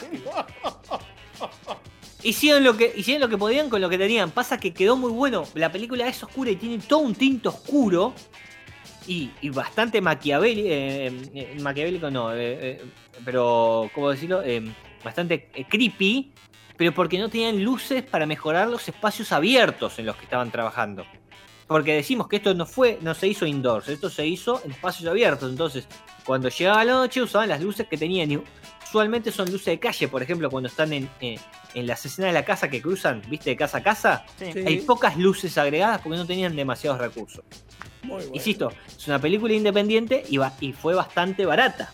Hicieron 2.23 2.65
lo 2.65 2.77
que 2.77 2.93
hicieron 2.97 3.21
lo 3.21 3.29
que 3.29 3.39
podían 3.39 3.69
con 3.71 3.81
lo 3.81 3.89
que 3.89 3.99
tenían. 3.99 4.31
Pasa 4.31 4.59
que 4.59 4.73
quedó 4.75 4.97
muy 4.97 5.11
bueno. 5.13 5.45
La 5.55 5.71
película 5.71 6.07
es 6.09 6.23
oscura 6.23 6.51
y 6.51 6.57
tiene 6.57 6.79
todo 6.79 6.99
un 7.01 7.15
tinte 7.15 7.49
oscuro 7.49 8.13
y, 9.07 9.31
y 9.41 9.51
bastante 9.51 10.01
maquiavélico. 10.01 11.63
maquiavélico 11.63 12.11
no, 12.11 12.33
eh, 12.33 12.37
eh, 12.61 12.85
pero 13.25 13.89
¿cómo 13.95 14.11
decirlo? 14.11 14.43
Bastante 15.09 15.51
eh, 15.55 15.65
creepy. 15.69 16.33
Pero 16.77 16.93
porque 16.95 17.19
no 17.19 17.29
tenían 17.29 17.65
luces 17.65 18.05
para 18.05 18.25
mejorar 18.27 18.69
los 18.69 18.87
espacios 18.89 19.33
abiertos 19.33 19.99
en 19.99 20.07
los 20.07 20.15
que 20.17 20.25
estaban 20.25 20.51
trabajando. 20.53 21.05
Porque 21.67 21.95
decimos 21.95 22.29
que 22.29 22.37
esto 22.37 22.55
no 22.55 22.67
fue, 22.67 22.99
no 23.03 23.15
se 23.15 23.27
hizo 23.27 23.47
indoors, 23.47 23.89
esto 23.89 24.09
se 24.09 24.27
hizo 24.27 24.63
en 24.65 24.71
espacios 24.71 25.09
abiertos. 25.11 25.51
Entonces, 25.51 25.89
cuando 26.25 26.49
llegaba 26.49 26.85
la 26.85 26.93
noche 26.93 27.21
usaban 27.21 27.49
las 27.49 27.61
luces 27.61 27.89
que 27.89 27.99
tenían. 27.99 28.31
Y 28.31 28.41
usualmente 28.85 29.33
son 29.33 29.51
luces 29.51 29.67
de 29.67 29.79
calle, 29.81 30.07
por 30.09 30.23
ejemplo, 30.23 30.51
cuando 30.51 30.69
están 30.69 30.93
en, 30.93 31.11
eh, 31.21 31.39
en 31.75 31.87
las 31.87 32.07
escenas 32.07 32.29
de 32.29 32.35
la 32.35 32.45
casa 32.45 32.71
que 32.71 32.81
cruzan, 32.81 33.23
¿viste? 33.29 33.51
De 33.51 33.57
casa 33.57 33.79
a 33.79 33.83
casa. 33.83 34.25
Sí. 34.39 34.53
Sí. 34.53 34.61
Hay 34.65 34.81
pocas 34.83 35.17
luces 35.17 35.59
agregadas 35.59 36.01
porque 36.01 36.19
no 36.19 36.27
tenían 36.27 36.55
demasiados 36.55 37.01
recursos. 37.01 37.43
Muy 38.03 38.19
bueno. 38.19 38.31
Insisto, 38.35 38.73
es 38.87 39.07
una 39.09 39.19
película 39.19 39.53
independiente 39.53 40.25
y, 40.29 40.39
y 40.61 40.73
fue 40.73 40.95
bastante 40.95 41.45
barata. 41.45 41.91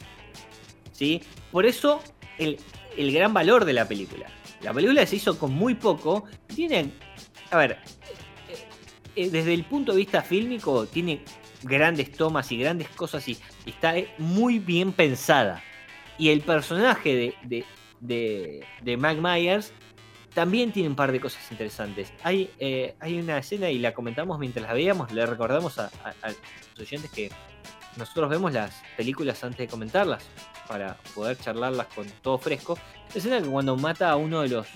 ¿sí? 0.94 1.22
Por 1.52 1.66
eso 1.66 2.00
el, 2.38 2.58
el 2.96 3.12
gran 3.12 3.32
valor 3.32 3.64
de 3.64 3.72
la 3.72 3.86
película. 3.86 4.26
La 4.62 4.72
película 4.72 5.04
se 5.06 5.16
hizo 5.16 5.38
con 5.38 5.52
muy 5.52 5.74
poco. 5.74 6.24
Tiene, 6.46 6.90
a 7.50 7.56
ver, 7.58 7.72
eh, 8.48 8.56
eh, 9.16 9.30
desde 9.30 9.54
el 9.54 9.64
punto 9.64 9.92
de 9.92 9.98
vista 9.98 10.22
fílmico, 10.22 10.86
tiene 10.86 11.22
grandes 11.62 12.12
tomas 12.12 12.50
y 12.52 12.58
grandes 12.58 12.88
cosas 12.88 13.26
y, 13.28 13.38
está 13.66 13.96
eh, 13.96 14.12
muy 14.18 14.58
bien 14.58 14.92
pensada. 14.92 15.62
Y 16.18 16.30
el 16.30 16.40
personaje 16.40 17.14
de, 17.14 17.34
de, 17.42 17.64
de, 18.00 18.64
de 18.82 18.96
Mike 18.96 19.20
Myers 19.20 19.72
también 20.32 20.72
tiene 20.72 20.88
un 20.88 20.96
par 20.96 21.12
de 21.12 21.20
cosas 21.20 21.42
interesantes. 21.50 22.12
Hay, 22.22 22.50
hay 22.98 23.18
una 23.18 23.38
escena 23.38 23.70
y 23.70 23.78
la 23.78 23.92
comentamos 23.94 24.38
mientras 24.38 24.66
la 24.66 24.72
veíamos, 24.72 25.12
le 25.12 25.26
recordamos 25.26 25.78
a 25.78 25.90
los 26.22 26.80
oyentes 26.80 27.10
que 27.10 27.30
nosotros 27.96 28.30
vemos 28.30 28.52
las 28.52 28.82
películas 28.96 29.42
antes 29.44 29.58
de 29.58 29.68
comentarlas 29.68 30.24
para 30.68 30.96
poder 31.14 31.36
charlarlas 31.38 31.86
con 31.88 32.06
todo 32.22 32.38
fresco. 32.38 32.78
Escena 33.14 33.40
que 33.40 33.48
cuando 33.48 33.76
mata 33.76 34.10
a 34.10 34.16
uno 34.16 34.42
de 34.42 34.48
los 34.48 34.66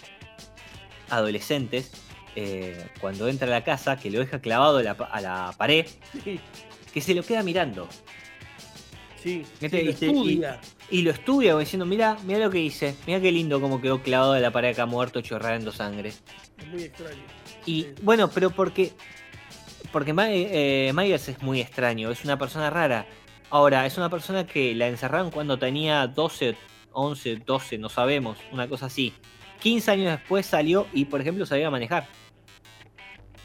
adolescentes, 1.11 1.91
eh, 2.36 2.86
cuando 3.01 3.28
entra 3.28 3.47
a 3.47 3.51
la 3.51 3.64
casa, 3.64 3.97
que 3.97 4.11
lo 4.11 4.18
deja 4.20 4.41
clavado 4.41 4.78
a 4.78 4.82
la, 4.82 4.93
a 4.93 5.20
la 5.20 5.55
pared, 5.57 5.86
Sí, 6.24 6.41
que 6.93 7.01
se 7.01 7.14
lo 7.14 7.22
queda 7.22 7.43
mirando. 7.43 7.89
sí. 9.22 9.45
Este- 9.61 9.78
sí, 9.80 9.84
lo 9.84 9.91
este- 9.91 10.07
estudia. 10.07 10.61
Y 10.91 11.03
lo 11.03 11.11
estudia 11.11 11.51
como 11.53 11.61
diciendo, 11.61 11.84
mira, 11.84 12.16
mira 12.24 12.39
lo 12.39 12.51
que 12.51 12.61
hice, 12.61 12.95
mira 13.07 13.20
qué 13.20 13.30
lindo 13.30 13.61
como 13.61 13.80
quedó 13.80 14.03
clavado 14.03 14.32
a 14.32 14.41
la 14.41 14.51
pared 14.51 14.70
acá 14.70 14.86
muerto, 14.86 15.20
chorreando 15.20 15.70
sangre. 15.72 16.12
Es 16.59 16.66
muy 16.68 16.82
extraño. 16.84 17.22
Y 17.66 17.82
Sí. 17.82 17.95
bueno, 18.03 18.28
pero 18.30 18.51
porque. 18.51 18.93
Porque 19.93 20.12
Ma- 20.12 20.30
eh, 20.30 20.93
Myers 20.95 21.28
es 21.28 21.43
muy 21.43 21.61
extraño, 21.62 22.11
es 22.11 22.22
una 22.24 22.39
persona 22.39 22.68
rara. 22.70 23.07
Ahora, 23.51 23.87
es 23.87 23.97
una 23.97 24.11
persona 24.11 24.47
que 24.47 24.75
la 24.75 24.89
encerraron 24.89 25.31
cuando 25.31 25.59
tenía 25.59 26.07
12, 26.07 26.57
11, 26.93 27.37
12, 27.37 27.79
no 27.79 27.89
sabemos, 27.89 28.39
una 28.53 28.69
cosa 28.69 28.87
así. 28.87 29.15
15 29.61 29.91
años 29.91 30.13
después 30.19 30.47
salió 30.47 30.87
y, 30.93 31.07
por 31.07 31.21
ejemplo, 31.21 31.47
sabía 31.47 31.71
manejar. 31.71 32.07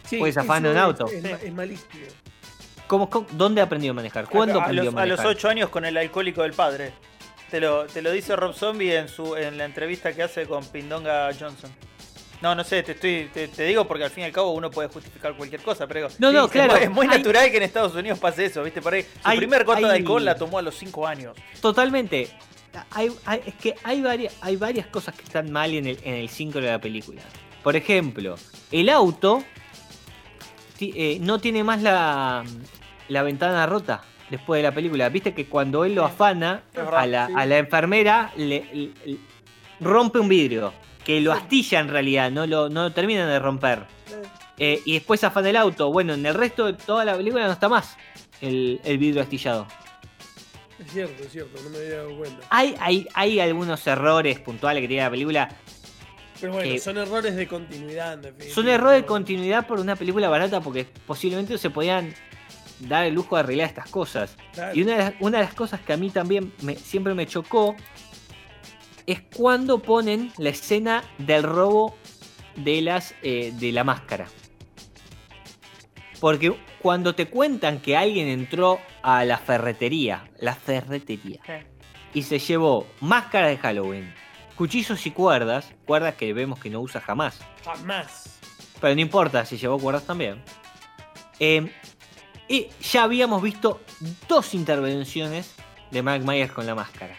Sí, 0.04 0.18
Pues 0.18 0.36
zafando 0.36 0.72
en 0.72 0.78
auto. 0.78 1.08
Es, 1.08 1.54
malísimo. 1.54 2.06
¿Cómo, 2.88 3.10
cómo- 3.10 3.26
dónde 3.32 3.62
aprendió 3.62 3.92
a 3.92 3.94
manejar? 3.96 4.28
¿Cuándo 4.28 4.60
a, 4.60 4.64
aprendió 4.64 4.84
los, 4.86 4.96
a 4.96 5.02
a 5.02 5.06
los 5.06 5.18
manejar? 5.18 5.38
8 5.38 5.50
años 5.50 5.70
con 5.70 5.86
el 5.86 5.98
alcohólico 5.98 6.44
del 6.44 6.54
padre. 6.54 6.92
Te 7.50 7.62
lo, 7.62 7.86
te 7.86 8.02
lo 8.02 8.12
dice 8.12 8.36
Rob 8.36 8.54
Zombie 8.54 8.96
en 8.98 9.08
su 9.08 9.36
en 9.36 9.58
la 9.58 9.66
entrevista 9.66 10.14
que 10.14 10.24
hace 10.24 10.46
con 10.46 10.66
Pindonga 10.66 11.30
Johnson. 11.40 11.72
No, 12.44 12.54
no 12.54 12.64
sé, 12.66 12.84
te 12.84 12.92
estoy 12.92 13.30
te, 13.34 13.48
te 13.48 13.64
digo 13.64 13.88
porque 13.88 14.04
al 14.04 14.10
fin 14.12 14.24
y 14.24 14.26
al 14.26 14.34
cabo 14.34 14.52
uno 14.52 14.70
puede 14.70 14.90
justificar 14.90 15.34
cualquier 15.38 15.62
cosa, 15.62 15.88
pero 15.88 16.10
no, 16.20 16.50
claro, 16.50 16.74
muy- 16.74 16.84
Es 16.84 16.92
muy 16.92 17.08
hay- 17.08 17.18
natural 17.20 17.50
que 17.50 17.56
en 17.58 17.64
Estados 17.64 17.96
Unidos 17.96 18.20
pase 18.20 18.44
eso, 18.44 18.62
¿viste? 18.64 18.82
Por 18.82 18.94
ahí, 18.94 19.04
su 19.04 19.08
Hay- 19.24 19.38
primer 19.38 19.64
gota 19.64 19.80
de 19.88 19.94
alcohol 19.96 20.26
la 20.26 20.36
tomó 20.36 20.60
a 20.60 20.62
los 20.62 20.76
5 20.76 21.08
años. 21.08 21.38
Totalmente. 21.62 22.28
Hay, 22.92 23.10
hay- 23.26 23.42
es 23.46 23.54
que 23.56 23.76
hay 23.86 24.02
varias, 24.02 24.36
hay 24.42 24.58
varias 24.58 24.88
cosas 24.88 25.16
que 25.16 25.24
están 25.24 25.52
mal 25.54 25.72
en 25.74 25.88
el, 25.88 25.98
en 26.04 26.16
el 26.16 26.28
5 26.28 26.60
de 26.60 26.68
la 26.70 26.80
película. 26.80 27.22
Por 27.64 27.78
ejemplo, 27.78 28.36
el 28.74 28.90
auto 28.90 29.42
eh, 30.82 31.18
no 31.22 31.40
tiene 31.40 31.64
más 31.64 31.82
la, 31.82 32.44
la 33.08 33.24
ventana 33.24 33.66
rota 33.68 34.02
después 34.30 34.60
de 34.60 34.64
la 34.64 34.74
película. 34.74 35.08
Viste 35.08 35.34
que 35.34 35.46
cuando 35.46 35.86
él 35.86 35.96
lo 35.96 36.04
afana 36.04 36.64
verdad, 36.74 37.00
a 37.00 37.06
la, 37.08 37.28
sí. 37.28 37.34
a 37.38 37.46
la 37.46 37.58
enfermera, 37.58 38.34
le, 38.36 38.66
le- 38.74 38.92
le- 39.06 39.18
rompe 39.80 40.20
un 40.20 40.28
vidrio. 40.28 40.74
Que 41.06 41.20
lo 41.22 41.34
astilla 41.34 41.80
en 41.80 41.90
realidad, 41.90 42.32
no 42.32 42.48
lo, 42.48 42.70
no 42.70 42.84
lo 42.84 42.92
terminan 42.92 43.28
de 43.28 43.40
romper. 43.40 43.86
Eh, 44.58 44.82
y 44.86 44.94
después 44.94 45.24
afana 45.24 45.50
el 45.50 45.58
auto. 45.58 45.92
Bueno, 45.92 46.14
en 46.14 46.26
el 46.26 46.34
resto 46.34 46.66
de 46.68 46.74
toda 46.74 47.04
la 47.04 47.16
película 47.18 47.46
no 47.46 47.52
está 47.54 47.68
más 47.70 47.98
el, 48.42 48.80
el 48.84 48.98
vidrio 48.98 49.22
astillado. 49.22 49.68
Es 50.80 50.92
cierto, 50.92 51.24
es 51.24 51.32
cierto, 51.32 51.62
no 51.64 51.70
me 51.70 51.78
había 51.78 51.98
dado 51.98 52.18
cuenta. 52.18 52.46
Hay, 52.50 52.76
hay, 52.80 53.08
hay 53.14 53.40
algunos 53.40 53.86
errores 53.88 54.40
puntuales 54.40 54.82
que 54.82 54.88
tiene 54.88 55.04
la 55.04 55.10
película. 55.10 55.50
Pero 56.40 56.54
bueno, 56.54 56.78
son 56.80 56.98
errores 56.98 57.36
de 57.36 57.48
continuidad, 57.48 58.14
en 58.14 58.22
definitiva. 58.22 58.54
Son 58.56 58.68
errores 58.68 59.02
de 59.02 59.06
continuidad 59.06 59.66
por 59.66 59.80
una 59.80 59.96
película 59.96 60.28
barata 60.30 60.60
porque 60.62 60.86
posiblemente 61.08 61.58
se 61.58 61.70
podían 61.70 62.14
dar 62.80 63.06
el 63.06 63.14
lujo 63.14 63.36
de 63.38 63.42
arreglar 63.44 63.68
estas 63.70 63.90
cosas. 63.90 64.36
Claro. 64.54 64.76
Y 64.78 64.84
una 64.84 64.92
de 64.92 64.98
las, 64.98 65.14
una 65.22 65.38
de 65.38 65.46
las 65.46 65.54
cosas 65.54 65.80
que 65.80 65.94
a 65.94 65.98
mí 65.98 66.10
también 66.10 66.52
me- 66.62 66.76
siempre 66.76 67.14
me 67.14 67.26
chocó 67.28 67.76
es 69.08 69.22
cuando 69.36 69.80
ponen 69.80 70.32
la 70.38 70.50
escena 70.50 71.04
del 71.18 71.44
robo 71.44 71.96
de, 72.56 72.82
las, 72.82 73.16
eh, 73.22 73.54
de 73.56 73.72
la 73.72 73.84
máscara. 73.84 74.28
Porque 76.20 76.56
cuando 76.80 77.16
te 77.16 77.28
cuentan 77.28 77.80
que 77.80 77.98
alguien 77.98 78.28
entró 78.28 78.80
a 79.02 79.26
la 79.26 79.38
ferretería, 79.38 80.30
la 80.38 80.56
ferretería, 80.56 81.42
y 82.14 82.24
se 82.24 82.40
llevó 82.40 82.88
máscaras 83.02 83.50
de 83.50 83.58
Halloween, 83.58 84.14
cuchillos 84.56 85.06
y 85.06 85.12
cuerdas, 85.12 85.74
cuerdas 85.86 86.16
que 86.16 86.32
vemos 86.34 86.60
que 86.60 86.70
no 86.70 86.80
usa 86.80 87.02
jamás, 87.02 87.40
Jamás. 87.66 88.40
pero 88.80 88.96
no 88.96 89.02
importa, 89.02 89.46
se 89.46 89.58
llevó 89.58 89.80
cuerdas 89.80 90.06
también. 90.06 90.42
Eh, 91.40 91.72
y 92.48 92.68
ya 92.82 93.04
habíamos 93.04 93.42
visto 93.42 93.82
dos 94.28 94.54
intervenciones 94.54 95.56
de 95.92 96.04
Mike 96.04 96.26
Myers 96.26 96.52
con 96.52 96.66
la 96.66 96.76
máscara. 96.76 97.16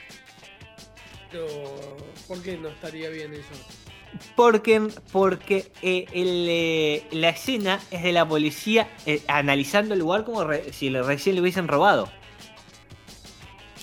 ¿Por 2.28 2.43
qué 2.43 2.57
no 2.57 2.68
estaría 2.68 3.09
bien 3.09 3.32
eso? 3.35 3.49
Porque, 4.37 4.80
porque 5.12 5.72
eh, 5.82 6.07
el, 6.12 6.47
eh, 6.49 7.07
la 7.11 7.30
escena 7.30 7.80
es 7.91 8.03
de 8.03 8.12
la 8.12 8.26
policía 8.26 8.89
eh, 9.07 9.22
analizando 9.26 9.95
el 9.95 10.01
lugar 10.01 10.24
como 10.24 10.45
re- 10.45 10.72
si 10.72 10.89
le- 10.91 11.03
recién 11.03 11.35
le 11.35 11.41
hubiesen 11.41 11.66
robado. 11.66 12.09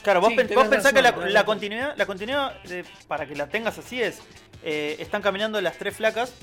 Claro, 0.04 0.22
vos, 0.22 0.30
Sí, 0.30 0.36
pen- 0.36 0.47
tenés 0.47 0.64
vos 0.64 0.70
pensás 0.70 0.93
que 0.93 1.02
la, 1.02 1.14
continuidad, 1.45 1.93
la 1.97 2.06
continuidad 2.06 2.62
de- 2.64 2.86
para 3.08 3.28
que 3.28 3.36
la 3.36 3.47
tengas 3.49 3.78
así 3.78 4.02
es, 4.02 4.20
eh, 4.64 4.95
están 4.99 5.22
caminando 5.22 5.60
las 5.62 5.78
tres 5.78 5.95
flacas, 5.95 6.34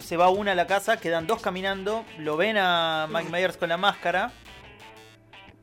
se 0.00 0.16
va 0.16 0.30
una 0.30 0.52
a 0.52 0.54
la 0.54 0.66
casa, 0.66 0.96
quedan 0.96 1.26
dos 1.26 1.40
caminando, 1.42 2.04
lo 2.18 2.36
ven 2.36 2.56
a 2.56 3.06
Mike 3.10 3.30
Myers 3.30 3.56
con 3.56 3.68
la 3.68 3.76
máscara, 3.76 4.32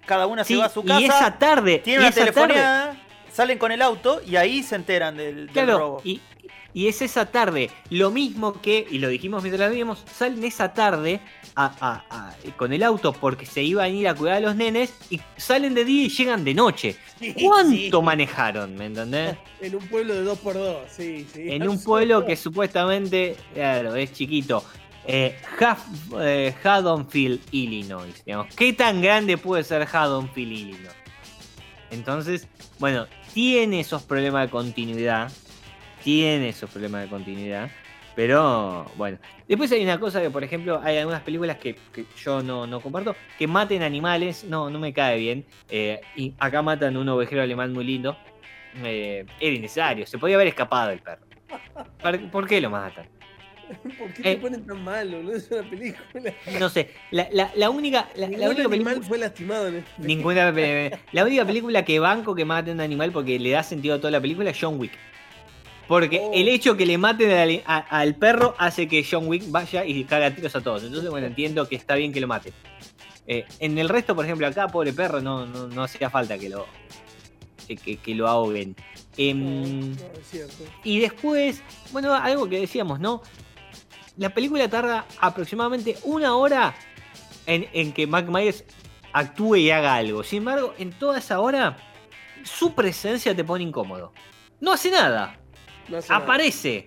cada 0.05 0.27
una 0.27 0.43
Sí, 0.43 0.53
se 0.53 0.59
va 0.59 0.65
a 0.67 0.69
su 0.69 0.81
y 0.81 0.85
casa, 0.87 1.01
esa 1.05 1.37
tarde, 1.39 1.79
tiene 1.79 1.97
y 1.97 1.99
una 2.01 2.09
esa 2.09 2.19
tarde- 2.19 2.31
telefonía, 2.33 3.04
salen 3.35 3.57
con 3.57 3.71
el 3.73 3.81
auto 3.81 4.21
y 4.25 4.37
ahí 4.37 4.63
se 4.63 4.75
enteran 4.75 5.17
del, 5.17 5.35
del 5.35 5.49
Claro, 5.49 5.77
robo. 5.77 6.01
y, 6.05 6.21
y 6.73 6.87
es 6.87 7.01
esa 7.01 7.25
tarde, 7.25 7.69
lo 7.89 8.11
mismo 8.11 8.61
que, 8.61 8.85
y 8.89 8.99
lo 8.99 9.09
dijimos 9.09 9.43
mientras 9.43 9.69
la 9.69 9.75
vimos, 9.75 10.03
salen 10.13 10.43
esa 10.43 10.73
tarde 10.73 11.19
a- 11.55 11.73
a- 11.79 12.03
a- 12.09 12.35
con 12.57 12.73
el 12.73 12.83
auto 12.83 13.13
porque 13.13 13.45
se 13.45 13.61
iban 13.63 13.85
a 13.85 13.89
ir 13.89 14.07
a 14.07 14.13
cuidar 14.15 14.37
a 14.37 14.39
los 14.41 14.55
nenes 14.55 14.93
y 15.09 15.19
salen 15.37 15.73
de 15.73 15.85
día 15.85 16.05
y 16.05 16.09
llegan 16.09 16.43
de 16.43 16.53
noche. 16.53 16.95
¿Cuánto 17.41 18.01
manejaron, 18.01 18.75
me 18.75 18.85
entendés? 18.85 19.37
En 19.61 19.73
un 19.75 19.87
pueblo 19.87 20.13
de 20.15 20.29
2x2, 20.29 20.75
sí, 20.89 21.27
sí. 21.33 21.43
En 21.49 21.67
un 21.67 21.81
pueblo 21.83 22.25
que 22.25 22.35
supuestamente, 22.37 23.35
claro, 23.53 23.95
es 23.95 24.13
chiquito. 24.13 24.63
Eh, 25.07 25.37
eh, 26.19 26.53
Haddonfield, 26.63 27.39
Illinois. 27.51 28.23
Digamos. 28.25 28.53
¿Qué 28.55 28.73
tan 28.73 29.01
grande 29.01 29.37
puede 29.37 29.63
ser 29.63 29.87
Haddonfield, 29.91 30.51
Illinois? 30.51 30.95
Entonces, 31.95 32.47
bueno, 32.79 33.07
tiene 33.33 33.79
esos 33.79 34.03
problemas 34.03 34.45
de 34.45 34.51
continuidad. 34.51 35.31
Tiene 36.03 36.49
esos 36.49 36.69
problemas 36.69 37.01
de 37.03 37.07
continuidad. 37.09 37.69
Pero, 38.15 38.85
bueno. 38.95 39.17
Después 39.47 39.71
hay 39.71 39.83
una 39.83 39.99
cosa 39.99 40.21
que, 40.21 40.29
por 40.29 40.43
ejemplo, 40.43 40.79
hay 40.83 40.97
algunas 40.97 41.21
películas 41.21 41.57
que, 41.57 41.75
yo 42.23 42.41
no, 42.43 42.65
no 42.67 42.79
comparto. 42.79 43.15
Que 43.37 43.47
maten 43.47 43.81
animales, 43.81 44.43
no, 44.43 44.69
no 44.69 44.79
me 44.79 44.93
cae 44.93 45.17
bien. 45.19 45.45
Eh, 45.69 45.99
y 46.15 46.33
acá 46.39 46.61
matan 46.61 46.95
un 46.97 47.09
ovejero 47.09 47.41
alemán 47.41 47.73
muy 47.73 47.83
lindo. 47.83 48.15
Eh, 48.83 49.25
era 49.39 49.55
innecesario. 49.55 50.05
Se 50.05 50.17
podía 50.17 50.35
haber 50.35 50.47
escapado 50.47 50.91
el 50.91 50.99
perro. 50.99 51.25
¿Para- 52.01 52.19
¿Por 52.31 52.47
qué 52.47 52.59
lo 52.61 52.69
matan? 52.69 53.07
¿Por 53.99 54.13
qué 54.13 54.21
Eh. 54.31 54.35
te 54.35 54.41
ponen 54.41 54.65
tan 54.65 54.83
mal, 54.83 55.09
boludo? 55.09 55.35
Es 55.35 55.49
una 55.51 55.69
película. 55.69 56.33
No 56.59 56.69
sé. 56.69 56.89
La, 57.11 57.27
la- 57.31 57.51
la 57.55 57.69
única, 57.69 58.09
la, 58.15 58.27
única 58.27 58.45
animal 58.47 58.69
película. 58.69 59.01
fue 59.07 59.17
lastimado 59.17 59.67
en 59.67 59.75
este. 59.77 59.91
Ninguna, 60.01 60.53
eh, 60.57 60.91
la 61.11 61.23
única 61.25 61.45
película 61.45 61.83
que 61.85 61.99
banco 61.99 62.35
que 62.35 62.45
maten 62.45 62.71
a 62.71 62.73
un 62.75 62.81
animal 62.81 63.11
porque 63.11 63.39
le 63.39 63.49
da 63.51 63.63
sentido 63.63 63.95
a 63.95 63.97
toda 63.99 64.11
la 64.11 64.21
película 64.21 64.49
es 64.49 64.57
John 64.59 64.79
Wick. 64.79 64.91
Porque 65.87 66.19
Oh. 66.19 66.31
el 66.33 66.47
hecho 66.47 66.75
que 66.75 66.85
le 66.85 66.97
maten 66.97 67.31
al, 67.31 67.61
a- 67.65 67.99
al 67.99 68.15
perro 68.15 68.55
hace 68.57 68.87
que 68.87 69.05
John 69.09 69.27
Wick 69.27 69.43
vaya 69.51 69.85
y 69.85 70.03
caga 70.05 70.33
tiros 70.33 70.55
a 70.55 70.61
todos. 70.61 70.83
Entonces, 70.83 71.09
bueno, 71.11 71.27
entiendo 71.27 71.67
que 71.67 71.75
está 71.75 71.95
bien 71.95 72.11
que 72.11 72.19
lo 72.21 72.27
maten. 72.27 72.53
Eh, 73.27 73.45
en 73.59 73.77
el 73.77 73.89
resto, 73.89 74.15
por 74.15 74.25
ejemplo, 74.25 74.45
acá, 74.47 74.67
pobre 74.67 74.93
perro, 74.93 75.21
no, 75.21 75.45
no, 75.45 75.67
no 75.67 75.83
hacía 75.83 76.09
falta 76.11 76.37
que 76.37 76.49
lo, 76.49 76.65
que, 77.67 78.15
lo 78.15 78.27
ahoguen. 78.27 78.75
Em, 79.17 79.91
No, 79.91 79.95
no, 79.95 79.95
y 80.83 80.99
después, 80.99 81.61
bueno, 81.91 82.13
algo 82.13 82.47
que 82.49 82.59
decíamos, 82.59 82.99
¿no? 82.99 83.21
La 84.17 84.29
película 84.29 84.67
tarda 84.69 85.05
aproximadamente 85.19 85.97
una 86.03 86.35
hora 86.35 86.73
en, 87.45 87.67
en 87.73 87.91
que 87.93 88.07
Mac 88.07 88.27
Myers 88.27 88.63
actúe 89.13 89.55
y 89.57 89.71
haga 89.71 89.95
algo. 89.95 90.23
Sin 90.23 90.39
embargo, 90.39 90.73
en 90.77 90.91
toda 90.91 91.19
esa 91.19 91.39
hora, 91.39 91.77
su 92.43 92.73
presencia 92.73 93.35
te 93.35 93.43
pone 93.43 93.63
incómodo. 93.63 94.13
No 94.61 94.71
hace 94.71 94.89
nada, 94.89 95.37
No 95.89 95.97
hace 95.97 96.09
nada. 96.09 96.23
aparece. 96.23 96.85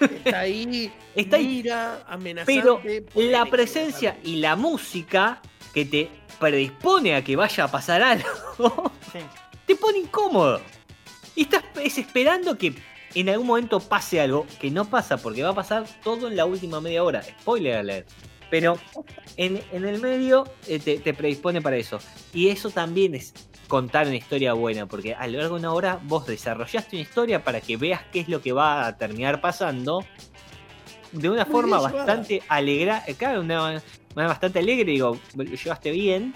Está 0.00 0.40
ahí, 0.40 0.92
Está 1.14 1.36
ahí. 1.36 1.46
mira, 1.46 2.04
amenazante. 2.08 2.54
Pero 2.62 2.80
la 3.14 3.44
presencia 3.46 4.10
amenazante. 4.10 4.30
y 4.30 4.36
la 4.40 4.56
música 4.56 5.40
que 5.72 5.84
te 5.84 6.10
predispone 6.40 7.14
a 7.14 7.22
que 7.22 7.36
vaya 7.36 7.64
a 7.64 7.68
pasar 7.70 8.02
algo, 8.02 8.92
Sí. 9.12 9.18
te 9.66 9.76
pone 9.76 9.98
incómodo. 9.98 10.60
Y 11.36 11.42
estás 11.42 11.64
es 11.82 11.98
esperando 11.98 12.56
que 12.58 12.74
en 13.14 13.28
algún 13.28 13.46
momento 13.46 13.80
pase 13.80 14.20
algo 14.20 14.46
que 14.60 14.70
no 14.70 14.84
pasa 14.84 15.16
porque 15.16 15.42
va 15.42 15.50
a 15.50 15.54
pasar 15.54 15.86
todo 16.02 16.28
en 16.28 16.36
la 16.36 16.46
última 16.46 16.80
media 16.80 17.04
hora. 17.04 17.22
Spoiler 17.22 17.76
alert. 17.76 18.08
Pero 18.50 18.78
en, 19.36 19.60
en 19.72 19.84
el 19.84 20.00
medio 20.00 20.44
eh, 20.68 20.78
te, 20.78 20.98
te 20.98 21.14
predispone 21.14 21.60
para 21.62 21.76
eso. 21.76 21.98
Y 22.32 22.48
eso 22.48 22.70
también 22.70 23.14
es 23.14 23.32
contar 23.68 24.06
una 24.06 24.16
historia 24.16 24.52
buena, 24.52 24.86
porque 24.86 25.14
a 25.14 25.26
lo 25.26 25.38
largo 25.38 25.54
de 25.54 25.60
una 25.60 25.72
hora 25.72 26.00
vos 26.04 26.26
desarrollaste 26.26 26.96
una 26.96 27.02
historia 27.02 27.42
para 27.42 27.60
que 27.60 27.76
veas 27.76 28.02
qué 28.12 28.20
es 28.20 28.28
lo 28.28 28.40
que 28.40 28.52
va 28.52 28.86
a 28.86 28.96
terminar 28.96 29.40
pasando 29.40 30.04
de 31.12 31.30
una 31.30 31.44
Muy 31.44 31.52
forma 31.52 31.78
bien 31.78 31.92
bastante 31.92 32.42
alegra, 32.48 33.02
eh, 33.06 33.14
claro, 33.14 33.40
una 33.40 33.82
manera 34.14 34.28
bastante 34.28 34.58
alegre, 34.58 34.92
digo, 34.92 35.18
lo 35.34 35.44
llevaste 35.44 35.90
bien. 35.90 36.34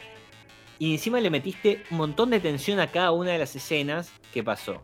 Y 0.78 0.92
encima 0.92 1.20
le 1.20 1.28
metiste 1.30 1.82
un 1.90 1.96
montón 1.98 2.30
de 2.30 2.38
tensión 2.38 2.78
a 2.78 2.86
cada 2.86 3.10
una 3.10 3.32
de 3.32 3.38
las 3.38 3.56
escenas 3.56 4.12
que 4.32 4.44
pasó. 4.44 4.80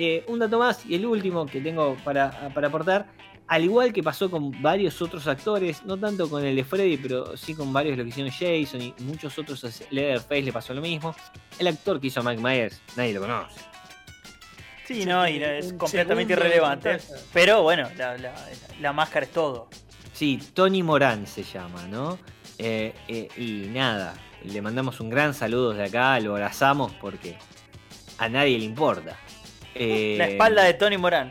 Eh, 0.00 0.24
un 0.28 0.38
dato 0.38 0.58
más 0.60 0.86
y 0.86 0.94
el 0.94 1.04
último 1.04 1.44
que 1.46 1.60
tengo 1.60 1.96
para, 2.04 2.48
para 2.54 2.68
aportar. 2.68 3.06
Al 3.48 3.64
igual 3.64 3.92
que 3.94 4.02
pasó 4.02 4.30
con 4.30 4.60
varios 4.62 5.00
otros 5.02 5.26
actores, 5.26 5.82
no 5.84 5.96
tanto 5.96 6.28
con 6.30 6.44
el 6.44 6.54
de 6.54 6.64
Freddy, 6.64 6.98
pero 6.98 7.34
sí 7.36 7.54
con 7.54 7.72
varios 7.72 7.96
de 7.96 8.04
lo 8.04 8.04
que 8.04 8.10
hicieron 8.10 8.30
Jason 8.30 8.80
y 8.82 8.94
muchos 9.04 9.38
otros, 9.38 9.64
a 9.64 9.70
Leatherface 9.90 10.42
le 10.42 10.52
pasó 10.52 10.74
lo 10.74 10.82
mismo. 10.82 11.14
El 11.58 11.66
actor 11.66 11.98
que 11.98 12.08
hizo 12.08 12.20
a 12.20 12.22
Mike 12.22 12.42
Myers, 12.42 12.80
nadie 12.96 13.14
lo 13.14 13.22
conoce. 13.22 13.58
Sí, 14.86 15.04
no, 15.04 15.26
y 15.28 15.42
es 15.42 15.72
completamente 15.74 16.32
irrelevante. 16.34 16.98
Pero 17.32 17.62
bueno, 17.62 17.88
la, 17.96 18.16
la- 18.18 18.34
la 18.80 18.92
máscara 18.92 19.26
es 19.26 19.32
todo. 19.32 19.68
Sí, 20.12 20.38
Tony 20.54 20.82
Morán 20.82 21.26
se 21.26 21.42
llama, 21.42 21.86
¿no? 21.88 22.18
Eh, 22.58 22.94
eh, 23.08 23.28
y 23.36 23.68
nada, 23.68 24.14
le 24.44 24.60
mandamos 24.62 25.00
un 25.00 25.08
gran 25.10 25.32
saludo 25.34 25.72
de 25.72 25.84
acá, 25.84 26.18
lo 26.20 26.32
abrazamos 26.32 26.92
porque 27.00 27.36
a 28.18 28.28
nadie 28.28 28.58
le 28.58 28.64
importa. 28.66 29.16
Eh, 29.78 30.14
La 30.18 30.26
espalda 30.28 30.64
de 30.64 30.74
Tony 30.74 30.98
Morán. 30.98 31.30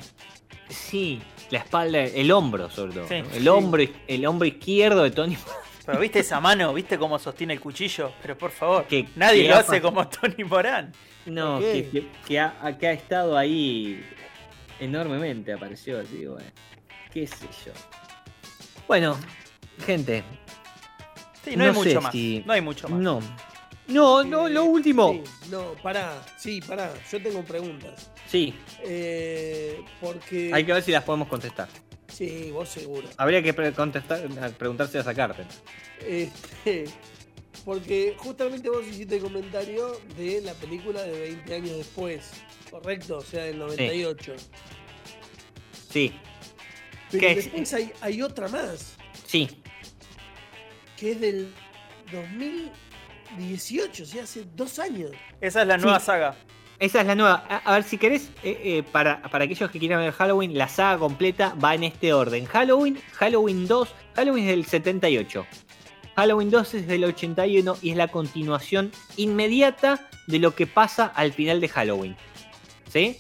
Sí, 0.70 1.22
la 1.50 1.60
espalda, 1.60 2.00
el 2.04 2.32
hombro 2.32 2.70
sobre 2.70 2.94
todo. 2.94 3.08
Sí. 3.08 3.22
¿no? 3.22 3.30
El, 3.34 3.42
Sí. 3.44 3.48
hombro, 3.48 3.84
el 4.08 4.26
hombro 4.26 4.48
izquierdo 4.48 5.04
de 5.04 5.12
Tony 5.12 5.36
Morán. 5.38 5.62
Pero 5.86 6.00
viste 6.00 6.20
esa 6.20 6.42
mano, 6.42 6.74
viste 6.74 6.98
cómo 6.98 7.18
sostiene 7.18 7.54
el 7.54 7.62
cuchillo. 7.62 8.12
Pero 8.22 8.38
por 8.38 8.52
favor, 8.52 8.86
Que- 8.88 9.08
nadie 9.16 9.44
que 9.44 9.48
lo 9.50 9.56
ha 9.56 9.60
hace 9.60 9.82
como 9.82 10.08
Tony 10.10 10.44
Morán. 10.44 10.92
No, 11.26 11.60
que, 11.60 11.90
que- 11.92 12.08
que 12.28 12.40
ha, 12.40 12.78
que 12.78 12.88
ha 12.88 12.92
estado 12.92 13.38
ahí 13.38 14.04
enormemente, 14.80 15.54
apareció 15.54 16.00
así, 16.00 16.26
bueno. 16.26 16.46
Qué 17.14 17.26
sé 17.28 17.48
yo. 17.66 17.72
Bueno, 18.88 19.18
gente, 19.86 20.24
Sí, 21.44 21.56
no, 21.56 21.64
hay 21.64 21.70
No 21.72 21.74
sé 21.82 21.88
mucho 21.90 22.02
más. 22.02 22.12
si- 22.12 22.44
No 22.46 22.54
hay 22.54 22.62
mucho 22.62 22.90
más. 22.90 23.00
no. 23.00 23.20
No, 23.88 24.24
no, 24.24 24.50
lo 24.50 24.66
último. 24.66 25.14
Sí, 25.14 25.50
no, 25.52 25.74
pará, 25.82 26.22
sí, 26.38 26.60
pará. 26.62 26.94
Yo 27.12 27.22
tengo 27.22 27.44
preguntas. 27.44 28.10
Sí, 28.28 28.54
Eh, 28.84 29.82
porque. 30.02 30.52
hay 30.54 30.66
que 30.66 30.74
ver 30.74 30.84
si 30.84 30.92
las 30.92 31.04
podemos 31.04 31.28
contestar. 31.30 31.70
Sí, 32.12 32.50
vos 32.52 32.68
seguro. 32.70 33.08
Habría 33.18 33.42
que 33.44 33.54
pre- 33.54 33.74
contestar, 33.74 34.28
preguntarse 34.58 34.98
a 34.98 35.04
sacarte. 35.04 35.44
Este, 36.06 36.86
porque 37.64 38.16
justamente 38.18 38.70
vos 38.70 38.86
hiciste 38.88 39.16
el 39.18 39.22
comentario 39.24 40.00
de 40.18 40.42
la 40.42 40.54
película 40.54 41.02
de 41.04 41.20
20 41.20 41.56
años 41.56 41.78
después, 41.78 42.32
¿correcto? 42.72 43.18
O 43.18 43.22
sea, 43.22 43.44
del 43.44 43.60
98. 43.60 44.34
Sí, 45.90 46.12
Pero 47.12 47.22
¿Qué 47.22 47.32
es? 47.32 47.36
después 47.46 47.74
hay, 47.74 47.92
hay 48.02 48.22
otra 48.22 48.48
más, 48.50 48.96
sí. 49.26 49.48
que 50.98 51.12
es 51.12 51.22
del 51.22 51.54
2018, 53.32 54.04
o 54.04 54.06
sea, 54.06 54.24
hace 54.24 54.46
dos 54.56 54.80
años. 54.80 55.12
Esa 55.42 55.62
es 55.62 55.68
la 55.68 55.78
nueva 55.78 56.00
Sí. 56.00 56.06
saga. 56.08 56.36
Esa 56.80 57.02
es 57.02 57.08
la 57.08 57.16
nueva. 57.16 57.44
A, 57.50 57.58
a 57.58 57.74
ver, 57.74 57.84
si 57.84 57.98
querés, 57.98 58.30
eh, 58.44 58.60
eh, 58.64 58.84
para, 58.92 59.22
para 59.24 59.46
aquellos 59.46 59.72
que 59.72 59.80
quieran 59.80 60.00
ver 60.00 60.12
Halloween, 60.14 60.58
la 60.58 60.68
saga 60.68 61.00
completa 61.00 61.56
va 61.64 61.74
en 61.74 61.84
este 61.84 62.14
orden. 62.14 62.46
Halloween, 62.46 63.00
Halloween 63.14 63.68
2, 63.68 63.90
Halloween 64.16 64.44
es 64.46 64.50
del 64.52 64.66
78. 64.66 65.46
Halloween 66.16 66.50
2 66.52 66.74
es 66.76 66.88
del 66.88 67.04
81 67.04 67.78
y 67.82 67.92
es 67.92 67.98
la 67.98 68.08
continuación 68.10 68.92
inmediata 69.18 70.08
de 70.28 70.40
lo 70.40 70.54
que 70.56 70.68
pasa 70.68 71.06
al 71.16 71.34
final 71.34 71.62
de 71.62 71.68
Halloween. 71.70 72.16
¿Sí? 72.92 73.18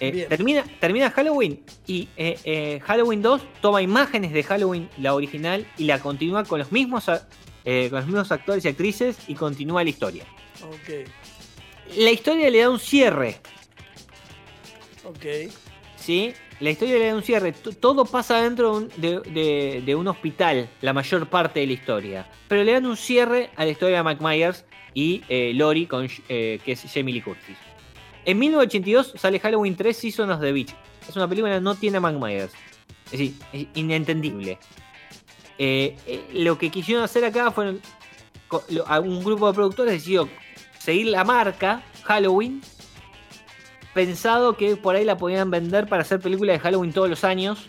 Eh, 0.00 0.26
termina, 0.28 0.62
termina 0.78 1.10
Halloween 1.10 1.60
y 1.86 2.08
eh, 2.16 2.38
eh, 2.44 2.80
Halloween 2.84 3.20
2 3.20 3.42
toma 3.60 3.82
imágenes 3.82 4.32
de 4.32 4.44
Halloween, 4.44 4.88
la 4.98 5.12
original, 5.14 5.66
y 5.76 5.84
la 5.84 5.98
continúa 5.98 6.44
con 6.44 6.60
los 6.60 6.70
mismos, 6.70 7.10
eh, 7.70 7.88
con 7.90 7.98
los 7.98 8.06
mismos 8.06 8.32
actores 8.32 8.64
y 8.64 8.68
actrices 8.68 9.18
y 9.28 9.34
continúa 9.34 9.84
la 9.84 9.90
historia. 9.90 10.24
Ok, 10.62 11.06
La 11.98 12.10
historia 12.10 12.48
le 12.50 12.60
da 12.60 12.70
un 12.70 12.78
cierre, 12.80 13.36
ok. 15.04 15.50
¿sí? 15.96 16.32
La 16.60 16.70
historia 16.70 16.98
le 16.98 17.06
da 17.08 17.14
un 17.14 17.22
cierre. 17.22 17.52
T- 17.52 17.72
Todo 17.74 18.04
pasa 18.04 18.42
dentro 18.42 18.72
de 18.72 18.76
un, 18.78 18.88
de- 18.96 19.20
de- 19.30 19.82
de 19.84 19.94
un 19.94 20.08
hospital, 20.08 20.68
la 20.80 20.92
mayor 20.92 21.28
parte 21.28 21.60
de 21.60 21.66
la 21.66 21.72
historia. 21.74 22.30
Pero 22.48 22.64
le 22.64 22.72
dan 22.72 22.86
un 22.86 22.96
cierre 22.96 23.50
a 23.56 23.64
la 23.64 23.70
historia 23.70 23.98
de 23.98 24.02
Mike 24.04 24.24
Myers 24.24 24.64
y 24.94 25.22
eh, 25.28 25.52
Lori, 25.54 25.86
con, 25.86 26.08
eh, 26.28 26.58
que 26.64 26.72
es 26.72 26.82
Jamie 26.92 27.14
Lee 27.14 27.20
Curtis. 27.22 27.56
En 28.24 28.38
1982 28.38 29.12
sale 29.16 29.38
Halloween 29.40 29.76
3 29.76 29.96
Seasons 29.96 30.32
of 30.34 30.40
the 30.40 30.52
Beach. 30.52 30.74
Es 31.08 31.14
una 31.16 31.28
película 31.28 31.54
que 31.54 31.60
no 31.60 31.74
tiene 31.76 31.98
a 31.98 32.00
Mike 32.00 32.18
Myers. 32.18 32.52
Es 33.06 33.12
decir, 33.12 33.34
es 33.52 33.66
inentendible. 33.74 34.58
Eh, 35.58 35.96
eh, 36.06 36.28
lo 36.34 36.56
que 36.56 36.70
quisieron 36.70 37.02
hacer 37.04 37.24
acá 37.24 37.50
fueron. 37.50 37.80
Un 39.04 39.24
grupo 39.24 39.48
de 39.48 39.54
productores 39.54 39.92
decidió 39.92 40.28
seguir 40.78 41.08
la 41.08 41.22
marca 41.24 41.82
Halloween 42.04 42.62
pensado 43.92 44.56
que 44.56 44.76
por 44.76 44.94
ahí 44.96 45.04
la 45.04 45.16
podían 45.16 45.50
vender 45.50 45.86
para 45.88 46.02
hacer 46.02 46.20
películas 46.20 46.54
de 46.56 46.60
Halloween 46.60 46.92
todos 46.92 47.10
los 47.10 47.24
años, 47.24 47.66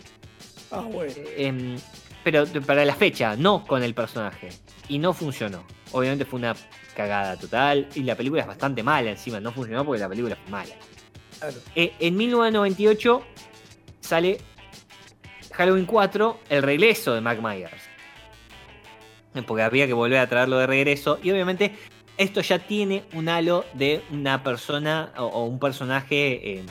Ah, 0.70 0.80
bueno. 0.82 1.12
em, 1.36 1.76
pero 2.22 2.44
para 2.64 2.84
la 2.84 2.94
fecha, 2.94 3.34
no 3.36 3.66
con 3.66 3.82
el 3.82 3.94
personaje. 3.94 4.50
Y 4.88 4.98
no 4.98 5.12
funcionó. 5.12 5.64
Obviamente 5.92 6.24
fue 6.24 6.38
una 6.38 6.54
cagada 6.94 7.36
total 7.36 7.88
y 7.94 8.02
la 8.04 8.14
película 8.14 8.42
es 8.42 8.46
bastante 8.46 8.82
mala 8.82 9.10
encima, 9.10 9.40
no 9.40 9.52
funcionó 9.52 9.84
porque 9.84 10.00
la 10.00 10.08
película 10.08 10.36
fue 10.36 10.50
mala. 10.50 10.74
Claro. 11.38 11.56
Eh, 11.74 11.92
en 11.98 12.16
1998 12.16 13.22
sale 14.00 14.40
Halloween 15.60 15.84
4, 15.84 16.38
el 16.48 16.62
regreso 16.62 17.12
de 17.14 17.20
Mike 17.20 17.42
Myers. 17.42 17.82
Porque 19.46 19.62
había 19.62 19.86
que 19.86 19.92
volver 19.92 20.18
a 20.18 20.26
traerlo 20.26 20.56
de 20.58 20.66
regreso. 20.66 21.18
Y 21.22 21.30
obviamente 21.30 21.72
esto 22.16 22.40
ya 22.40 22.58
tiene 22.60 23.04
un 23.12 23.28
halo 23.28 23.66
de 23.74 24.02
una 24.10 24.42
persona 24.42 25.12
o, 25.18 25.24
o 25.24 25.44
un 25.44 25.58
personaje, 25.60 26.52
eh, 26.60 26.64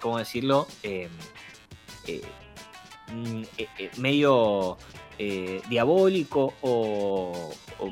¿cómo 0.00 0.18
decirlo? 0.18 0.66
Eh, 0.82 1.08
eh, 2.08 2.20
mm, 3.12 3.42
eh, 3.58 3.66
eh, 3.78 3.90
medio 3.98 4.76
diabólico 5.68 6.54
o... 6.62 7.52
o- 7.78 7.90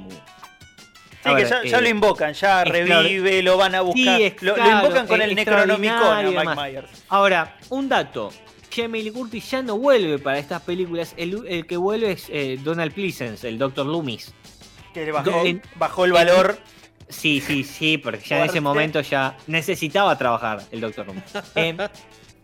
Sí, 1.23 1.35
que 1.37 1.45
ya, 1.45 1.63
ya 1.65 1.81
lo 1.83 1.89
invocan, 1.91 2.33
ya 2.33 2.65
revive, 2.65 3.43
lo 3.43 3.59
van 3.59 3.75
a 3.75 3.83
buscar. 3.83 4.19
lo, 4.41 4.57
invocan 4.57 5.07
con 5.07 5.21
el 5.21 5.35
Necronomicon 5.35 6.17
a 6.17 6.23
Mike. 6.23 6.55
Myers. 6.57 7.05
Ahora, 7.11 7.59
un 7.69 7.91
dato. 7.91 8.33
Jamie 8.71 9.03
Lee 9.03 9.11
Curtis 9.11 9.51
ya 9.51 9.62
no 9.62 9.79
vuelve 9.79 10.18
para 10.18 10.39
estas 10.39 10.62
películas. 10.62 11.14
El, 11.16 11.47
el 11.47 11.66
que 11.66 11.77
vuelve 11.77 12.12
es 12.12 12.27
eh, 12.31 12.59
Donald 12.62 12.93
Pleasence, 12.93 13.47
el 13.47 13.59
Dr. 13.59 13.87
Loomis. 13.87 14.33
Que 14.95 15.07
le 15.07 15.12
bajó, 15.12 16.05
el 16.05 16.12
valor. 16.12 16.59
Sí, 17.09 17.41
sí, 17.41 17.64
sí, 17.64 17.99
porque 17.99 18.21
ya 18.27 18.39
en 18.39 18.51
ese 18.51 18.61
momento 18.61 19.01
ya 19.01 19.37
necesitaba 19.47 20.16
trabajar 20.16 20.62
el 20.71 20.81
Dr. 20.81 21.07
Loomis. 21.07 21.25
Eh, 21.57 21.77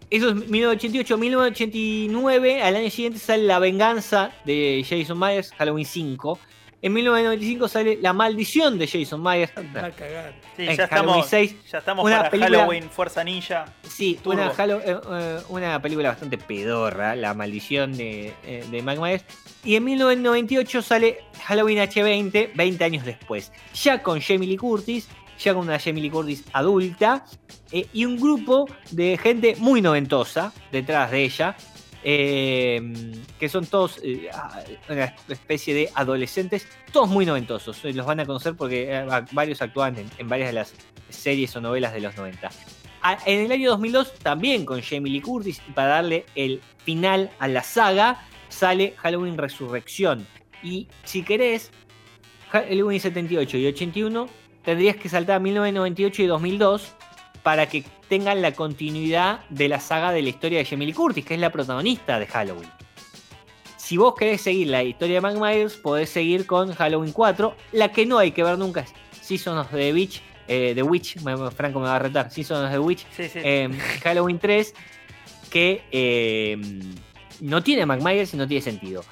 eso 0.08 0.28
es 0.28 0.34
1988, 0.36 1.18
1989. 1.18 2.62
Al 2.62 2.76
año 2.76 2.90
siguiente 2.90 3.18
sale 3.18 3.42
La 3.42 3.58
Venganza 3.58 4.30
de 4.44 4.84
Jason 4.88 5.18
Myers, 5.18 5.52
Halloween 5.58 5.84
5. 5.84 6.38
En 6.82 6.92
1995 6.92 7.68
sale 7.68 7.98
La 8.02 8.12
Maldición 8.12 8.78
de 8.78 8.86
Jason 8.86 9.22
Myers. 9.22 9.50
Anda 9.56 9.86
a 9.86 9.90
cagar. 9.90 10.34
Sí, 10.56 10.66
en 10.68 10.76
ya 10.76 10.86
Halloween 10.86 11.20
estamos, 11.20 11.26
6. 11.28 11.56
ya 11.72 11.78
estamos 11.78 12.04
una 12.04 12.16
para 12.18 12.30
película- 12.30 12.58
Halloween 12.58 12.90
Fuerza 12.90 13.24
Ninja. 13.24 13.64
Sí, 13.82 14.20
una, 14.24 14.48
eh, 14.52 14.80
eh, 14.84 15.38
una 15.48 15.80
película 15.80 16.10
bastante 16.10 16.36
pedorra, 16.38 17.16
La 17.16 17.32
maldición 17.34 17.96
de, 17.96 18.34
eh, 18.44 18.64
de 18.70 18.82
Mike 18.82 19.00
Myers. 19.00 19.24
Y 19.64 19.74
en 19.76 19.84
1998 19.84 20.82
sale 20.82 21.18
Halloween 21.44 21.78
H20, 21.78 22.50
20 22.54 22.84
años 22.84 23.04
después. 23.04 23.52
Ya 23.74 24.02
con 24.02 24.20
Jamie 24.20 24.46
Lee 24.46 24.56
Curtis, 24.58 25.08
ya 25.38 25.54
con 25.54 25.62
una 25.66 25.78
Jamie 25.78 26.02
Lee 26.02 26.10
Curtis 26.10 26.44
adulta. 26.52 27.24
eh, 27.72 27.84
y 27.92 28.04
un 28.04 28.16
grupo 28.16 28.66
de 28.92 29.18
gente 29.20 29.56
muy 29.58 29.82
noventosa 29.82 30.52
detrás 30.70 31.10
de 31.10 31.24
ella. 31.24 31.56
Eh, 32.04 32.80
que 33.38 33.48
son 33.48 33.66
todos 33.66 33.98
eh, 34.02 34.28
una 34.88 35.14
especie 35.28 35.74
de 35.74 35.90
adolescentes, 35.94 36.66
todos 36.92 37.08
muy 37.08 37.26
noventosos. 37.26 37.84
eh, 37.84 37.92
Los 37.92 38.06
van 38.06 38.20
a 38.20 38.26
conocer 38.26 38.54
porque 38.56 39.04
varios 39.32 39.60
actúan 39.62 39.96
en- 40.18 40.28
varias 40.28 40.48
de 40.50 40.52
las 40.54 40.74
series 41.08 41.54
o 41.56 41.60
novelas 41.60 41.92
de 41.92 42.00
los 42.00 42.16
90. 42.16 42.50
A- 43.02 43.18
En 43.26 43.40
el 43.44 43.52
año 43.52 43.70
2002, 43.70 44.14
también 44.18 44.64
con 44.64 44.80
Jamie 44.82 45.12
Lee 45.12 45.20
Curtis, 45.20 45.60
y 45.68 45.72
para 45.72 45.88
darle 45.88 46.26
el 46.34 46.60
final 46.84 47.30
a 47.38 47.48
la 47.48 47.62
saga, 47.62 48.22
sale 48.48 48.94
Halloween 48.98 49.36
Resurrección. 49.38 50.26
Y 50.62 50.88
si 51.04 51.22
querés, 51.22 51.70
Halloween 52.50 53.00
78 53.00 53.58
y 53.58 53.66
81, 53.66 54.28
tendrías 54.64 54.96
que 54.96 55.08
saltar 55.08 55.36
a 55.36 55.38
1998 55.40 56.22
y 56.22 56.26
2002 56.26 56.94
para 57.46 57.68
que 57.68 57.84
tengan 58.08 58.42
la 58.42 58.54
continuidad 58.54 59.38
de 59.50 59.68
la 59.68 59.78
saga 59.78 60.10
de 60.10 60.20
la 60.20 60.30
historia 60.30 60.58
de 60.58 60.64
Jamie 60.64 60.88
Lee 60.88 60.92
Curtis, 60.92 61.24
que 61.24 61.34
es 61.34 61.40
la 61.40 61.52
protagonista 61.52 62.18
de 62.18 62.26
Halloween. 62.26 62.68
si 63.76 63.96
vos 63.96 64.16
querés 64.16 64.40
seguir 64.40 64.66
la 64.66 64.82
historia 64.82 65.20
de 65.20 65.28
Mike 65.28 65.38
Myers, 65.40 65.74
podés 65.76 66.10
seguir 66.10 66.44
con 66.44 66.74
Halloween 66.74 67.12
4. 67.12 67.54
La 67.70 67.92
que 67.92 68.04
no 68.04 68.18
hay 68.18 68.32
que 68.32 68.42
ver 68.42 68.58
nunca 68.58 68.80
es 68.80 68.92
Season 69.22 69.56
of 69.58 69.70
the 69.70 69.92
Witch. 69.92 70.22
eh, 70.48 70.72
the 70.74 70.82
Witch, 70.82 71.20
Franco 71.54 71.78
me 71.78 71.86
va 71.86 71.94
a 71.94 71.98
retar. 72.00 72.32
Season 72.32 72.64
of 72.64 72.72
the 72.72 72.80
Witch. 72.80 73.06
Sí, 73.16 73.28
sí. 73.28 73.38
eh, 73.40 73.70
Halloween 74.02 74.40
3. 74.40 74.74
Que 75.48 75.84
eh, 75.92 76.58
no 77.42 77.62
tiene 77.62 77.86
Mike 77.86 78.02
Myers 78.02 78.34
y 78.34 78.38
no 78.38 78.48
tiene 78.48 78.60
sentido. 78.60 79.04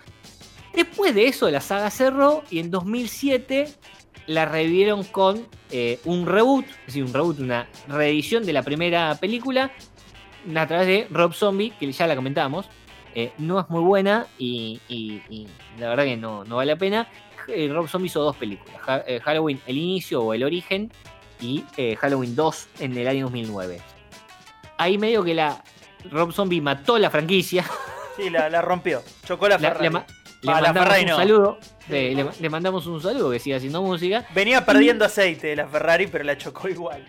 Después 0.74 1.14
de 1.14 1.28
eso, 1.28 1.49
la 1.53 1.61
saga 1.61 1.89
cerró 1.89 2.43
y 2.51 2.59
en 2.59 2.72
2007 2.72 3.68
la 4.27 4.45
revivieron 4.47 5.05
con 5.05 5.47
eh, 5.70 5.99
un 6.05 6.27
reboot, 6.27 6.64
es 6.66 6.87
decir, 6.87 7.05
un 7.05 7.12
reboot, 7.12 7.39
una 7.41 7.66
reedición 7.89 8.45
de 8.47 8.53
la 8.53 8.62
primera 8.62 9.14
película 9.20 9.70
a 10.55 10.66
través 10.66 10.87
de 10.87 11.07
Rob 11.11 11.33
Zombie, 11.35 11.72
que 11.79 11.91
ya 11.91 12.07
la 12.07 12.16
comentamos. 12.16 12.66
Eh, 13.14 13.33
no 13.39 13.61
es 13.61 13.68
muy 13.70 13.81
buena 13.83 14.27
y, 14.39 14.81
y- 14.89 15.22
y 15.31 15.47
la 15.79 15.89
verdad 15.91 16.05
que 16.05 16.16
no, 16.16 16.45
no 16.45 16.57
vale 16.57 16.72
la 16.72 16.79
pena. 16.79 17.09
Eh, 17.47 17.68
Rob 17.72 17.87
Zombie 17.89 18.07
hizo 18.09 18.22
dos 18.22 18.37
películas: 18.37 18.77
Ha- 18.89 19.03
Halloween 19.22 19.61
El 19.66 19.77
Inicio 19.79 20.22
o 20.22 20.35
El 20.35 20.43
Origen 20.43 20.91
y 21.41 21.64
eh, 21.77 21.95
Halloween 21.97 22.35
2 22.35 22.68
en 22.81 22.97
el 22.97 23.07
año 23.07 23.25
2009. 23.27 23.81
Ahí 24.79 24.99
medio 24.99 25.22
que 25.22 25.35
la 25.35 25.62
Rob 26.11 26.33
Zombie 26.33 26.61
mató 26.61 26.99
la 26.99 27.11
franquicia. 27.11 27.64
Sí, 28.16 28.31
la, 28.31 28.49
la 28.49 28.62
rompió. 28.62 29.03
Chocó 29.27 29.49
la 29.49 29.59
Ferrari. 29.59 29.85
le, 29.85 29.91
ma- 29.91 30.07
le 30.43 30.53
Ah, 30.53 30.61
la 30.61 30.72
Ferrari 30.72 31.03
un 31.03 31.11
no. 31.11 31.16
saludo. 31.16 31.59
Le, 31.89 32.14
le 32.41 32.49
mandamos 32.51 32.87
un 32.87 33.01
saludo 33.03 33.30
que 33.30 33.39
siga 33.39 33.57
haciendo 33.59 33.82
música. 33.82 34.26
Venía 34.35 34.64
perdiendo 34.64 35.05
aceite 35.05 35.49
de 35.49 35.57
la 35.57 35.68
Ferrari, 35.68 36.07
pero 36.07 36.24
la 36.24 36.37
chocó 36.39 36.68
igual. 36.68 37.05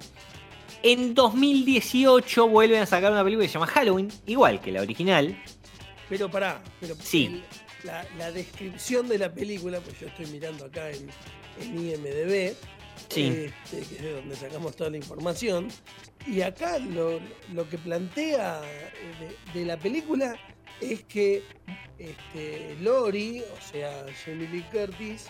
En 0.83 1.15
2018 1.15 2.47
vuelven 2.47 2.81
a 2.81 2.85
sacar 2.85 3.11
una 3.11 3.23
película 3.23 3.45
que 3.45 3.49
se 3.49 3.53
llama 3.55 3.67
Halloween, 3.67 4.09
igual 4.25 4.59
que 4.61 4.71
la 4.71 4.81
original. 4.81 5.35
Pero 6.09 6.29
pará, 6.29 6.61
pero 6.79 6.95
Sí. 7.01 7.41
la, 7.83 8.05
la 8.17 8.31
descripción 8.31 9.07
de 9.07 9.17
la 9.17 9.33
película, 9.33 9.79
pues 9.79 9.99
yo 9.99 10.07
estoy 10.07 10.27
mirando 10.27 10.65
acá 10.65 10.89
en, 10.91 11.09
en 11.61 11.77
IMDB, 11.89 12.53
Sí. 13.09 13.23
este, 13.63 13.77
que 13.87 13.95
es 13.95 14.01
de 14.01 14.11
donde 14.13 14.35
sacamos 14.35 14.75
toda 14.75 14.89
la 14.91 14.97
información, 14.97 15.69
y 16.27 16.41
acá 16.41 16.77
lo, 16.79 17.19
lo 17.53 17.67
que 17.69 17.77
plantea 17.77 18.61
eh, 18.63 19.35
de, 19.53 19.59
de 19.59 19.65
la 19.65 19.77
película 19.77 20.35
es 20.81 21.03
que 21.03 21.43
este, 21.97 22.75
Lori, 22.81 23.41
o 23.41 23.71
sea, 23.71 24.05
Jamie 24.25 24.63
Curtis, 24.71 25.27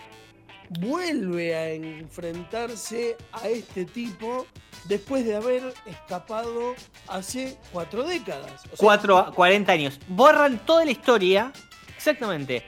vuelve 0.79 1.55
a 1.55 1.69
enfrentarse 1.71 3.15
a 3.31 3.47
este 3.49 3.85
tipo 3.85 4.47
después 4.85 5.25
de 5.25 5.35
haber 5.35 5.73
escapado 5.85 6.73
hace 7.07 7.57
cuatro 7.71 8.03
décadas. 8.03 8.63
Cuatro, 8.77 9.17
a- 9.17 9.31
40 9.31 9.71
años. 9.71 9.99
Borran 10.07 10.57
toda 10.65 10.85
la 10.85 10.91
historia. 10.91 11.51
Exactamente. 11.95 12.63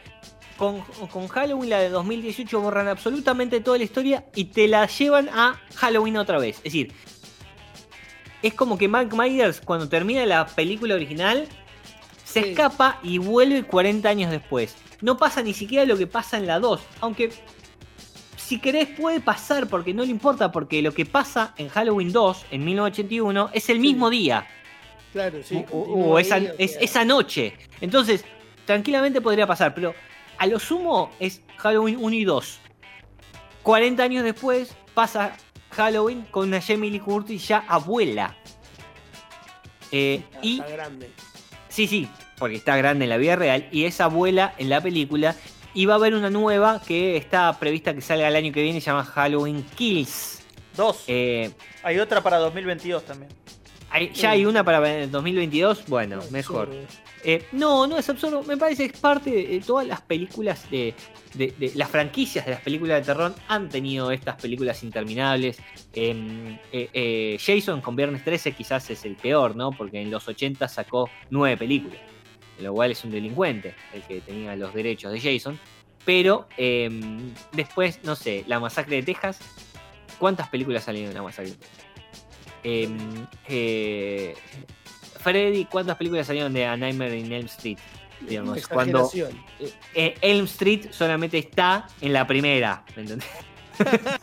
Con, 0.58 0.82
con 1.12 1.28
Halloween, 1.28 1.70
la 1.70 1.80
de 1.80 1.90
2018, 1.90 2.60
borran 2.62 2.88
absolutamente 2.88 3.60
toda 3.62 3.78
la 3.78 3.84
historia 3.84 4.26
y 4.36 4.46
te 4.46 4.68
la 4.68 4.88
llevan 4.88 5.30
a 5.30 5.60
Halloween 5.76 6.18
otra 6.18 6.40
vez. 6.40 6.58
Es 6.58 6.64
decir, 6.64 6.94
es 8.42 8.54
como 8.54 8.78
que 8.78 8.88
Mike 8.88 9.16
Myers, 9.16 9.62
cuando 9.62 9.88
termina 9.90 10.26
la 10.26 10.46
película 10.48 10.96
original, 10.96 11.48
se 12.28 12.44
Sí. 12.44 12.50
escapa 12.50 13.00
y 13.04 13.20
vuelve 13.20 13.64
40 13.64 14.10
años 14.10 14.32
después. 14.32 14.76
No 15.02 15.16
pasa 15.16 15.42
ni 15.42 15.54
siquiera 15.54 15.86
lo 15.86 15.98
que 15.98 16.08
pasa 16.08 16.38
en 16.38 16.46
la 16.48 16.60
2. 16.60 16.82
Aunque, 17.00 17.32
si 18.36 18.60
querés, 18.60 18.88
puede 18.90 19.20
pasar 19.22 19.68
porque 19.68 19.94
no 19.94 20.04
le 20.04 20.12
importa. 20.12 20.52
Porque 20.52 20.82
lo 20.82 20.92
que 20.94 21.06
pasa 21.06 21.54
en 21.58 21.70
Halloween 21.70 22.12
2, 22.12 22.46
en 22.52 22.66
1981, 22.66 23.50
es 23.54 23.70
el 23.70 23.80
mismo 23.80 24.10
día. 24.10 24.46
Claro, 25.14 25.42
sí. 25.42 25.64
o, 25.72 26.20
esa, 26.20 26.38
es- 26.38 26.78
esa 26.82 27.06
noche. 27.06 27.54
Entonces, 27.80 28.26
tranquilamente 28.66 29.22
podría 29.22 29.48
pasar, 29.48 29.74
pero 29.74 29.94
a 30.38 30.46
lo 30.48 30.60
sumo 30.60 31.10
es 31.20 31.42
Halloween 31.58 31.98
1 32.00 32.16
y 32.16 32.24
2. 32.26 32.60
40 33.64 34.04
años 34.04 34.24
después 34.24 34.76
pasa 34.94 35.36
Halloween 35.72 36.24
con 36.30 36.48
una 36.50 36.62
Jamie 36.62 36.92
Lee 36.92 37.00
Curtis 37.00 37.48
ya 37.48 37.64
abuela. 37.68 38.36
Eh, 39.92 40.22
y 40.42 40.60
grande. 40.60 41.10
Sí, 41.78 41.88
sí, 41.88 42.10
porque 42.40 42.56
está 42.56 42.76
grande 42.76 43.06
en 43.06 43.10
la 43.10 43.18
vida 43.18 43.36
real 43.36 43.68
y 43.72 43.86
es 43.86 44.02
abuela 44.02 44.54
en 44.58 44.70
la 44.70 44.82
película. 44.82 45.36
Y 45.74 45.86
va 45.86 45.94
a 45.94 45.98
haber 45.98 46.16
una 46.16 46.32
nueva 46.32 46.82
que 46.86 47.18
está 47.18 47.58
prevista 47.60 47.94
que 47.94 48.02
salga 48.02 48.28
el 48.28 48.36
año 48.36 48.52
que 48.52 48.64
viene, 48.64 48.82
se 48.82 48.88
llama 48.88 49.04
Halloween 49.04 49.64
Kills. 49.76 50.42
Dos. 50.76 51.04
Eh, 51.08 51.52
Hay 51.84 52.00
otra 52.00 52.22
para 52.22 52.38
2022 52.38 53.06
también. 53.06 53.32
hay- 53.92 54.12
ya 54.12 54.32
hay 54.32 54.46
una 54.46 54.64
para 54.64 55.04
el 55.04 55.12
2022, 55.12 55.86
bueno, 55.88 56.20
mejor. 56.32 56.70
Eh, 57.24 57.46
no, 57.52 57.88
no 57.88 57.98
es 57.98 58.10
absurdo. 58.10 58.44
Me 58.44 58.58
parece 58.58 58.88
que 58.88 58.96
es 58.96 59.00
parte 59.00 59.32
de, 59.32 59.60
todas 59.66 59.88
las 59.88 60.02
películas 60.02 60.70
de, 60.70 60.94
las 61.76 61.90
franquicias 61.90 62.46
de 62.46 62.52
las 62.52 62.62
películas 62.62 63.02
de 63.02 63.06
terror 63.06 63.36
han 63.48 63.70
tenido 63.70 64.12
estas 64.12 64.36
películas 64.42 64.84
interminables. 64.84 65.58
Em, 65.94 66.58
eh, 66.72 66.90
eh, 66.94 67.38
Jason 67.44 67.82
con 67.82 67.96
Viernes 67.96 68.24
13 68.24 68.52
quizás 68.54 68.90
es 68.90 69.06
el 69.06 69.16
peor, 69.16 69.56
¿no? 69.56 69.72
Porque 69.72 70.02
en 70.02 70.12
los 70.12 70.28
80 70.28 70.68
sacó 70.68 71.10
nueve 71.30 71.58
películas, 71.58 72.00
lo 72.60 72.74
cual 72.74 72.92
es 72.92 73.04
un 73.04 73.12
delincuente 73.12 73.76
el 73.94 74.04
que 74.04 74.22
tenía 74.22 74.56
los 74.56 74.74
derechos 74.74 75.12
de 75.12 75.20
Jason. 75.20 75.60
Pero 76.06 76.48
em, 76.56 77.34
después, 77.52 78.00
no 78.04 78.16
sé, 78.16 78.44
La 78.48 78.60
Masacre 78.60 78.98
de 78.98 79.04
Texas. 79.04 79.40
¿Cuántas 80.20 80.48
películas 80.50 80.84
salieron 80.86 81.10
de 81.10 81.16
La 81.16 81.24
Masacre 81.24 81.52
de 81.52 81.58
Texas? 81.58 81.88
Freddy, 85.18 85.66
¿cuántas 85.66 85.98
películas 85.98 86.28
salieron 86.28 86.54
de 86.54 86.66
A 86.66 86.76
Nightmare 86.78 87.18
in 87.18 87.32
Elm 87.32 87.46
Street? 87.48 87.78
Digamos, 88.22 88.68
cuando 88.68 89.10
eh, 89.94 90.16
Elm 90.22 90.46
Street 90.46 90.88
solamente 90.92 91.38
está 91.38 91.88
en 92.02 92.14
la 92.14 92.26
primera, 92.26 92.84
¿me 92.96 93.04
entendés? 93.04 93.28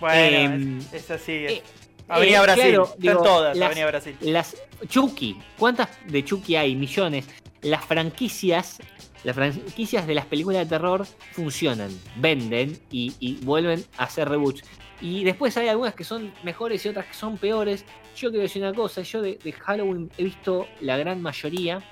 Bueno, 0.00 0.36
Em, 0.54 0.78
es, 0.78 0.92
es 0.94 1.10
así. 1.10 1.32
es. 1.32 1.52
eh, 1.52 1.62
Avenida 2.08 2.38
eh, 2.38 2.42
Brasil. 2.42 2.62
claro, 2.64 2.84
Están 2.84 3.00
digo, 3.00 3.22
todas, 3.22 3.56
las- 3.56 3.66
Avenida 3.66 3.86
Brasil. 3.86 4.16
Las 4.20 4.56
Chucky, 4.88 5.36
¿cuántas 5.58 5.88
de 6.06 6.24
Chucky 6.24 6.56
hay? 6.56 6.76
Millones. 6.76 7.26
Las 7.62 7.84
franquicias, 7.84 8.78
las 9.24 9.34
franquicias 9.34 10.06
de 10.06 10.14
las 10.14 10.26
películas 10.26 10.60
de 10.60 10.66
terror 10.66 11.06
funcionan, 11.32 11.90
venden 12.16 12.78
y, 12.90 13.12
y 13.18 13.34
vuelven 13.44 13.84
a 13.96 14.04
hacer 14.04 14.28
reboots. 14.28 14.62
Y 15.00 15.24
después 15.24 15.56
hay 15.56 15.68
algunas 15.68 15.94
que 15.94 16.04
son 16.04 16.32
mejores 16.42 16.84
y 16.84 16.88
otras 16.88 17.06
que 17.06 17.14
son 17.14 17.38
peores. 17.38 17.84
Yo 18.16 18.30
quiero 18.30 18.42
decir 18.42 18.62
una 18.62 18.74
cosa, 18.74 19.02
yo 19.02 19.22
de, 19.22 19.38
Halloween 19.52 20.10
he 20.18 20.24
visto 20.24 20.66
la 20.80 20.96
gran 20.96 21.22
mayoría, 21.22 21.82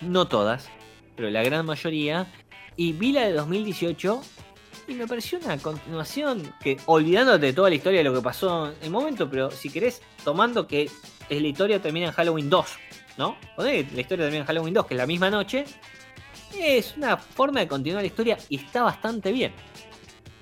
no 0.00 0.28
todas, 0.28 0.68
pero 1.16 1.30
la 1.30 1.42
gran 1.42 1.66
mayoría. 1.66 2.26
Y 2.76 2.92
vi 2.92 3.12
la 3.12 3.22
de 3.22 3.32
2018 3.32 4.22
y 4.88 4.94
me 4.94 5.06
pareció 5.06 5.38
una 5.38 5.58
continuación 5.58 6.54
que, 6.62 6.76
olvidándote 6.86 7.46
de 7.46 7.52
toda 7.52 7.68
la 7.68 7.74
historia 7.74 7.98
de 7.98 8.04
lo 8.04 8.14
que 8.14 8.22
pasó 8.22 8.68
en 8.68 8.74
el 8.82 8.90
momento, 8.90 9.28
pero 9.28 9.50
si 9.50 9.68
querés, 9.68 10.00
tomando 10.24 10.66
que 10.66 10.88
la 11.28 11.36
historia 11.36 11.82
termina 11.82 12.06
en 12.06 12.12
Halloween 12.12 12.48
2, 12.48 12.66
¿no? 13.18 13.36
Poné 13.56 13.86
la 13.92 14.00
historia 14.00 14.24
termina 14.24 14.42
en 14.42 14.46
Halloween 14.46 14.74
2, 14.74 14.86
que 14.86 14.94
es 14.94 14.98
la 14.98 15.06
misma 15.06 15.30
noche, 15.30 15.64
es 16.58 16.96
una 16.96 17.16
forma 17.16 17.60
de 17.60 17.68
continuar 17.68 18.02
la 18.02 18.06
historia 18.06 18.38
y 18.48 18.56
está 18.56 18.82
bastante 18.82 19.32
bien. 19.32 19.52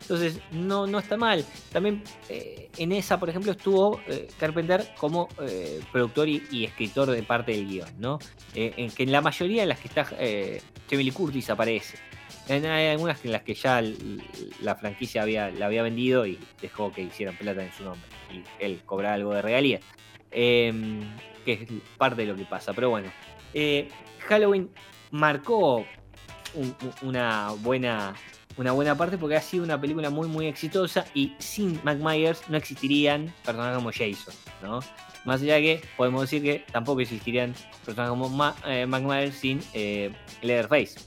Entonces, 0.08 0.40
no, 0.52 0.86
no 0.86 0.98
está 1.00 1.18
mal. 1.18 1.44
También 1.70 2.02
eh, 2.30 2.70
en 2.78 2.92
esa, 2.92 3.20
por 3.20 3.28
ejemplo, 3.28 3.52
estuvo 3.52 4.00
eh, 4.06 4.26
Carpenter 4.40 4.88
como 4.96 5.28
eh, 5.42 5.80
productor 5.92 6.28
y, 6.30 6.64
escritor 6.64 7.10
de 7.10 7.22
parte 7.22 7.52
del 7.52 7.66
guion, 7.68 7.90
¿no? 7.98 8.18
En 8.54 8.90
que 8.90 9.02
en 9.02 9.12
la 9.12 9.20
mayoría 9.20 9.64
en 9.64 9.68
las 9.68 9.78
que 9.80 9.88
está 9.88 10.06
eh, 10.18 10.62
Lee 10.90 11.10
Curtis 11.10 11.50
aparece. 11.50 11.98
Hay 12.48 12.64
algunas 12.86 13.22
en 13.26 13.32
las 13.32 13.42
que 13.42 13.52
ya 13.52 13.82
la 14.62 14.74
franquicia 14.76 15.20
había, 15.20 15.50
la 15.50 15.66
había 15.66 15.82
vendido 15.82 16.24
y 16.26 16.38
dejó 16.62 16.90
que 16.90 17.02
hicieran 17.02 17.36
plata 17.36 17.62
en 17.62 17.72
su 17.74 17.84
nombre. 17.84 18.08
Y 18.32 18.42
él 18.64 18.80
cobraba 18.86 19.14
algo 19.14 19.34
de 19.34 19.42
regalía. 19.42 19.80
Em, 20.30 21.00
que 21.44 21.52
es 21.52 21.68
parte 21.98 22.22
de 22.22 22.28
lo 22.28 22.36
que 22.36 22.46
pasa. 22.46 22.72
Pero 22.72 22.88
bueno, 22.88 23.10
Halloween 24.26 24.70
marcó 25.10 25.84
un- 26.54 26.74
un- 26.82 27.08
una 27.08 27.50
buena 27.60 28.14
una 28.58 28.72
buena 28.72 28.96
parte 28.96 29.16
porque 29.16 29.36
ha 29.36 29.40
sido 29.40 29.64
una 29.64 29.80
película 29.80 30.10
muy 30.10 30.28
muy 30.28 30.46
exitosa 30.46 31.06
y 31.14 31.34
sin 31.38 31.80
Mike 31.84 32.02
Myers 32.02 32.42
no 32.48 32.56
existirían 32.56 33.32
personajes 33.44 33.76
como 33.76 33.90
Jason, 33.92 34.34
¿no? 34.62 34.80
Más 35.24 35.40
allá 35.42 35.54
de 35.54 35.62
que 35.62 35.82
podemos 35.96 36.22
decir 36.22 36.42
que 36.42 36.64
tampoco 36.72 37.00
existirían 37.00 37.54
personajes 37.84 38.10
como 38.10 38.28
Ma- 38.28 38.56
eh, 38.66 38.84
Mike 38.86 39.06
Myers 39.06 39.36
sin 39.36 39.60
eh, 39.74 40.12
Leatherface, 40.42 41.00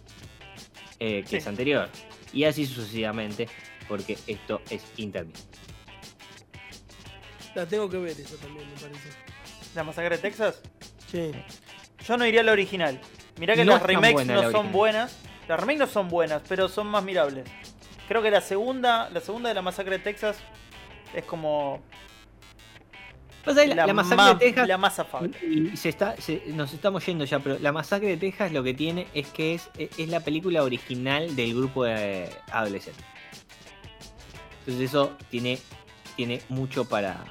eh, 0.99 1.21
que 1.23 1.27
Sí. 1.27 1.35
es 1.37 1.47
anterior. 1.47 1.89
Y 2.33 2.45
así 2.45 2.65
sucesivamente, 2.65 3.47
porque 3.87 4.17
esto 4.27 4.61
es 4.69 4.83
intermitente. 4.97 5.57
La 7.55 7.65
tengo 7.65 7.89
que 7.89 7.97
ver 7.97 8.11
eso 8.11 8.35
también, 8.37 8.65
me 8.69 8.79
parece. 8.79 9.09
¿La 9.75 9.83
masacre 9.83 10.15
de 10.15 10.21
Texas? 10.21 10.61
Sí. 11.11 11.31
Yo 12.07 12.17
no 12.17 12.25
iría 12.25 12.41
a 12.41 12.43
la 12.43 12.53
original. 12.53 12.99
Mirá 13.37 13.55
que 13.55 13.65
No 13.65 13.73
las 13.73 13.83
remakes 13.83 14.13
buena 14.13 14.33
no 14.35 14.41
la 14.41 14.47
son 14.47 14.55
original. 14.55 14.73
buenas. 14.77 15.17
Las 15.51 15.59
remakes 15.59 15.79
no 15.79 15.87
son 15.87 16.07
buenas, 16.09 16.41
pero 16.47 16.67
son 16.69 16.87
más 16.87 17.03
mirables. 17.03 17.45
Creo 18.07 18.21
que 18.21 18.31
la 18.31 18.41
segunda, 18.41 19.09
la 19.09 19.19
segunda 19.21 19.49
de 19.49 19.55
la 19.55 19.61
masacre 19.61 19.97
de 19.97 20.03
Texas 20.03 20.37
es 21.13 21.23
como 21.25 21.81
que 23.43 23.67
la, 23.75 23.87
la 23.87 23.93
masacre 23.93 24.15
ma- 24.17 24.33
de 24.33 24.39
Texas. 24.39 24.67
la 24.67 24.77
más 24.77 24.99
afable. 24.99 25.31
Y 25.41 25.75
se 25.75 25.89
está, 25.89 26.15
se- 26.17 26.43
nos 26.53 26.71
estamos 26.73 27.05
yendo 27.05 27.25
ya, 27.25 27.39
pero 27.39 27.57
la 27.59 27.71
masacre 27.71 28.07
de 28.09 28.17
Texas 28.17 28.51
lo 28.51 28.63
que 28.63 28.73
tiene 28.73 29.07
es 29.13 29.27
que 29.27 29.55
es, 29.55 29.69
es 29.77 30.07
la 30.09 30.19
película 30.19 30.63
original 30.63 31.35
del 31.35 31.53
grupo 31.55 31.83
de 31.85 32.29
adolescentes. 32.51 33.03
Entonces 34.59 34.89
eso 34.89 35.17
tiene, 35.29 35.57
tiene 36.15 36.41
mucho 36.49 36.85
para 36.85 37.23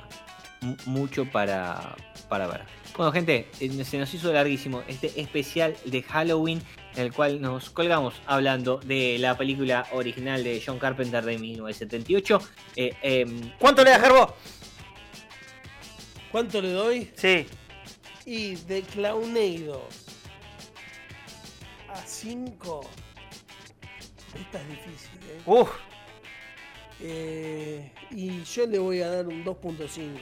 mu- 0.60 0.76
mucho 0.86 1.24
para, 1.26 1.94
para 2.28 2.46
ver. 2.48 2.62
Bueno 2.96 3.12
gente, 3.12 3.48
eh, 3.60 3.84
se 3.84 3.98
nos 3.98 4.12
hizo 4.12 4.32
larguísimo 4.32 4.82
este 4.86 5.20
especial 5.20 5.76
de 5.84 6.02
Halloween 6.02 6.60
en 6.96 7.02
el 7.04 7.12
cual 7.12 7.40
nos 7.40 7.70
colgamos 7.70 8.20
hablando 8.26 8.78
de 8.78 9.16
la 9.18 9.36
película 9.38 9.86
original 9.92 10.42
de 10.44 10.62
John 10.64 10.78
Carpenter 10.78 11.24
de 11.24 11.38
1978. 11.38 12.40
Eh, 12.76 12.94
em, 13.02 13.52
¿Cuánto 13.58 13.84
le 13.84 13.90
das, 13.90 14.00
Gerbo? 14.02 14.34
¿Cuánto 16.32 16.60
le 16.60 16.70
doy? 16.72 17.10
Sí. 17.14 17.46
Y 18.26 18.56
de 18.56 18.82
Clownado 18.82 19.88
a 21.88 21.96
5. 21.96 22.80
Esta 24.38 24.60
es 24.60 24.68
difícil, 24.68 25.18
¿eh? 25.28 25.40
Uf. 25.46 25.70
Eh, 27.00 27.92
Y 28.10 28.42
yo 28.44 28.66
le 28.66 28.78
voy 28.78 29.00
a 29.00 29.08
dar 29.08 29.26
un 29.26 29.44
2.5. 29.44 30.18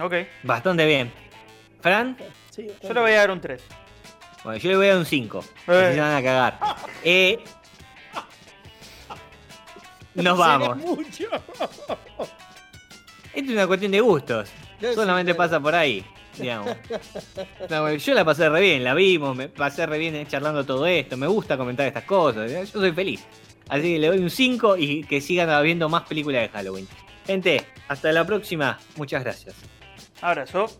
Ok. 0.00 0.14
bastante 0.42 0.86
bien. 0.86 1.12
Fran, 1.84 2.16
Sí, 2.50 2.66
Yo 2.82 2.94
le 2.94 3.00
voy 3.00 3.10
a 3.12 3.16
dar 3.16 3.30
un 3.30 3.42
3. 3.42 3.62
bueno, 4.42 4.58
yo 4.58 4.70
le 4.70 4.76
voy 4.76 4.86
a 4.86 4.88
dar 4.90 4.98
un 5.00 5.04
5. 5.04 5.44
Eh. 5.68 5.90
Se 5.94 6.00
van 6.00 6.14
a 6.16 6.22
cagar. 6.22 6.58
Eh, 7.04 7.44
nos 10.14 10.38
vamos. 10.38 10.78
mucho. 10.78 11.24
Esto 13.34 13.50
es 13.50 13.50
una 13.50 13.66
cuestión 13.66 13.92
de 13.92 14.00
gustos. 14.00 14.48
Solamente 14.94 15.34
pasa 15.34 15.60
por 15.60 15.74
ahí, 15.74 16.02
digamos. 16.38 16.74
No, 17.68 17.92
yo 17.92 18.14
la 18.14 18.24
pasé 18.24 18.48
re 18.48 18.62
bien, 18.62 18.82
la 18.82 18.94
vimos, 18.94 19.36
me 19.36 19.50
pasé 19.50 19.84
re 19.84 19.98
bien 19.98 20.26
charlando 20.26 20.64
todo 20.64 20.86
esto. 20.86 21.18
Me 21.18 21.26
gusta 21.26 21.58
comentar 21.58 21.86
estas 21.86 22.04
cosas. 22.04 22.50
Yo 22.50 22.64
soy 22.66 22.92
feliz. 22.92 23.22
Así 23.68 23.82
que 23.94 23.98
le 23.98 24.06
doy 24.06 24.18
un 24.20 24.30
5 24.30 24.78
y 24.78 25.04
que 25.04 25.20
sigan 25.20 25.50
habiendo 25.50 25.90
más 25.90 26.04
películas 26.04 26.40
de 26.40 26.48
Halloween. 26.48 26.88
Gente, 27.26 27.66
hasta 27.88 28.10
la 28.10 28.24
próxima. 28.24 28.78
Muchas 28.96 29.22
gracias. 29.22 29.54
Abrazo. 30.22 30.70